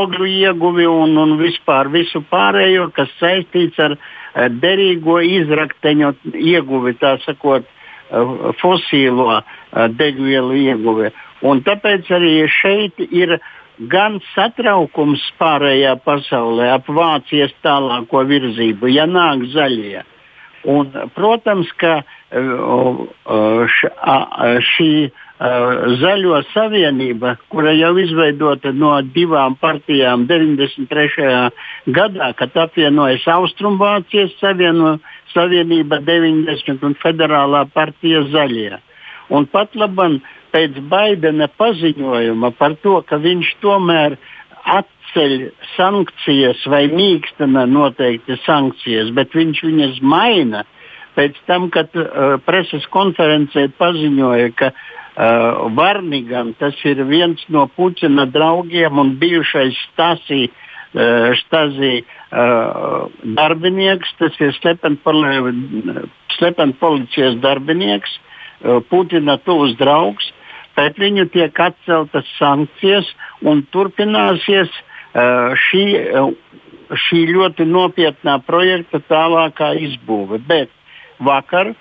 ogļu 0.00 0.28
ieguvi 0.30 0.86
un, 0.88 1.16
un 1.20 1.36
vispār 1.40 1.90
visu 1.92 2.22
pārējo, 2.30 2.88
kas 2.96 3.12
saistīts 3.20 3.78
ar 3.82 3.96
uh, 3.96 4.48
derīgo 4.62 5.20
izrakteņu 5.24 6.14
ieguvi, 6.34 6.96
tā 7.00 7.16
sakot, 7.26 7.68
uh, 7.68 8.50
fosīlo 8.62 9.28
uh, 9.36 9.44
degvielu 9.92 10.58
ieguvi. 10.64 11.12
Un 11.46 11.60
tāpēc 11.62 12.08
arī 12.16 12.36
šeit 12.48 13.02
ir 13.10 13.36
gan 13.78 14.20
satraukums 14.32 15.22
pārējā 15.40 15.96
pasaulē 16.04 16.70
ap 16.74 16.88
Vācijas 16.88 17.54
tālāko 17.64 18.24
virzību, 18.28 18.88
ja 18.92 19.06
nāk 19.06 19.46
zaļie. 19.52 20.02
Un, 20.66 20.90
protams, 21.14 21.68
ka 21.78 22.00
šī 24.72 24.90
Zaļo 26.00 26.38
savienība, 26.54 27.34
kura 27.52 27.74
jau 27.76 27.90
izveidota 28.00 28.72
no 28.72 28.94
divām 29.04 29.54
partijām 29.60 30.24
93. 30.26 31.50
gadā, 31.92 32.30
kad 32.38 32.56
apvienojas 32.56 33.26
Austrumvācijas 33.28 34.32
savieno, 34.40 34.94
savienība 35.34 36.00
90 36.00 36.88
un 36.88 36.96
Federālā 37.02 37.66
partija 37.68 38.24
Zaļie. 38.32 38.80
Un 39.28 39.44
pat 39.52 39.76
labam 39.76 40.22
pēc 40.56 40.80
Baidena 40.88 41.50
paziņojuma 41.52 42.54
par 42.56 42.78
to, 42.80 42.96
ka 43.04 43.20
viņš 43.20 43.52
tomēr 43.60 44.16
atceļ 44.66 45.34
sankcijas 45.74 46.64
vai 46.72 46.86
mīkstina 46.88 47.66
noteikti 47.68 48.38
sankcijas, 48.46 49.12
bet 49.16 49.36
viņš 49.36 49.62
viņas 49.68 50.00
maina 50.00 50.64
pēc 51.16 51.36
tam, 51.48 51.68
kad 51.72 51.92
uh, 51.96 52.36
preses 52.44 52.84
konferencē 52.92 53.68
paziņoja, 53.78 54.52
ka 54.56 54.72
uh, 54.72 55.66
Varnigam 55.76 56.52
tas 56.60 56.76
ir 56.88 57.00
viens 57.08 57.40
no 57.52 57.66
Puķina 57.72 58.26
draugiem 58.28 59.00
un 59.00 59.14
bijušais 59.20 59.76
Stasī, 59.90 60.46
uh, 60.48 61.32
Stasī 61.44 61.94
uh, 62.02 63.08
darbinieks, 63.38 64.12
tas 64.20 64.36
ir 64.40 64.52
slepen, 64.60 64.98
slepen 66.36 66.76
policijas 66.80 67.38
darbinieks, 67.44 68.16
uh, 68.16 68.80
Putina 68.90 69.38
tuvs 69.44 69.76
draugs. 69.80 70.32
Pēc 70.76 71.00
viņu 71.00 71.26
tiek 71.32 71.56
atceltas 71.60 72.28
sankcijas 72.36 73.08
un 73.46 73.62
turpināsies 73.72 74.68
uh, 74.68 75.56
šī, 75.66 75.84
šī 77.06 77.22
ļoti 77.32 77.66
nopietnā 77.70 78.38
projekta 78.44 79.00
tālākā 79.08 79.72
izbūve. 79.88 80.42
Bet 80.46 80.72
vakar 81.24 81.72
uh, 81.72 81.78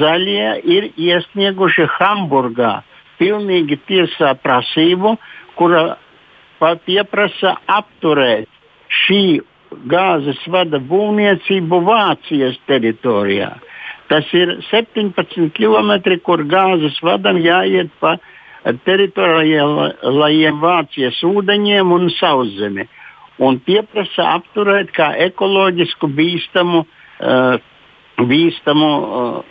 zaļie 0.00 0.58
ir 0.64 0.90
iesnieguši 0.96 1.88
Hamburgā 1.98 2.78
pilnīgi 3.18 3.78
tiesā 3.88 4.34
prasību, 4.40 5.16
kura 5.58 5.98
pieprasa 6.86 7.56
apturēt 7.70 8.48
šī 9.04 9.40
gāzes 9.90 10.40
vada 10.48 10.80
būvniecību 10.80 11.80
Vācijas 11.86 12.56
teritorijā. 12.66 13.52
Tas 14.08 14.28
ir 14.32 14.54
17 14.70 15.50
km, 15.56 15.92
kur 16.24 16.44
gāzes 16.48 16.96
vadam 17.04 17.40
jāiet 17.44 17.90
pa 18.00 18.16
teritorijālajiem 18.84 20.60
Vācijas 20.62 21.20
ūdeņiem 21.24 21.92
un 21.92 22.08
sauszemi. 22.16 22.88
Un 23.38 23.60
pieprasa 23.62 24.32
apturēt 24.38 24.90
kā 24.96 25.12
ekoloģisku 25.28 26.08
bīstamu, 26.10 26.82
uh, 26.84 27.60
bīstamu 28.18 28.88
uh, 28.98 29.44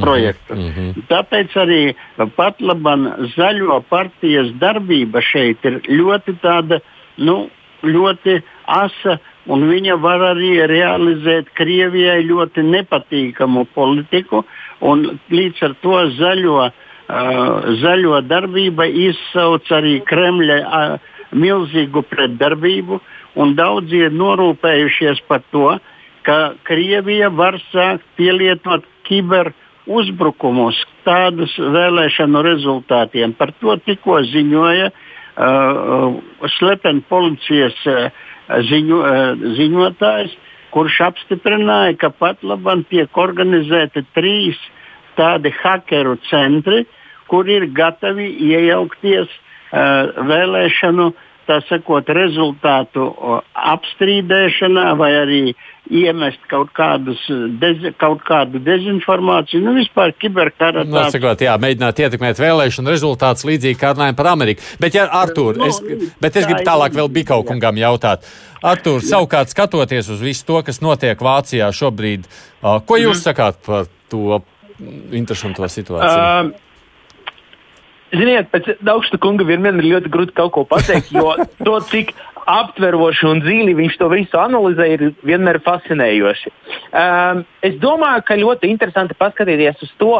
projektu. 0.00 0.54
Mm 0.54 0.70
-hmm. 0.70 1.06
Tāpēc 1.08 1.56
arī 1.56 1.94
pat 2.36 2.60
laban 2.60 3.30
zaļo 3.36 3.82
partijas 3.88 4.52
darbība 4.60 5.20
šeit 5.20 5.64
ir 5.64 5.80
ļoti 5.88 6.36
tāda, 6.42 6.80
nu, 7.16 7.48
ļoti 7.82 8.42
asa, 8.66 9.18
un 9.46 9.66
viņa 9.68 9.96
var 10.00 10.22
arī 10.32 10.52
realizēt 10.70 11.50
Krievijai 11.58 12.22
ļoti 12.28 12.64
nepatīkamu 12.68 13.66
politiku, 13.74 14.44
un 14.80 15.06
līdz 15.32 15.64
ar 15.68 15.74
to 15.82 15.98
zaļo, 16.18 16.68
uh, 16.68 17.72
zaļo 17.82 18.20
darbība 18.28 18.86
izsauc 18.88 19.68
arī 19.72 19.98
Kremļa 20.08 20.60
uh, 20.64 21.10
milzīgu 21.34 22.04
pretdarbību, 22.08 23.00
un 23.40 23.56
daudzi 23.58 24.04
ir 24.06 24.14
norūpējušies 24.14 25.24
par 25.28 25.42
to, 25.52 25.76
ka 26.24 26.54
Krievija 26.64 27.28
var 27.34 27.58
sākt 27.72 28.06
pielietot 28.16 28.86
kiber 29.04 29.52
uzbrukumus 29.84 30.78
tādus 31.04 31.52
vēlēšanu 31.58 32.40
rezultātiem. 32.46 33.34
Par 33.36 33.52
to 33.60 33.76
tikko 33.84 34.22
ziņoja 34.30 34.88
uh, 34.88 36.14
slepeni 36.56 37.04
policijas 37.10 37.76
uh, 37.90 38.22
ziņo, 38.48 39.00
uh, 39.00 39.44
ziņotājs, 39.58 40.34
kurš 40.74 41.00
apstiprināja, 41.08 41.96
ka 42.00 42.10
pat 42.10 42.42
labam 42.42 42.82
tiek 42.90 43.10
organizēti 43.18 44.04
trīs 44.16 44.58
tādi 45.18 45.52
hakeru 45.62 46.16
centri, 46.30 46.84
kur 47.30 47.48
ir 47.48 47.68
gatavi 47.72 48.26
iejaukties 48.50 49.30
uh, 49.30 50.24
vēlēšanu 50.30 51.12
tā 51.48 51.60
sakot, 51.68 52.08
rezultātu 52.16 53.06
apstrīdēšanā 53.52 54.86
vai 54.96 55.10
arī 55.20 55.42
iemest 55.92 56.40
kaut, 56.48 56.70
kādus, 56.76 57.20
dez, 57.60 57.82
kaut 58.00 58.22
kādu 58.24 58.60
dezinformāciju. 58.64 59.60
Nu, 59.66 59.74
vispār 59.76 60.14
kiberkara 60.16 60.84
nu, 60.88 60.96
sakot, 61.12 61.44
jā, 61.44 61.56
mēģināt 61.60 62.00
ietekmēt 62.06 62.40
vēlēšanu 62.40 62.92
rezultātus 62.94 63.44
līdzīgi 63.48 63.78
kā 63.80 63.92
runājam 63.92 64.16
par 64.18 64.30
Ameriku. 64.32 64.64
Bet, 64.80 64.96
ja, 64.96 65.06
Artur, 65.12 65.58
nu, 65.60 65.68
es, 65.68 65.80
bet 66.22 66.40
es 66.40 66.48
gribu 66.48 66.64
tālāk 66.66 66.96
vēl 66.96 67.12
Bikaukungam 67.18 67.80
jautāt. 67.82 68.24
Artur, 68.64 69.04
savukārt 69.04 69.52
skatoties 69.52 70.08
uz 70.14 70.24
visu 70.24 70.46
to, 70.48 70.62
kas 70.64 70.80
notiek 70.84 71.20
Vācijā 71.20 71.68
šobrīd, 71.74 72.28
ko 72.62 73.00
jūs 73.00 73.18
mm. 73.20 73.24
sakāt 73.26 73.60
par 73.66 73.90
to 74.12 74.40
interesanto 75.12 75.68
situāciju? 75.68 76.54
Uh, 76.54 76.64
Ziniet, 78.14 78.46
pēc 78.52 78.68
augsta 78.92 79.18
kunga 79.18 79.46
vienmēr 79.48 79.80
ir 79.80 79.88
ļoti 79.94 80.10
grūti 80.12 80.34
kaut 80.36 80.52
ko 80.54 80.62
pateikt, 80.70 81.10
jo 81.14 81.34
to, 81.66 81.74
cik 81.90 82.12
aptveroši 82.50 83.28
un 83.28 83.42
dziļi 83.44 83.74
viņš 83.78 83.98
to 84.00 84.08
visu 84.12 84.40
analizē, 84.40 84.88
ir 84.94 85.04
vienmēr 85.26 85.60
fascinējoši. 85.64 86.52
Um, 86.92 87.44
es 87.64 87.76
domāju, 87.82 88.24
ka 88.28 88.38
ļoti 88.40 88.70
interesanti 88.72 89.16
paskatīties 89.18 89.84
uz 89.84 89.92
to, 90.00 90.14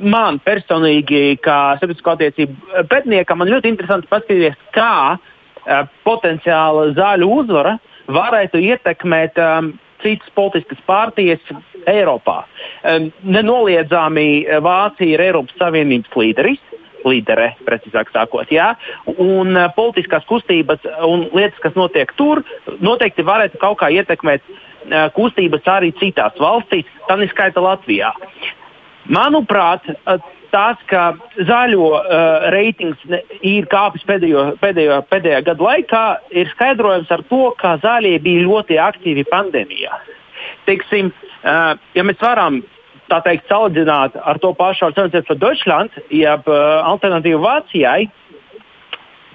man 0.00 0.38
personīgi, 0.44 1.38
kā 1.44 1.76
sabiedrisko 1.80 2.14
attiecību 2.14 2.84
pētniekam, 2.90 3.40
man 3.40 3.50
ļoti 3.52 3.72
interesanti 3.74 4.10
paskatīties, 4.10 4.56
kā 4.76 5.18
uh, 5.18 5.82
potenciāla 6.08 6.92
zāļu 6.98 7.28
uzvara 7.42 7.76
varētu 8.08 8.62
ietekmēt 8.70 9.36
um, 9.42 9.74
citas 10.02 10.30
politiskas 10.36 10.80
partijas 10.86 11.52
Eiropā. 11.88 12.42
Um, 12.82 13.10
nenoliedzami 13.22 14.46
Vācija 14.64 15.16
ir 15.16 15.26
Eiropas 15.28 15.56
Savienības 15.60 16.16
līderis 16.16 16.67
līdere, 17.06 17.52
precīzāk 17.66 18.12
sakot. 18.14 18.50
Jā? 18.52 18.72
Un 19.16 19.56
uh, 19.56 19.68
politiskās 19.76 20.26
kustības 20.28 20.84
un 21.06 21.28
lietas, 21.32 21.58
kas 21.64 21.76
notiek 21.78 22.12
tur, 22.18 22.42
noteikti 22.80 23.26
varētu 23.26 23.60
kaut 23.62 23.80
kā 23.82 23.90
ietekmēt 23.94 24.42
uh, 24.48 25.08
kustības 25.16 25.68
arī 25.70 25.92
citās 26.00 26.38
valstīs, 26.40 26.88
tā 27.08 27.18
neskaita 27.20 27.62
Latvijā. 27.64 28.12
Manuprāt, 29.08 29.86
uh, 29.88 30.18
tas, 30.52 30.80
ka 30.88 31.12
zaļo 31.48 31.90
uh, 31.98 32.48
reitings 32.54 33.00
ir 33.44 33.68
kāpis 33.70 34.04
pēdējo, 34.08 34.44
pēdējo, 34.62 35.00
pēdējā 35.10 35.42
gada 35.50 35.68
laikā, 35.70 36.04
ir 36.32 36.50
skaidrojams 36.54 37.12
ar 37.14 37.24
to, 37.30 37.42
ka 37.60 37.76
zaļie 37.84 38.16
bija 38.24 38.46
ļoti 38.46 38.80
aktīvi 38.82 39.26
pandēmijā. 39.28 40.00
Teiksim, 40.68 41.12
uh, 41.12 41.74
ja 41.96 42.06
mēs 42.06 42.20
varam 42.22 42.62
tā 43.10 43.20
teikt, 43.24 43.48
salīdzināt 43.50 44.16
ar 44.18 44.40
to 44.42 44.52
pašu 44.56 44.88
Alternative 44.88 45.26
for 45.28 45.38
Deutschland, 45.38 45.94
jeb 46.12 46.48
uh, 46.48 46.80
alternatīvu 46.88 47.40
Vācijai, 47.44 48.08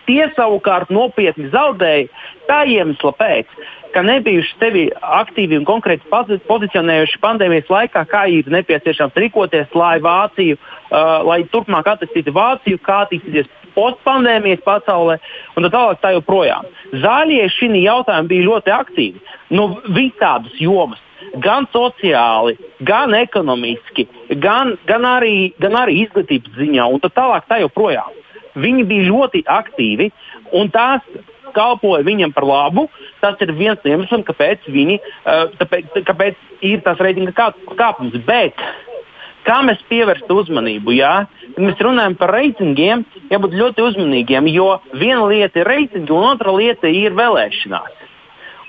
tie 0.07 0.27
savukārt 0.37 0.91
nopietni 0.93 1.49
zaudēja 1.53 2.09
tā 2.49 2.63
iemesla 2.69 3.13
pēc, 3.19 3.49
ka 3.93 4.01
nebijuši 4.05 4.55
sevi 4.57 4.83
aktīvi 5.21 5.59
un 5.59 5.67
konkrēti 5.69 6.09
pozicionējuši 6.49 7.19
pandēmijas 7.21 7.69
laikā, 7.69 8.05
kā 8.09 8.23
ir 8.33 8.49
nepieciešams 8.51 9.19
rīkoties, 9.23 9.69
lai 9.77 9.97
Vāciju, 10.03 10.57
uh, 10.57 11.21
lai 11.27 11.43
turpmāk 11.53 11.91
attīstītu 11.93 12.33
Vāciju, 12.35 12.81
kā 12.83 13.03
attīstīties 13.05 13.51
postpandēmijas 13.73 14.61
pasaulē 14.65 15.17
un 15.57 15.65
tā 15.65 15.71
tālāk 15.73 16.01
tā 16.03 16.13
joprojām. 16.13 16.67
Zaļie 17.03 17.47
šī 17.55 17.71
jautājuma 17.83 18.29
bija 18.29 18.49
ļoti 18.49 18.73
aktīvi 18.75 19.23
no 19.53 19.67
nu, 19.73 19.95
visādas 19.95 20.53
jomas 20.61 21.01
gan 21.43 21.67
sociāli, 21.73 22.57
gan 22.85 23.13
ekonomiski, 23.17 24.07
gan, 24.43 24.75
gan, 24.89 25.07
arī, 25.07 25.53
gan 25.61 25.77
arī 25.83 26.03
izglītības 26.05 26.57
ziņā, 26.59 26.87
un 26.89 27.03
tā 27.03 27.11
tālāk 27.13 27.47
tā 27.49 27.61
joprojām. 27.63 28.19
Viņi 28.59 28.83
bija 28.85 29.09
ļoti 29.09 29.43
aktīvi, 29.49 30.11
un 30.53 30.69
tās 30.73 31.01
kalpoja 31.53 32.05
viņam 32.05 32.33
par 32.33 32.47
labu. 32.47 32.87
Tas 33.21 33.39
ir 33.41 33.53
viens 33.57 33.81
no 33.83 33.93
iemesliem, 33.93 34.25
kāpēc, 34.27 34.65
viņi, 34.69 34.99
eh, 34.99 35.45
tāpēc, 35.59 36.01
kāpēc 36.09 36.35
ir 36.61 36.81
tas 36.81 36.97
reitinga 36.97 37.33
kāpums. 37.77 38.17
Bet 38.25 38.53
kā 39.45 39.59
mēs 39.65 39.81
pievērstu 39.89 40.37
uzmanību? 40.43 40.95
Jā? 40.97 41.27
Kad 41.55 41.63
mēs 41.63 41.81
runājam 41.81 42.17
par 42.17 42.33
reitingiem, 42.33 43.05
jābūt 43.29 43.57
ļoti 43.59 43.85
uzmanīgiem, 43.89 44.49
jo 44.53 44.79
viena 44.93 45.25
lieta 45.27 45.59
ir 45.59 45.69
reitingi, 45.69 46.11
un 46.11 46.33
otra 46.33 46.51
lieta 46.55 46.87
ir 46.87 47.11
vēlēšanās. 47.11 48.02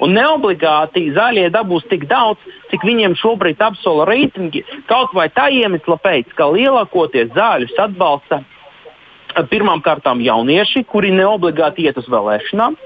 Un 0.02 0.14
neobligāti 0.16 1.06
zaļie 1.14 1.50
dabūs 1.54 1.86
tik 1.90 2.08
daudz, 2.10 2.40
cik 2.72 2.82
viņiem 2.86 3.14
šobrīd 3.20 3.60
apsola 3.62 4.06
reitingi, 4.08 4.64
kaut 4.90 5.14
vai 5.14 5.28
tā 5.30 5.46
iemesla 5.54 5.98
pēc, 6.02 6.32
ka 6.34 6.48
lielākoties 6.50 7.30
zāļus 7.36 7.76
atbalsta 7.86 8.40
eh, 8.42 9.44
pirmām 9.50 9.84
kārtām 9.84 10.22
jaunieši, 10.24 10.82
kuri 10.90 11.14
neobligāti 11.14 11.86
iet 11.86 12.00
uz 12.00 12.10
vēlēšanām. 12.10 12.78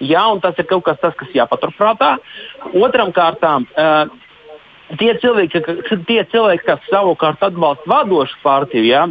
Jā, 0.00 0.24
un 0.32 0.40
tas 0.40 0.56
ir 0.58 0.66
kaut 0.66 0.86
kas 0.86 0.98
tāds, 1.02 1.18
kas 1.20 1.34
jāpaturprātā. 1.36 2.14
Otram 2.72 3.10
kārtām, 3.12 3.66
uh, 3.76 4.08
tie, 4.96 5.10
cilvēki, 5.20 5.60
tie 6.08 6.22
cilvēki, 6.32 6.64
kas 6.64 6.86
savukārt 6.88 7.44
atbalsta 7.44 7.84
vadošu 7.90 8.38
partiju, 8.40 8.86
jā, 8.88 9.02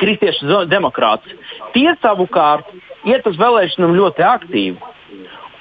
kristiešu 0.00 0.62
demokrātus, 0.70 1.36
tie 1.76 1.92
savukārt 2.00 2.72
iet 3.04 3.28
uz 3.28 3.36
vēlēšanām 3.36 3.92
ļoti 3.98 4.26
aktīvi. 4.26 4.91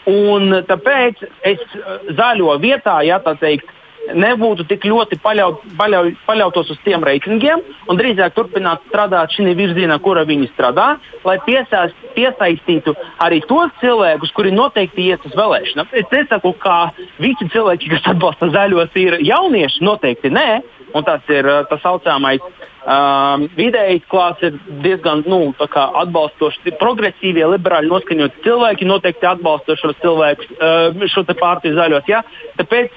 Un 0.10 0.64
tāpēc 0.66 1.22
es 1.46 1.62
eh, 1.62 2.10
zaļo 2.18 2.58
vietā, 2.62 3.02
ja 3.06 3.20
tā 3.22 3.36
teikt, 3.38 3.70
nebūtu 4.18 4.66
tik 4.66 4.86
ļoti 4.90 5.20
paļaut, 5.22 5.62
paļauj, 5.78 6.16
paļautos 6.26 6.72
uz 6.74 6.80
tiem 6.86 7.04
reitingiem 7.06 7.62
un 7.90 8.00
drīzāk 8.00 8.34
turpināt 8.34 8.82
strādāt 8.88 9.36
šajā 9.36 9.54
virzienā, 9.60 10.00
kura 10.02 10.24
viņi 10.26 10.50
strādā, 10.56 10.96
lai 11.28 11.38
piesaist, 11.46 11.98
piesaistītu 12.16 12.96
arī 13.22 13.42
tos 13.46 13.70
cilvēkus, 13.82 14.34
kuri 14.34 14.56
noteikti 14.56 15.06
ies 15.12 15.22
uz 15.30 15.38
vēlēšanām. 15.38 15.94
Es 15.94 16.10
nesaku, 16.12 16.56
ka 16.58 16.80
visi 17.22 17.48
cilvēki, 17.54 17.94
kas 17.94 18.12
atbalsta 18.16 18.50
zaļos, 18.56 18.92
ir 18.98 19.20
jaunieši, 19.22 19.86
noteikti 19.86 20.34
nē, 20.34 20.50
un 20.98 21.08
tas 21.08 21.22
ir 21.30 21.46
eh, 21.46 21.64
tas 21.70 21.86
saucamais 21.86 22.42
Um, 22.82 23.44
vidējais 23.54 24.08
klāsts 24.10 24.48
ir 24.48 24.56
diezgan 24.82 25.22
nu, 25.30 25.52
atbalstošs. 25.62 26.64
Progresīvie, 26.82 27.44
liberāli 27.46 27.92
noskaņoti 27.92 28.42
cilvēki 28.46 28.88
noteikti 28.90 29.30
atbalsta 29.30 29.76
šos 29.78 30.00
cilvēkus, 30.02 30.50
uh, 30.58 31.06
šo 31.14 31.22
partiju 31.38 31.78
zaļos. 31.78 32.10
Ja? 32.10 32.24
Tāpēc 32.58 32.90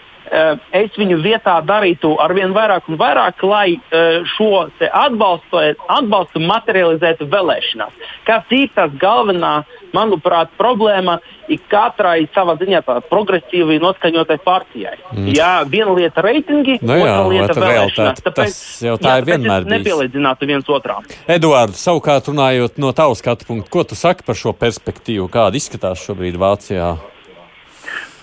es 0.74 0.96
viņu 0.96 1.18
vietā 1.22 1.58
darītu 1.66 2.14
ar 2.22 2.32
vien 2.36 2.54
vairāk 2.56 2.88
un 2.88 2.98
vairāk, 3.00 3.42
lai 3.44 3.76
uh, 3.76 4.24
šo 4.34 4.66
atbalstu, 4.88 5.60
atbalstu 5.92 6.40
materializētu 6.40 7.28
vēlēšanās. 7.30 8.10
Kas 8.24 8.52
ir 8.54 8.70
tas 8.74 8.92
galvenā, 9.00 9.62
manuprāt, 9.94 10.52
problēma 10.58 11.18
ir 11.52 11.60
katrai 11.68 12.24
savā 12.34 12.56
ziņā 12.60 12.80
progresīvi 13.10 13.76
noskaņotai 13.82 14.38
partijai. 14.44 14.96
Mm. 15.12 15.28
Jā, 15.36 15.52
viena 15.68 15.92
lieta 15.96 16.22
ir 16.22 16.28
reitingi, 16.30 16.78
nu 16.80 16.96
jā, 16.96 17.04
otra 17.04 17.26
lieta 17.30 17.52
ir 17.52 17.62
vēlēšanās. 17.64 18.24
Tāpēc, 18.24 18.56
tas 18.56 18.86
jau 18.88 18.96
tā 19.00 19.12
jā, 19.12 19.20
ir 19.20 19.28
vienmēr. 19.28 19.68
Nepielīdzinātu 19.74 20.48
viens 20.48 20.70
otram. 20.72 21.04
Eduards, 21.30 21.82
savukārt 21.84 22.32
runājot 22.32 22.80
no 22.82 22.94
tavas 22.96 23.20
skatu 23.20 23.48
punkta, 23.48 23.70
ko 23.76 23.84
tu 23.84 23.98
saki 23.98 24.24
par 24.26 24.40
šo 24.40 24.54
perspektīvu? 24.56 25.28
Kāda 25.32 25.60
izskatās 25.60 26.00
šobrīd 26.06 26.40
Vācijā? 26.40 26.94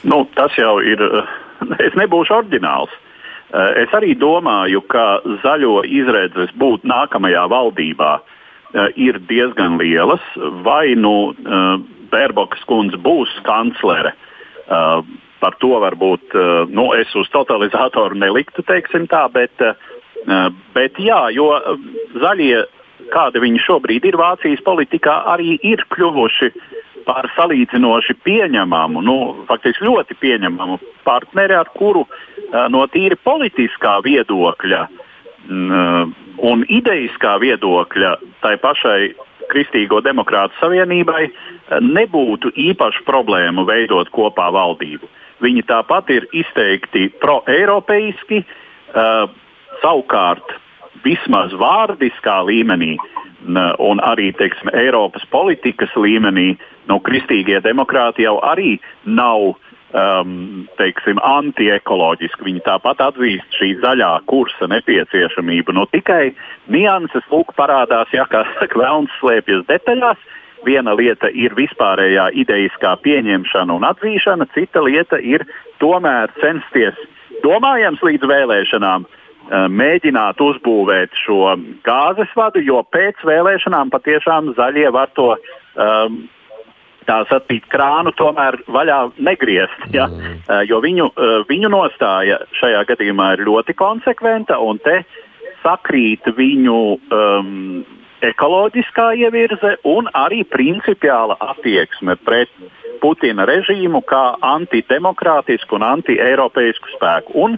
Nu, 0.01 0.25
tas 0.33 0.57
jau 0.57 0.79
ir. 0.81 1.05
Es 1.87 1.95
nebūšu 1.99 2.37
oriģināls. 2.41 2.93
Eh, 3.51 3.83
es 3.83 3.95
arī 3.95 4.13
domāju, 4.15 4.83
ka 4.91 5.21
zaļo 5.43 5.81
izredzes 5.83 6.53
būt 6.59 6.85
nākamajā 6.87 7.47
valdībā 7.51 8.11
eh, 8.19 8.87
ir 8.95 9.19
diezgan 9.27 9.79
lielas. 9.81 10.23
Vai 10.63 10.93
nu 10.95 11.31
eh, 11.31 11.73
Bērbokas 12.11 12.63
kundze 12.67 12.99
būs 12.99 13.31
kanclere. 13.47 14.13
Uh, 14.71 15.01
par 15.41 15.55
to 15.59 15.73
varbūt 15.81 16.35
uh, 16.37 16.69
nu, 16.71 16.91
es 16.95 17.09
uz 17.17 17.27
totalizatoru 17.33 18.15
neliktu, 18.19 18.63
teiksim 18.67 19.07
tā, 19.11 19.25
bet, 19.33 19.51
uh, 19.63 20.47
bet 20.75 20.99
jā, 21.01 21.17
jo 21.35 21.49
zaļie, 22.21 22.61
kādi 23.11 23.41
viņi 23.43 23.63
šobrīd 23.65 24.07
ir 24.07 24.19
Vācijas 24.19 24.63
politikā, 24.63 25.17
arī 25.33 25.57
ir 25.67 25.83
kļuvuši 25.91 26.51
par 27.05 27.29
salīdzinoši 27.35 28.17
pieņemamu, 28.25 29.01
nu, 29.05 29.17
faktiski 29.49 29.87
ļoti 29.87 30.17
pieņemamu 30.21 30.79
partneri, 31.07 31.55
ar 31.57 31.71
kuru 31.73 32.05
no 32.69 32.85
tīri 32.91 33.17
politiskā 33.23 33.97
viedokļa 34.05 34.81
un 36.41 36.63
idejiskā 36.69 37.37
viedokļa 37.41 38.15
tai 38.43 38.55
pašai 38.61 39.13
Kristīgo 39.51 39.99
demokrātu 40.05 40.55
savienībai 40.61 41.25
uh, 41.27 41.51
nebūtu 41.79 42.51
īpašu 42.55 43.05
problēmu 43.07 43.65
veidot 43.67 44.09
kopā 44.15 44.49
valdību. 44.53 45.07
Viņi 45.41 45.63
tāpat 45.69 46.11
ir 46.13 46.27
izteikti 46.37 47.09
pro-eiropeiski, 47.21 48.43
uh, 48.43 49.25
savukārt 49.81 50.55
vismaz 51.05 51.53
vārdiskā 51.57 52.41
līmenī 52.47 52.95
un 53.79 54.01
arī 54.05 54.31
teiksim, 54.37 54.69
Eiropas 54.73 55.25
politikas 55.31 55.93
līmenī 55.95 56.55
no 56.89 56.99
kristīgie 56.99 57.61
demokrāti 57.63 58.25
jau 58.25 58.37
arī 58.45 58.77
nav 59.05 59.53
um, 59.93 60.67
teiksim, 60.77 61.21
antiekoloģiski. 61.23 62.45
Viņi 62.45 62.63
tāpat 62.67 63.01
atzīst 63.07 63.57
šī 63.57 63.73
zaļā 63.81 64.11
kursa 64.29 64.69
nepieciešamību. 64.71 65.75
Nu, 65.77 65.87
tikai 65.91 66.33
nianses 66.71 67.25
lūk 67.31 67.55
parādās, 67.57 68.11
ja 68.13 68.27
kā 68.29 68.45
saka, 68.59 68.79
vēlns 68.79 69.17
slēpjas 69.19 69.65
detaļās. 69.71 70.29
Viena 70.61 70.93
lieta 70.93 71.31
ir 71.33 71.55
vispārējā 71.57 72.27
idejiskā 72.37 72.93
pieņemšana 73.01 73.73
un 73.73 73.87
atzīšana, 73.87 74.45
cita 74.53 74.83
lieta 74.85 75.17
ir 75.17 75.41
tomēr 75.81 76.29
censties, 76.37 76.99
domājams, 77.41 78.03
līdz 78.05 78.29
vēlēšanām 78.29 79.07
uh, 79.07 79.20
mēģināt 79.51 80.39
uzbūvēt 80.41 81.15
šo 81.25 81.55
gāzes 81.83 82.31
vadu, 82.37 82.61
jo 82.63 82.81
pēc 82.93 83.19
vēlēšanām 83.27 83.91
patiešām 83.91 84.53
zaļie 84.55 84.87
var 84.95 85.11
to 85.17 85.33
um, 85.35 86.21
tā 87.07 87.21
sacīt, 87.29 87.65
krānu 87.71 88.13
tomēr 88.17 88.59
vaļā 88.71 88.99
negriezt. 89.19 89.87
Ja? 89.95 90.07
Mm. 90.07 90.37
Uh, 90.45 90.61
jo 90.69 90.81
viņu, 90.83 91.09
uh, 91.11 91.41
viņu 91.49 91.71
nostāja 91.73 92.41
šajā 92.59 92.85
gadījumā 92.93 93.33
ir 93.35 93.45
ļoti 93.49 93.75
konsekventa 93.77 94.59
un 94.61 94.79
te 94.85 95.01
sakrīt 95.61 96.31
viņu 96.37 96.77
um, 97.11 97.83
ekoloģiskā 98.25 99.11
ievirze 99.17 99.75
un 99.87 100.09
arī 100.17 100.43
principiāla 100.47 101.37
attieksme 101.51 102.15
pret 102.25 102.51
Putina 103.01 103.47
režīmu 103.49 104.03
kā 104.05 104.35
antidemokrātisku 104.45 105.79
un 105.79 105.85
antieiropeisku 105.87 106.93
spēku. 106.95 107.33
Un 107.33 107.57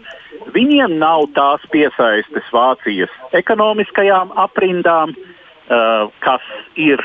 viņiem 0.55 0.95
nav 1.01 1.27
tās 1.35 1.65
piesaistes 1.73 2.47
Vācijas 2.55 3.11
ekonomiskajām 3.35 4.31
aprindām, 4.45 5.11
uh, 5.11 6.07
kas 6.23 6.47
ir 6.79 7.03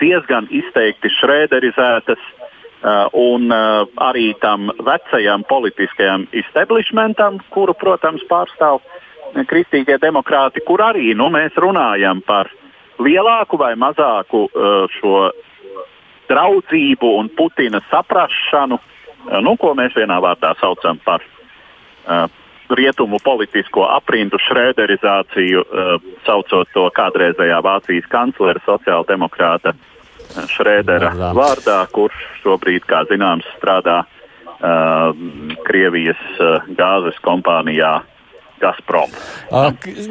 diezgan 0.00 0.46
izteikti 0.50 1.10
šrēderizētas. 1.18 2.30
Uh, 2.82 3.06
un 3.14 3.46
uh, 3.54 3.84
arī 4.02 4.32
tam 4.42 4.72
vecajam 4.82 5.44
politiskajam 5.46 6.24
establishmentam, 6.34 7.36
kuru, 7.54 7.76
protams, 7.78 8.24
pārstāv 8.26 8.80
kristīgie 9.46 10.00
demokrāti, 10.02 10.64
kur 10.66 10.82
arī 10.82 11.12
nu, 11.14 11.28
mēs 11.30 11.54
runājam 11.62 12.18
par 12.26 12.50
lielāku 13.04 13.58
vai 13.60 13.74
mazāku 13.78 14.46
uh, 14.48 14.84
šo 14.98 15.30
draudzību 16.30 17.16
un 17.18 17.30
Putina 17.36 17.82
saprašanu, 17.90 18.78
uh, 18.78 19.40
nu, 19.44 19.56
ko 19.60 19.74
mēs 19.78 19.96
vienā 19.98 20.20
vārdā 20.24 20.54
saucam 20.60 21.00
par 21.04 21.24
uh, 21.24 22.26
rietumu 22.72 23.18
politisko 23.20 23.84
aprindu 23.92 24.38
šrēderizāciju, 24.40 25.60
saucot 26.24 26.70
to 26.72 26.86
kādreizējā 26.96 27.58
Vācijas 27.60 28.06
kanclera 28.08 28.62
sociāldemokrāta 28.64 29.74
Šrēdera 30.48 31.12
vārdā, 31.36 31.82
kurš 31.92 32.16
šobrīd, 32.40 32.86
kā 32.88 33.02
zināms, 33.10 33.46
strādā 33.58 34.02
uh, 34.04 35.12
Krievijas 35.66 36.22
uh, 36.38 36.64
gāzes 36.78 37.18
kompānijā 37.24 37.98
Gazprom. 38.62 39.12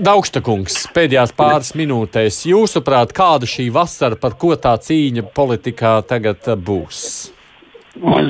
Daugštakungs, 0.06 0.84
pēdējās 0.96 1.34
pāris 1.38 1.74
minūtēs, 1.80 2.44
jūsuprāt, 2.52 3.16
kāda 3.16 3.50
šī 3.50 3.70
vasara, 3.74 4.20
par 4.20 4.36
ko 4.42 4.54
tā 4.60 4.76
cīņa 4.82 5.30
politikā 5.36 5.98
tagad 6.10 6.52
būs? 6.60 7.32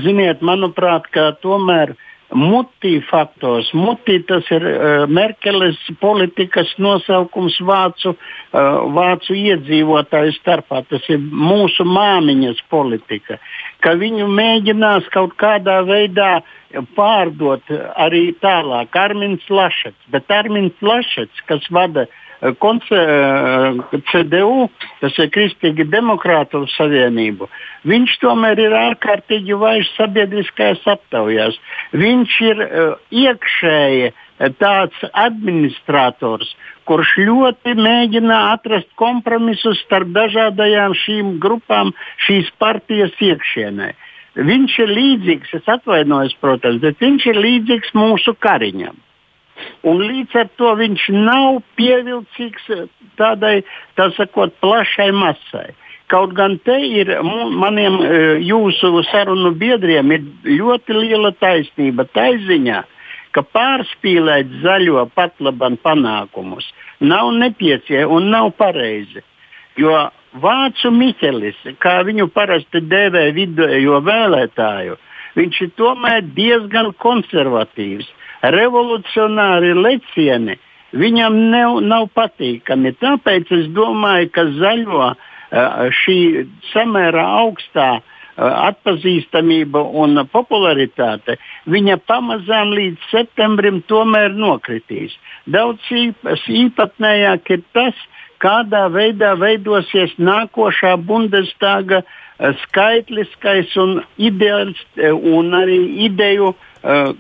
Ziniet, 0.06 0.42
manuprāt, 0.46 1.06
ka 1.14 1.32
tomēr 1.42 1.94
mutī 2.34 3.00
faktors. 3.10 3.70
Mutī 3.76 4.20
tas 4.28 4.48
ir 4.54 4.64
uh, 4.66 5.04
Merkeles 5.12 5.80
politikas 6.02 6.72
nosaukums 6.82 7.58
vācu, 7.68 8.16
uh, 8.16 8.62
vācu 8.96 9.36
iedzīvotāju 9.38 10.36
starpā. 10.40 10.84
Tas 10.90 11.08
ir 11.12 11.20
mūsu 11.22 11.86
māmiņas 11.88 12.64
politika. 12.72 13.38
Ka 13.82 13.96
viņu 13.98 14.28
mēģinās 14.30 15.08
kaut 15.14 15.34
kādā 15.42 15.80
veidā 15.88 16.34
uh, 16.40 16.58
pārdot 16.96 17.64
arī 18.00 18.32
tālāk 18.42 18.96
Armins 18.96 19.44
Lašets. 19.50 20.00
Bet 20.12 20.32
Armins 20.32 20.78
Lašets, 20.82 21.44
kas 21.50 21.66
vada 21.72 22.06
eh, 22.06 22.21
CDU, 24.12 24.70
tas 25.02 25.18
ir 25.22 25.30
Kristīgi 25.34 25.86
demokrātu 25.86 26.64
savienību, 26.74 27.48
viņš 27.86 28.18
tomēr 28.24 28.60
ir 28.64 28.74
ārkārtīgi 28.80 29.58
vājš 29.62 29.92
sabiedriskajās 30.00 30.82
aptaujās. 30.96 31.60
Viņš 31.94 32.38
ir 32.50 32.66
uh, 32.66 32.96
iekšēji 33.14 34.12
tāds 34.58 34.98
administrators, 35.14 36.50
kurš 36.90 37.14
ļoti 37.22 37.76
mēģina 37.78 38.40
atrast 38.56 38.90
kompromisus 38.98 39.84
starp 39.86 40.10
dažādajām 40.16 40.98
šīm 40.98 41.36
grupām, 41.44 41.94
šīs 42.26 42.50
partijas 42.58 43.14
iekšienē. 43.22 43.92
Viņš 44.42 44.80
ir 44.80 44.94
līdzīgs, 44.96 45.54
es 45.60 45.70
atvainojos, 45.70 46.34
protams, 46.42 46.82
bet 46.82 47.02
viņš 47.04 47.30
ir 47.34 47.42
līdzīgs 47.46 47.94
mūsu 47.98 48.34
kariņam. 48.40 48.96
Un 49.88 50.02
līdz 50.06 50.38
ar 50.44 50.50
to 50.60 50.74
viņš 50.80 51.08
nav 51.16 51.62
pievilcīgs 51.80 52.68
tādai, 53.20 53.62
tā 54.00 54.10
sakot, 54.18 54.54
plašai 54.64 55.12
masai. 55.16 55.72
Kaut 56.12 56.34
gan 56.36 56.58
te 56.66 56.76
ir 56.76 57.14
maniem 57.24 58.00
e, 58.04 58.16
jūsu 58.44 59.00
sarunu 59.08 59.54
biedriem 59.56 60.12
ļoti 60.44 60.98
liela 60.98 61.32
taisnība 61.40 62.04
tā 62.12 62.34
ziņā, 62.48 62.82
ka 63.32 63.44
pārspīlēt 63.56 64.60
zaļo 64.64 65.06
patlaban 65.16 65.78
panākumus 65.80 66.68
nav 67.00 67.32
nepieciešams 67.40 68.12
un 68.12 68.28
nav 68.30 68.52
pareizi. 68.60 69.24
Jo 69.80 70.10
Vācu 70.32 70.92
Miķelis, 70.96 71.58
kā 71.84 72.02
viņu 72.08 72.30
parasti 72.32 72.80
dēvē 72.88 73.26
vidējo 73.36 74.00
vēlētāju, 74.06 74.96
viņš 75.36 75.62
ir 75.66 75.72
tomēr 75.80 76.22
diezgan 76.36 76.94
konservatīvs. 77.04 78.08
Revolucionāri 78.42 79.74
lecieni 79.78 80.58
viņam 80.98 81.36
nav, 81.52 81.80
nav 81.86 82.08
patīkami. 82.16 82.96
Tāpēc 83.02 83.52
es 83.58 83.68
domāju, 83.76 84.32
ka 84.36 84.48
zaļo 84.58 85.12
šī 86.02 86.18
samērā 86.72 87.26
augstā 87.44 88.02
atpazīstamība 88.42 89.82
un 90.02 90.24
popularitāte, 90.32 91.36
viņa 91.70 91.98
pamazām 92.08 92.72
līdz 92.74 93.10
septembrim 93.12 93.82
tomēr 93.92 94.34
nokritīs. 94.34 95.14
Daudz 95.46 95.84
īpatnējāk 95.92 97.52
ir 97.58 97.64
tas, 97.76 97.98
kādā 98.42 98.88
veidā 98.94 99.36
veidosies 99.40 100.14
nākošā 100.18 100.96
Bundestāga 101.06 102.02
eh, 102.02 102.56
skaitliskais 102.64 103.76
un, 103.78 104.00
ideāls, 104.18 104.80
eh, 104.98 105.12
un 105.12 105.54
arī 105.58 105.80
ideju 106.08 106.54
uh, 106.54 107.12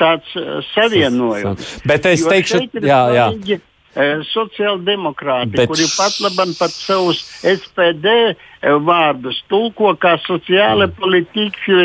tāds 0.00 0.36
savienojums. 0.72 1.72
Bet 1.88 2.06
es 2.12 2.26
teikšu, 2.26 2.62
jā, 2.80 3.00
jā. 3.16 3.60
Svarīgi, 3.96 4.26
sociāldemokrāti, 4.28 5.56
Bet... 5.56 5.70
kuri 5.70 5.86
pat 5.96 6.18
labam 6.20 6.52
pat 6.58 6.72
savus 6.74 7.22
SPD 7.40 8.34
vārdus 8.84 9.38
tulko 9.50 9.92
kā 10.00 10.16
sociāla 10.24 10.88
politika. 10.92 11.76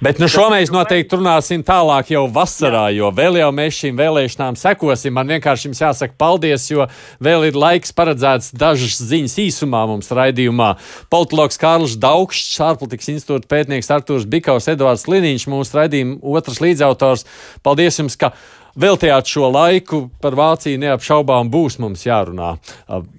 Bet 0.00 0.20
nu 0.22 0.28
šo 0.30 0.46
mēs 0.52 0.70
noteikti 0.72 1.18
runāsim 1.18 1.64
tālāk 1.66 2.12
jau 2.14 2.24
vasarā, 2.32 2.86
jo 2.94 3.10
vēl 3.14 3.40
jau 3.40 3.48
mēs 3.54 3.80
šīm 3.82 3.98
vēlēšanām 3.98 4.58
sekosim. 4.60 5.14
Man 5.16 5.32
vienkārši 5.34 5.68
jums 5.68 5.82
jāsaka 5.82 6.16
paldies, 6.18 6.68
jo 6.70 6.86
vēl 7.22 7.48
ir 7.50 7.58
laiks 7.58 7.94
paredzēts 7.96 8.52
dažas 8.56 9.00
ziņas 9.02 9.36
īsumā 9.46 9.82
mums 9.90 10.12
raidījumā. 10.14 10.74
Politologs 11.12 11.60
Kārlis 11.60 11.96
Daugšs, 12.00 12.60
ārpolitikas 12.68 13.12
institūta 13.16 13.50
pētnieks 13.50 13.92
Artūrs 13.92 14.28
Bikaus, 14.30 14.68
Edvards 14.72 15.08
Liniņš, 15.10 15.48
mūsu 15.52 15.80
raidījuma 15.80 16.20
otrs 16.36 16.62
līdzautors. 16.64 17.26
Paldies 17.66 18.00
jums, 18.00 18.18
ka 18.20 18.32
veltījāt 18.80 19.30
šo 19.30 19.50
laiku 19.52 20.06
par 20.22 20.36
Vāciju 20.38 20.80
neapšaubām 20.82 21.50
būs 21.52 21.78
mums 21.82 22.04
jārunā 22.06 22.56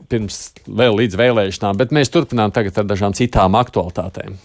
pirms 0.07 0.39
vēl 0.67 1.01
līdz 1.01 1.17
vēlēšanām, 1.19 1.79
bet 1.79 1.95
mēs 1.95 2.13
turpinām 2.13 2.53
tagad 2.55 2.77
ar 2.79 2.87
dažām 2.87 3.15
citām 3.17 3.57
aktualitātēm. 3.59 4.37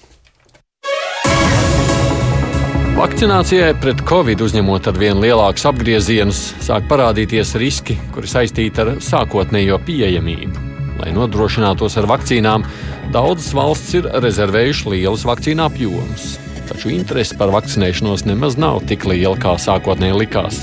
Vakcinācijai 2.93 3.73
pret 3.83 4.03
covid 4.07 4.43
uzņemot 4.45 4.91
ar 4.91 4.99
vien 5.01 5.19
lielākus 5.23 5.65
apgriezienus, 5.71 6.43
sāk 6.63 6.87
parādīties 6.91 7.55
riski, 7.59 7.97
kuri 8.15 8.31
saistīti 8.31 8.83
ar 8.85 8.93
sākotnējo 9.03 9.81
pieejamību. 9.87 10.69
Lai 11.01 11.11
nodrošinātos 11.17 11.97
ar 11.99 12.07
vakcīnām, 12.11 12.67
daudzas 13.15 13.51
valsts 13.59 13.99
ir 13.99 14.11
rezervējušas 14.23 14.93
lielus 14.93 15.27
vakcīnu 15.27 15.67
apjomus 15.67 16.35
taču 16.73 16.93
interese 16.93 17.37
par 17.39 17.53
vakcinēšanos 17.53 18.25
nemaz 18.25 18.57
nav 18.61 18.81
tik 18.89 19.05
liela, 19.09 19.37
kā 19.41 19.55
sākotnēji 19.61 20.19
likās. 20.23 20.63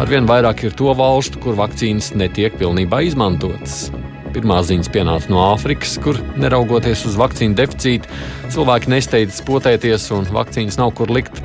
Arvien 0.00 0.24
vairāk 0.24 0.62
ir 0.64 0.72
to 0.76 0.92
valstu, 0.96 1.40
kur 1.42 1.56
vakcīnas 1.58 2.14
netiek 2.16 2.54
pilnībā 2.56 3.02
izmantotas. 3.04 3.90
Pirmā 4.32 4.62
ziņas 4.64 4.88
pienāca 4.92 5.28
no 5.28 5.42
Āfrikas, 5.50 5.98
kur, 6.00 6.16
neraugoties 6.40 7.04
uz 7.10 7.18
vakcīnu 7.20 7.56
deficītu, 7.58 8.08
cilvēki 8.54 8.88
nesteidzas 8.94 9.42
potēties 9.44 10.08
un 10.16 10.24
vakcīnas 10.32 10.80
nav 10.80 10.94
kur 10.96 11.12
likt. 11.12 11.42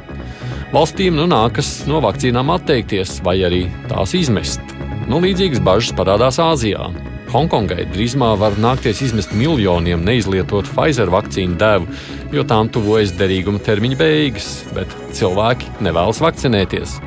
Valstīm 0.72 1.20
nu 1.20 1.28
nākas 1.28 1.82
no 1.88 2.00
vakcīnām 2.04 2.54
atteikties 2.56 3.20
vai 3.28 3.38
arī 3.48 3.66
tās 3.92 4.16
izmest. 4.16 4.64
Nu, 5.08 5.20
līdzīgas 5.24 5.64
bažas 5.64 5.96
parādās 5.96 6.40
Āzijā. 6.44 6.88
Hongkongai 7.32 7.86
drīzumā 7.92 8.34
var 8.40 8.56
nākties 8.60 9.04
izmest 9.04 9.36
miljoniem 9.36 10.04
neizlietotu 10.08 10.72
Pfizer 10.72 11.12
vakcīnu 11.12 11.60
devu, 11.60 11.92
jo 12.32 12.48
tām 12.48 12.72
tuvojas 12.72 13.12
derīguma 13.20 13.60
termiņa 13.64 14.00
beigas, 14.00 14.50
bet 14.76 14.96
cilvēki 15.16 15.76
nevēlas 15.84 16.24
vakcinēties. 16.24 16.98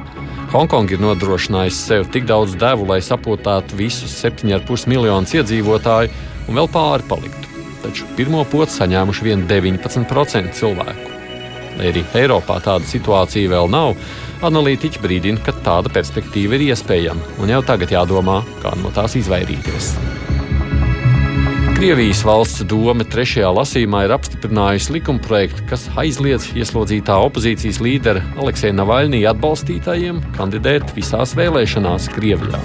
Hongkonga 0.50 0.96
ir 0.96 1.02
nodrošinājusi 1.04 1.78
sev 1.78 2.08
tik 2.10 2.24
daudz 2.26 2.56
devu, 2.58 2.88
lai 2.90 2.98
sapotātu 3.06 3.76
visus 3.78 4.16
7,5 4.18 4.88
miljonus 4.90 5.34
iedzīvotāju 5.38 6.10
un 6.50 6.58
vēl 6.58 6.66
pāri 6.74 7.06
paliktu. 7.06 7.52
Taču 7.84 8.08
pirmo 8.16 8.42
potu 8.50 8.74
saņēmuši 8.74 9.28
vien 9.28 9.44
19% 9.46 10.50
cilvēku. 10.58 11.14
Lai 11.78 11.92
arī 11.92 12.02
Eiropā 12.18 12.58
tāda 12.66 12.88
situācija 12.90 13.52
vēl 13.54 13.70
nav, 13.70 13.94
Analītiķi 14.40 15.02
brīdina, 15.04 15.42
ka 15.44 15.52
tāda 15.52 15.92
perspektīva 15.92 16.56
ir 16.56 16.70
iespējama, 16.70 17.36
un 17.44 17.52
jau 17.52 17.60
tagad 17.70 17.92
jādomā, 17.92 18.40
kā 18.62 18.72
no 18.80 18.90
tās 18.96 19.18
izvairīties. 19.20 19.94
Krievijas 21.80 22.18
valsts 22.28 22.60
doma 22.68 23.06
trešajā 23.08 23.48
lasījumā 23.56 24.02
ir 24.04 24.12
apstiprinājusi 24.12 24.98
likumprojektu, 24.98 25.62
kas 25.70 25.86
aizliedz 26.02 26.50
ieslodzītā 26.52 27.14
opozīcijas 27.24 27.78
līdera 27.80 28.20
Aleksēna 28.36 28.82
Navaļnija 28.82 29.30
atbalstītājiem 29.32 30.18
kandidēt 30.34 30.92
visās 30.92 31.32
vēlēšanās 31.38 32.10
Krievijā. 32.12 32.60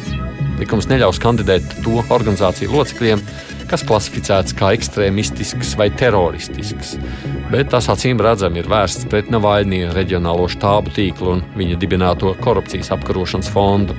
Likums 0.59 0.89
neļaus 0.91 1.21
kandidēt 1.23 1.77
to 1.85 2.03
organizāciju 2.11 2.75
locekļiem, 2.75 3.23
kas 3.69 3.83
klasificēts 3.87 4.55
kā 4.57 4.71
ekstrēmistisks 4.75 5.75
vai 5.79 5.89
teroristisks. 5.93 6.95
Bet 7.51 7.69
tas 7.73 7.87
acīm 7.93 8.21
redzami 8.23 8.61
ir 8.61 8.69
vērsts 8.71 9.05
pret 9.11 9.29
Navaļņa 9.33 9.91
reģionālo 9.93 10.47
štābu 10.51 10.93
tīklu 10.95 11.31
un 11.35 11.43
viņa 11.57 11.77
dibināto 11.81 12.33
korupcijas 12.41 12.89
apkarošanas 12.95 13.51
fondu. 13.53 13.97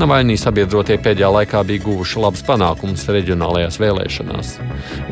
Navaļņī 0.00 0.36
sabiedrotie 0.40 0.96
pēdējā 1.04 1.30
laikā 1.36 1.62
bija 1.68 1.84
guvuši 1.84 2.24
labus 2.24 2.44
panākumus 2.48 3.04
reģionālajās 3.12 3.80
vēlēšanās. 3.82 4.52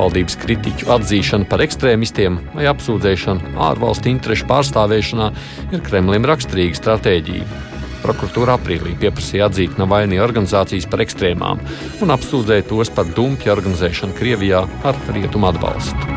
Valdības 0.00 0.38
kritiķu 0.42 0.92
atzīšana 0.96 1.48
par 1.50 1.64
ekstrēmistiem 1.66 2.40
vai 2.54 2.68
apsūdzēšana 2.72 3.56
ārvalstu 3.68 4.14
interešu 4.14 4.48
pārstāvēšanā 4.48 5.32
ir 5.72 5.84
Kremlim 5.84 6.28
raksturīga 6.28 6.80
stratēģija. 6.80 7.67
Prokuratūra 8.04 8.58
aprīlī 8.58 8.94
pieprasīja 9.00 9.48
atzīt 9.48 9.78
Navaļņu 9.80 10.22
organizācijas 10.22 10.86
par 10.90 11.02
ekstrēmām 11.04 11.62
un 12.04 12.14
apsūdzēja 12.14 12.68
tos 12.70 12.92
par 12.94 13.10
dumpju 13.16 13.54
organizēšanu 13.56 14.16
Krievijā 14.18 14.62
ar 14.86 15.02
rietumu 15.14 15.50
atbalstu. 15.50 16.16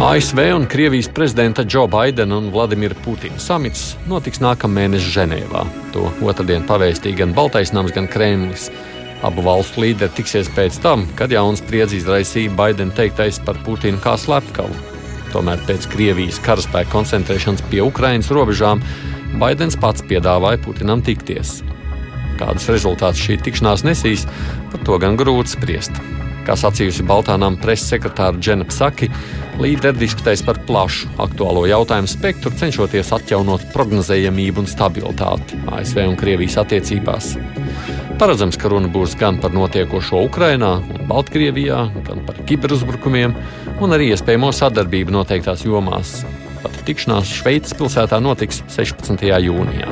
ASV 0.00 0.38
un 0.56 0.66
Krievijas 0.66 1.10
prezidenta 1.12 1.64
Džo 1.64 1.86
Baidena 1.86 2.38
un 2.38 2.46
Vladimira 2.50 2.96
Putina 3.04 3.36
samits 3.36 3.98
notiks 4.08 4.40
nākamnedēļ 4.40 5.02
Ženēvā. 5.12 5.64
To 5.92 6.06
otrdien 6.24 6.64
pavēstīja 6.64 7.18
gan 7.18 7.34
Baltais 7.36 7.74
nams, 7.76 7.92
gan 7.92 8.08
Kremlis. 8.08 8.70
Abu 9.20 9.44
valstu 9.44 9.82
līderi 9.84 10.16
tiksies 10.16 10.48
pēc 10.56 10.78
tam, 10.80 11.04
kad 11.18 11.34
jauns 11.34 11.60
spriedzi 11.60 12.00
izraisīja 12.00 12.54
Baidena 12.56 12.96
teiktais 12.96 13.42
par 13.44 13.60
Putinu 13.66 14.00
kā 14.00 14.16
slepkavu. 14.16 14.72
Tomēr 15.34 15.60
pēc 15.68 15.84
Krievijas 15.92 16.40
karaspēka 16.48 16.94
koncentrēšanas 16.94 17.66
pie 17.68 17.84
Ukrainas 17.84 18.32
robežām 18.32 18.80
Baidens 19.38 19.76
pats 19.78 20.02
piedāvāja 20.02 20.58
Putinam 20.64 21.02
tikties. 21.06 21.60
Kādus 22.40 22.66
rezultātus 22.72 23.20
šī 23.22 23.36
tikšanās 23.44 23.84
nesīs, 23.86 24.24
par 24.72 24.82
to 24.86 24.98
gan 25.02 25.18
grūti 25.20 25.54
spriest. 25.54 26.00
Kā 26.46 26.56
sacījusi 26.56 27.04
Baltānām 27.06 27.58
preses 27.60 27.92
sekretāra 27.92 28.40
Džena 28.40 28.64
Psaki, 28.66 29.10
līderi 29.60 30.00
diskutēs 30.00 30.42
par 30.46 30.58
plašu 30.66 31.10
aktuālo 31.20 31.66
jautājumu 31.68 32.08
spektru, 32.10 32.52
cenšoties 32.56 33.12
atjaunot 33.14 33.68
prognozējamību 33.74 34.64
un 34.64 34.70
stabilitāti 34.70 35.60
ASV 35.68 36.02
un 36.08 36.18
Krievijas 36.18 36.58
attiecībās. 36.64 37.34
Paredzams, 38.20 38.58
ka 38.60 38.72
runa 38.72 38.88
būs 38.92 39.14
gan 39.20 39.38
par 39.40 39.54
notiekošo 39.56 40.24
Ukrajinā 40.26 40.74
un 40.80 41.06
Baltkrievijā, 41.08 41.84
gan 42.08 42.24
par 42.26 42.40
kiberuzbrukumiem 42.48 43.36
un 43.80 43.96
arī 43.96 44.10
iespējamo 44.14 44.50
sadarbību 44.56 45.14
noteiktās 45.20 45.64
jomās, 45.68 46.22
Pati 46.60 46.82
tikšanās 46.84 47.30
Šveices 47.38 47.72
pilsētā 47.78 48.18
notiks 48.20 48.58
16. 48.68 49.22
jūnijā. 49.40 49.88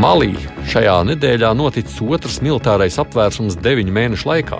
Malī 0.00 0.32
šajā 0.72 0.96
nedēļā 1.06 1.52
noticis 1.54 2.00
otrs 2.02 2.40
militārais 2.42 2.98
apvērsums 2.98 3.58
deviņu 3.62 3.94
mēnešu 3.94 4.26
laikā. 4.26 4.58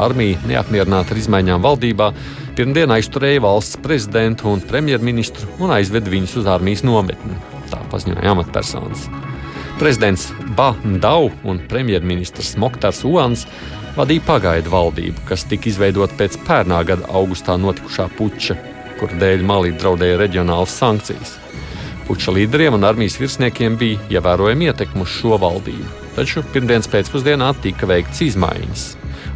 Armija, 0.00 0.40
neapmierināta 0.48 1.12
ar 1.12 1.20
izmaiņām 1.20 1.60
valdībā, 1.66 2.08
pirmdien 2.56 2.94
aizturēja 2.96 3.44
valsts 3.44 3.82
prezidentu 3.84 4.48
un 4.54 4.64
premjerministru 4.64 5.50
un 5.60 5.76
aizveda 5.76 6.08
viņus 6.08 6.38
uz 6.40 6.48
armijas 6.48 6.86
nometni. 6.88 7.36
Tā 7.68 7.84
paziņoja 7.92 8.32
amatpersonas. 8.32 9.06
Prezidents 9.76 10.30
Bahndau 10.56 11.28
un 11.44 11.60
premjerministrs 11.68 12.56
Moktārs 12.56 13.04
Uans 13.04 13.44
vadīja 13.98 14.24
pagaidu 14.24 14.72
valdību, 14.72 15.28
kas 15.28 15.44
tika 15.44 15.68
izveidota 15.68 16.16
pēc 16.16 16.40
pērnā 16.48 16.80
gada 16.88 17.12
augustā 17.12 17.60
notikušā 17.60 18.08
puča 18.16 18.56
kura 19.02 19.18
dēļ 19.18 19.40
Malī 19.42 19.72
draudēja 19.74 20.20
reģionālas 20.20 20.76
sankcijas. 20.78 21.34
Puča 22.06 22.34
līderiem 22.34 22.76
un 22.76 22.86
armijas 22.86 23.18
virsniekiem 23.18 23.74
bija 23.78 23.98
ievērojama 24.18 24.68
ietekme 24.68 25.02
uz 25.02 25.10
šo 25.16 25.38
valdību, 25.42 25.86
taču 26.14 26.42
pirmdienas 26.54 26.90
pēcpusdienā 26.92 27.48
tika 27.64 27.88
veikts 27.90 28.22
izmaiņas. 28.28 28.84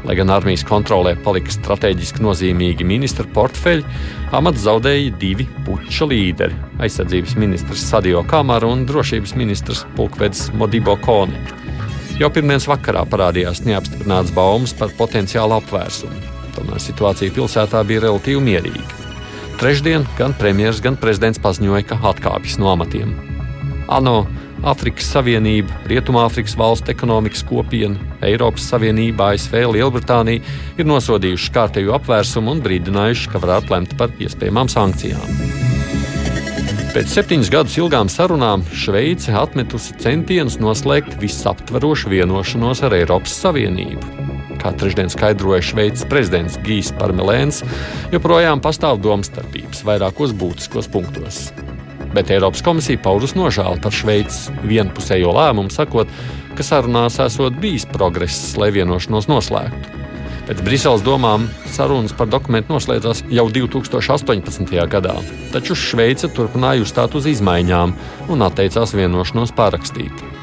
Lai 0.06 0.14
gan 0.18 0.30
armijas 0.30 0.62
kontrolē 0.66 1.16
palika 1.24 1.50
strateģiski 1.50 2.22
nozīmīgi 2.22 2.86
ministra 2.86 3.26
portfeļi, 3.34 3.82
amats 4.38 4.62
zaudēja 4.66 5.14
divi 5.18 5.48
puča 5.66 6.06
līderi- 6.06 6.54
aizsardzības 6.86 7.34
ministrs 7.42 7.88
Sadio 7.90 8.22
Kamara 8.22 8.70
un 8.70 8.86
drošības 8.86 9.34
ministrs 9.34 9.84
Pulkvedis 9.96 10.52
Modibo 10.54 10.96
Kone. 10.96 11.40
Jau 12.20 12.30
pirmdienas 12.30 12.68
vakarā 12.70 13.02
parādījās 13.06 13.64
neapstiprināts 13.66 14.30
baumas 14.34 14.72
par 14.74 14.88
potenciālu 14.88 15.58
apvērsumu. 15.58 16.22
Tomēr 16.54 16.78
situācija 16.80 17.34
pilsētā 17.34 17.82
bija 17.86 18.06
relatīvi 18.06 18.40
mierīga. 18.40 19.05
Trešdien 19.56 20.04
gan 20.18 20.34
premjerministrs, 20.36 20.84
gan 20.84 20.98
prezidents 21.00 21.40
paziņoja, 21.40 21.86
ka 21.88 21.96
atkāpjas 22.10 22.58
no 22.60 22.68
amatiem. 22.74 23.14
ANO, 23.88 24.26
Afrikas 24.66 25.08
Savienība, 25.14 25.72
Rietumāfrikas 25.88 26.56
valstu 26.58 26.92
ekonomikas 26.92 27.44
kopiena, 27.46 27.96
Eiropas 28.24 28.66
Savienība, 28.68 29.30
ASV, 29.32 29.62
Lielbritānija 29.72 30.42
ir 30.76 30.88
nosodījušas 30.88 31.54
kārtējo 31.54 31.94
apvērsumu 31.96 32.52
un 32.52 32.62
brīdinājuši, 32.64 33.30
ka 33.32 33.40
varētu 33.40 33.72
lemt 33.72 33.96
par 33.96 34.12
iespējamām 34.20 34.68
sankcijām. 34.72 35.24
Pēc 36.92 37.16
septiņus 37.16 37.52
gadus 37.52 37.80
ilgām 37.80 38.12
sarunām 38.12 38.64
Šveice 38.72 39.32
atmetusi 39.36 39.96
centienus 40.00 40.60
noslēgt 40.60 41.16
visaptverošu 41.20 42.12
vienošanos 42.12 42.84
ar 42.84 42.96
Eiropas 43.00 43.36
Savienību. 43.40 44.25
Kā 44.66 44.74
trešdien 44.74 45.10
skaidroja 45.12 45.62
Šveices 45.62 46.06
prezidents 46.10 46.58
Gijs 46.66 46.90
Parmelēns, 46.98 47.62
joprojām 48.14 48.62
pastāv 48.64 48.98
domstarpības 49.04 49.84
vairākos 49.86 50.34
būtiskos 50.34 50.90
punktos. 50.90 51.50
Bet 52.16 52.32
Eiropas 52.32 52.64
komisija 52.64 52.98
paužus 53.04 53.36
nožēlu 53.38 53.78
par 53.82 53.94
Šveices 53.94 54.48
vienpusējo 54.66 55.34
lēmumu, 55.36 55.70
sakot, 55.70 56.10
ka 56.56 56.66
sarunās 56.66 57.20
esot 57.22 57.58
bijis 57.62 57.86
progress, 57.92 58.56
lai 58.58 58.72
vienošanos 58.74 59.28
noslēgtu. 59.30 60.02
Pēc 60.46 60.60
Briseles 60.62 61.02
domām 61.02 61.48
sarunas 61.74 62.14
par 62.14 62.30
dokumentu 62.30 62.76
noslēdzās 62.76 63.24
jau 63.34 63.48
2018. 63.50 64.78
gadā, 64.90 65.16
taču 65.54 65.74
Šveice 65.78 66.30
turpināja 66.30 66.86
uzstāt 66.86 67.18
uz 67.18 67.26
izmaiņām 67.34 67.94
un 68.30 68.46
atteicās 68.46 68.94
vienošanos 68.94 69.54
parakstīt. 69.58 70.35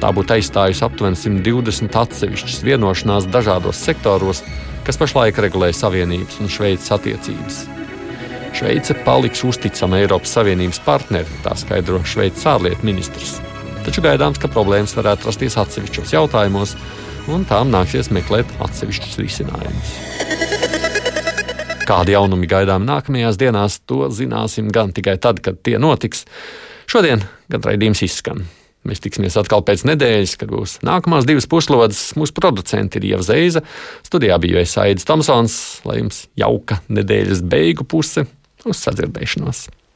Tā 0.00 0.10
būtu 0.12 0.36
aizstājusi 0.36 0.84
aptuveni 0.84 1.16
120 1.16 1.96
atsevišķas 2.02 2.60
vienošanās 2.66 3.28
dažādos 3.32 3.80
sektoros, 3.80 4.42
kas 4.84 5.00
pašlaik 5.00 5.38
regulē 5.40 5.72
Savienības 5.74 6.40
un 6.42 6.52
Šveices 6.52 6.92
attiecības. 6.94 7.62
Šveice 8.56 8.94
paliks 9.04 9.42
uzticama 9.44 9.98
Eiropas 10.00 10.32
Savienības 10.36 10.80
partneri, 10.84 11.40
tā 11.44 11.56
skaidro 11.58 12.02
Šveices 12.04 12.44
ārlietu 12.48 12.86
ministrs. 12.88 13.38
Taču 13.86 14.04
gaidāms, 14.04 14.40
ka 14.42 14.50
problēmas 14.52 14.96
varētu 14.96 15.28
rasties 15.28 15.56
atsevišķos 15.60 16.14
jautājumos, 16.16 16.76
un 17.32 17.44
tām 17.48 17.72
nāksies 17.72 18.12
meklēt 18.14 18.50
atsevišķus 18.64 19.18
risinājumus. 19.22 19.96
Kādi 21.86 22.16
jaunumi 22.16 22.48
gaidām 22.50 22.86
nākamajās 22.86 23.38
dienās, 23.38 23.80
to 23.86 24.08
zināsim 24.10 24.72
gan 24.74 24.90
tikai 24.94 25.16
tad, 25.22 25.38
kad 25.44 25.60
tie 25.62 25.78
notiks. 25.78 26.24
Šodien 26.90 27.22
gan 27.52 27.62
raidījums 27.62 28.02
izskan. 28.06 28.42
Mēs 28.86 29.02
tiksimies 29.04 29.38
atkal 29.40 29.64
pēc 29.66 29.86
nedēļas, 29.88 30.36
kad 30.40 30.52
būs 30.52 30.78
nākamās 30.86 31.26
divas 31.28 31.48
puslodes. 31.50 32.02
Mūsu 32.18 32.36
producenti 32.36 33.00
ir 33.00 33.10
Ieva 33.12 33.26
Zeiza, 33.26 33.64
studijā 34.06 34.38
bija 34.42 34.66
Aits 34.84 35.08
Tomsons. 35.08 35.58
Lai 35.88 36.00
jums 36.02 36.26
jauka 36.38 36.80
nedēļas 36.88 37.42
beigu 37.46 37.88
puse, 37.88 38.28
uz 38.66 38.86
sadzirdēšanos! 38.86 39.66